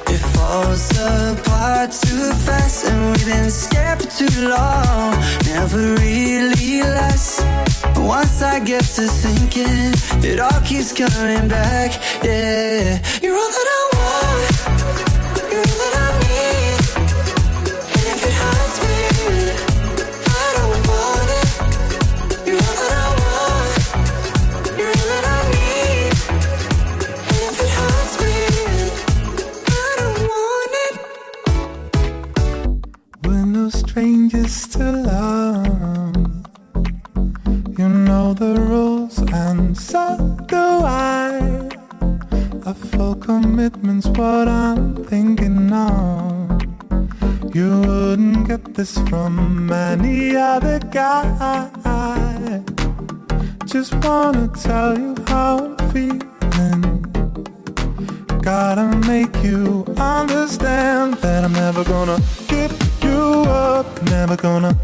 it 0.09 0.22
falls 0.34 0.90
apart 0.98 1.92
too 1.92 2.32
fast. 2.46 2.86
And 2.86 3.12
we've 3.12 3.26
been 3.26 3.50
scared 3.50 4.02
for 4.02 4.10
too 4.24 4.48
long, 4.48 5.12
never 5.44 5.94
really 5.94 6.82
lasts. 6.82 7.42
Once 7.98 8.42
I 8.42 8.59
get 8.60 8.84
to 8.96 9.06
thinking, 9.24 9.92
it 10.24 10.40
all 10.40 10.60
keeps 10.62 10.92
coming 10.92 11.48
back. 11.48 11.90
Yeah, 12.24 12.98
you're 13.22 13.36
all 13.36 13.50
that 13.56 13.68
I 13.76 13.82
want. 13.96 14.81
The 38.34 38.54
rules, 38.60 39.18
and 39.32 39.76
so 39.76 40.16
do 40.46 40.56
I. 40.56 41.68
A 42.64 42.74
full 42.74 43.14
commitment's 43.16 44.06
what 44.06 44.48
I'm 44.48 45.04
thinking 45.04 45.72
of. 45.72 46.62
You 47.54 47.80
wouldn't 47.80 48.48
get 48.48 48.74
this 48.74 48.96
from 49.09 49.70
any 49.72 50.36
other 50.36 50.78
guy. 50.78 52.62
Just 53.64 53.94
wanna 54.04 54.48
tell 54.48 54.98
you 54.98 55.14
how 55.26 55.74
I'm 55.78 55.90
feeling. 55.90 57.02
Gotta 58.42 58.86
make 59.06 59.34
you 59.42 59.84
understand 59.98 61.14
that 61.14 61.44
I'm 61.44 61.52
never 61.52 61.84
gonna 61.84 62.18
give 62.48 62.72
you 63.02 63.44
up, 63.48 63.86
never 64.04 64.36
gonna 64.36 64.74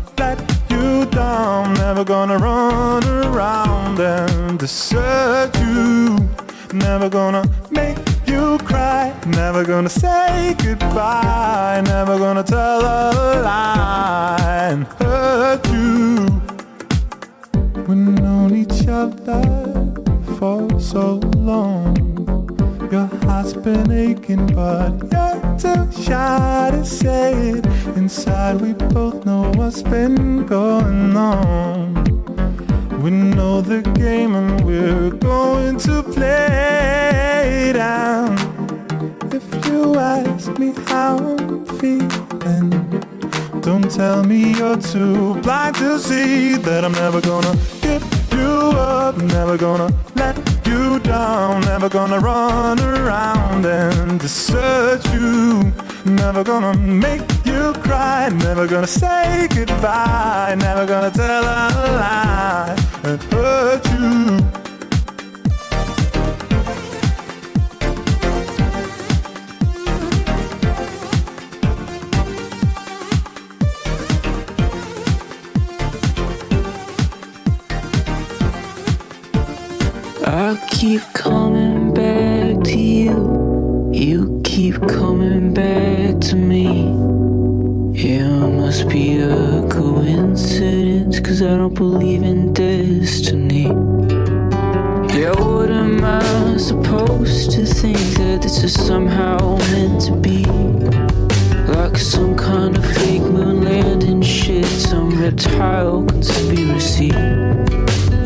you 0.79 1.07
down, 1.07 1.75
never 1.75 2.05
gonna 2.05 2.39
run 2.39 3.05
around 3.25 3.99
and 4.01 4.59
desert 4.59 5.51
you, 5.59 6.19
never 6.73 7.09
gonna 7.09 7.45
make 7.71 7.99
you 8.27 8.59
cry, 8.59 9.15
never 9.27 9.65
gonna 9.65 9.89
say 9.89 10.55
goodbye, 10.63 11.83
never 11.85 12.19
gonna 12.19 12.43
tell 12.43 12.81
a 12.81 13.43
lie 13.43 14.69
and 14.71 14.87
hurt 14.99 15.67
you. 15.69 16.27
We've 17.87 18.21
known 18.23 18.55
each 18.55 18.87
other 18.87 19.43
for 20.39 20.81
so 20.81 21.17
long. 21.37 22.38
Your 22.91 23.07
heart's 23.25 23.53
been 23.53 23.91
aching, 23.91 24.47
but 24.55 24.93
you're 25.13 25.59
too 25.59 26.03
shy 26.03 26.71
to 26.73 26.83
say 26.87 27.51
it. 27.51 27.67
Inside, 27.97 28.63
we 28.63 28.73
both 28.73 29.27
know 29.27 29.53
what's 29.57 29.83
been 29.83 30.47
going 30.47 31.15
on. 31.15 31.93
We 33.03 33.11
know 33.11 33.61
the 33.61 33.83
game 33.83 34.35
and 34.35 34.65
we're 34.65 35.11
going 35.11 35.77
to 35.81 36.03
play 36.03 37.69
it 37.69 37.77
out. 37.77 38.33
If 39.35 39.67
you 39.67 39.97
ask 39.97 40.59
me 40.59 40.73
how 40.87 41.19
I'm 41.19 41.67
feeling, 41.79 42.73
don't 43.61 43.91
tell 43.91 44.23
me 44.25 44.55
you're 44.55 44.77
too 44.77 45.35
blind 45.43 45.75
to 45.77 45.99
see 45.99 46.57
that 46.57 46.85
I'm 46.85 46.93
never 46.93 47.21
gonna 47.21 47.57
give 47.81 48.05
you 48.33 48.71
up, 48.77 49.17
never 49.17 49.57
gonna 49.57 49.93
let 50.15 50.37
you 50.67 50.99
down, 51.01 51.63
never 51.63 51.89
gonna 51.89 52.21
run 52.21 52.79
around 52.81 53.65
and 53.67 54.21
desert 54.21 55.05
you, 55.13 55.73
never 56.05 56.45
gonna 56.45 56.77
make 56.79 57.23
you 57.45 57.73
cry, 57.85 58.29
never 58.29 58.67
gonna 58.67 58.87
say 58.87 59.49
goodbye, 59.55 60.55
never 60.59 60.87
gonna 60.87 61.11
tell 61.11 61.43
a 61.43 61.69
lie 61.99 62.77
and 63.05 63.23
hurt 63.25 63.85
you. 63.93 64.68
Keep 80.79 81.03
coming 81.13 81.93
back 81.93 82.63
to 82.63 82.79
you. 82.79 83.91
You 83.93 84.41
keep 84.45 84.77
coming 84.87 85.53
back 85.53 86.21
to 86.29 86.37
me. 86.37 86.67
Yeah, 88.01 88.47
must 88.47 88.89
be 88.89 89.19
a 89.19 89.67
coincidence, 89.69 91.19
cause 91.19 91.43
I 91.43 91.57
don't 91.57 91.75
believe 91.75 92.23
in 92.23 92.53
destiny. 92.53 93.65
Yeah, 95.19 95.33
what 95.41 95.69
am 95.73 96.05
I 96.05 96.57
supposed 96.59 97.51
to 97.53 97.67
think 97.67 97.99
that 98.19 98.43
this 98.43 98.63
is 98.63 98.73
somehow 98.73 99.57
meant 99.73 100.03
to 100.03 100.13
be? 100.13 100.45
Like 101.75 101.99
some 101.99 102.37
kind 102.37 102.77
of 102.77 102.87
fake 102.95 103.23
moon 103.23 103.65
landing 103.65 104.23
shit, 104.23 104.65
some 104.65 105.21
reptile 105.21 106.05
conspiracy. 106.05 107.11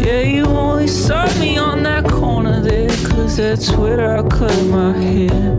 Yeah, 0.05 0.23
you 0.23 0.47
only 0.47 0.89
saw 0.89 1.27
me 1.39 1.59
on 1.59 1.85
that 1.85 2.05
corner 2.11 2.61
there, 2.61 2.89
cause 3.09 3.37
that's 3.37 3.71
where 3.71 4.19
I 4.19 4.23
cut 4.29 4.65
my 4.65 4.93
hair. 4.99 5.57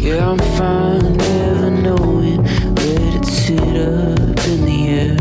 Yeah, 0.00 0.30
I'm 0.30 0.38
fine, 0.56 1.16
never 1.16 1.70
knowing, 1.70 2.44
let 2.44 3.14
it 3.16 3.24
sit 3.26 3.58
up 3.60 4.38
in 4.46 4.64
the 4.70 4.88
air. 4.88 5.16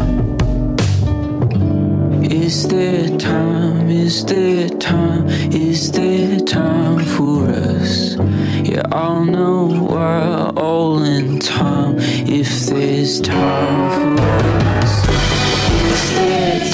Is 2.32 2.68
there 2.68 3.18
time? 3.18 3.90
Is 3.90 4.24
there 4.26 4.70
time? 4.70 5.28
Is 5.52 5.92
there 5.92 6.40
time 6.40 7.04
for 7.06 7.48
us? 7.48 8.16
Yeah, 8.64 8.84
I'll 8.92 9.26
know 9.26 9.66
why 9.90 10.52
all 10.56 11.02
in 11.02 11.40
time 11.40 11.96
if 12.28 12.68
there's 12.68 13.20
time 13.22 13.90
for 14.16 14.22
us. 14.22 15.08
Is 15.82 16.12
there 16.14 16.69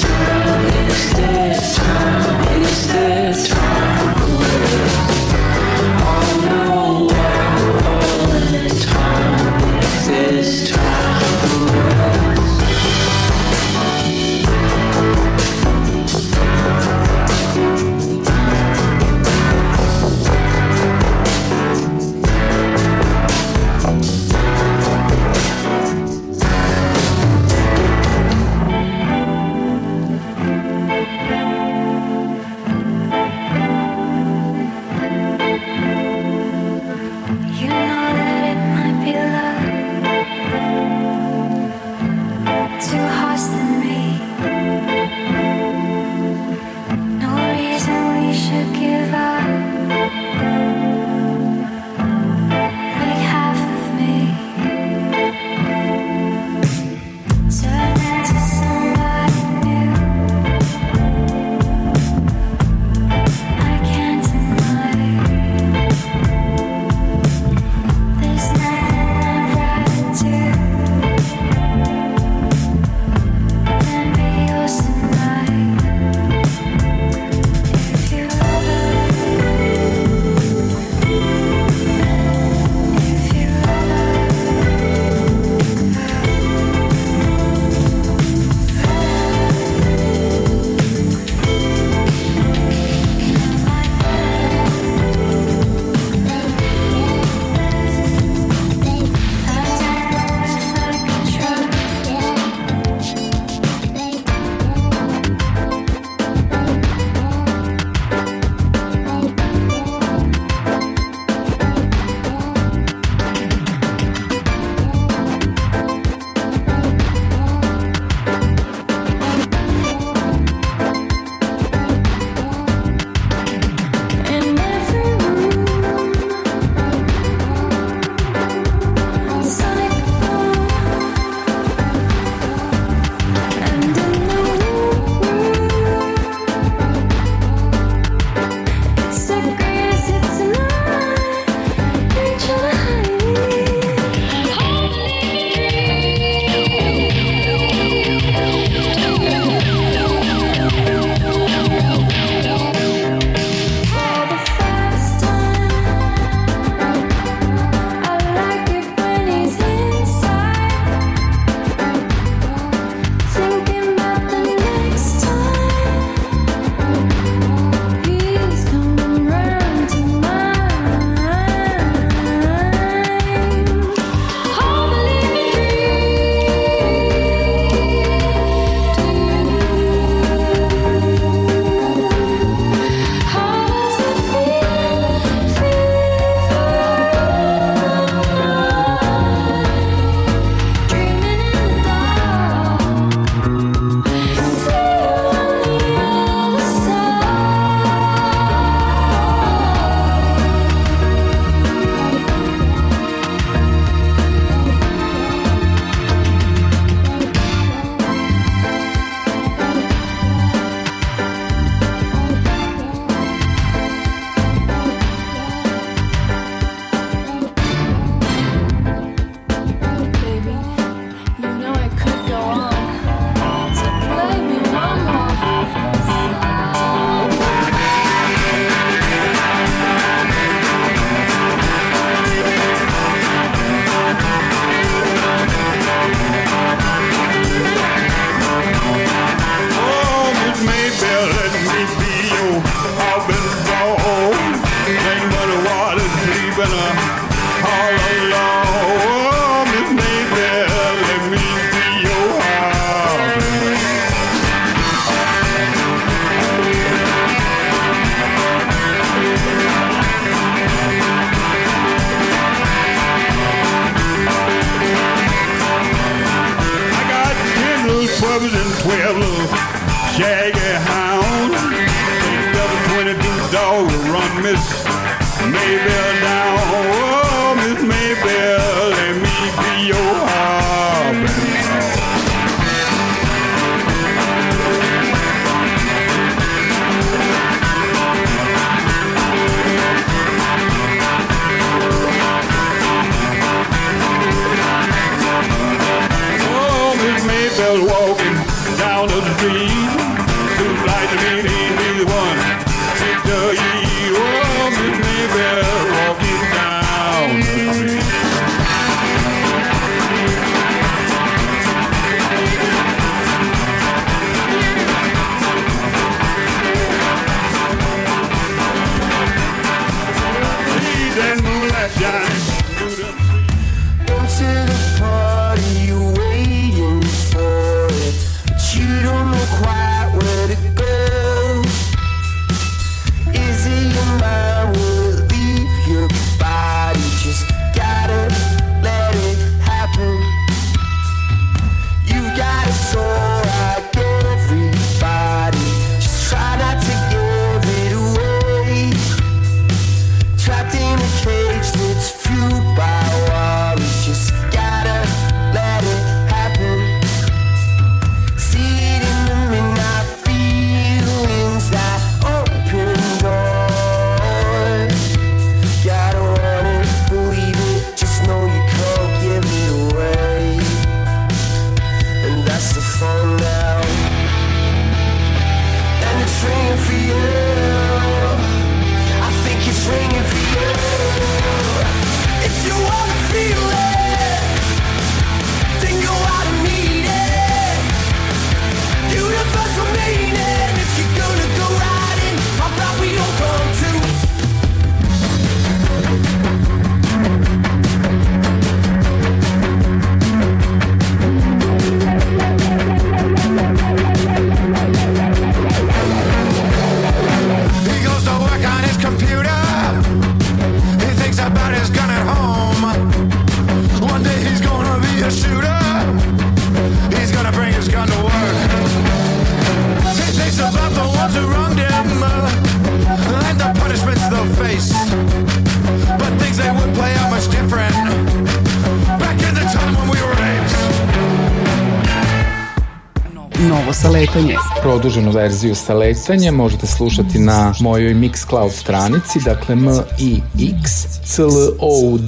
produženu 435.06 435.32
verziju 435.32 435.74
sa 435.74 435.94
letanjem 435.94 436.54
možete 436.54 436.86
slušati 436.86 437.38
na 437.38 437.74
mojoj 437.80 438.14
Mixcloud 438.14 438.72
stranici, 438.72 439.38
dakle 439.44 439.74
m 439.74 440.02
i 440.18 440.40
x 440.78 440.90
c 441.24 441.42
l 441.42 441.48
o 441.78 442.00
u 442.00 442.18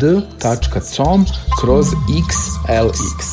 com 0.94 1.26
kroz 1.60 1.86
xlx. 2.30 3.27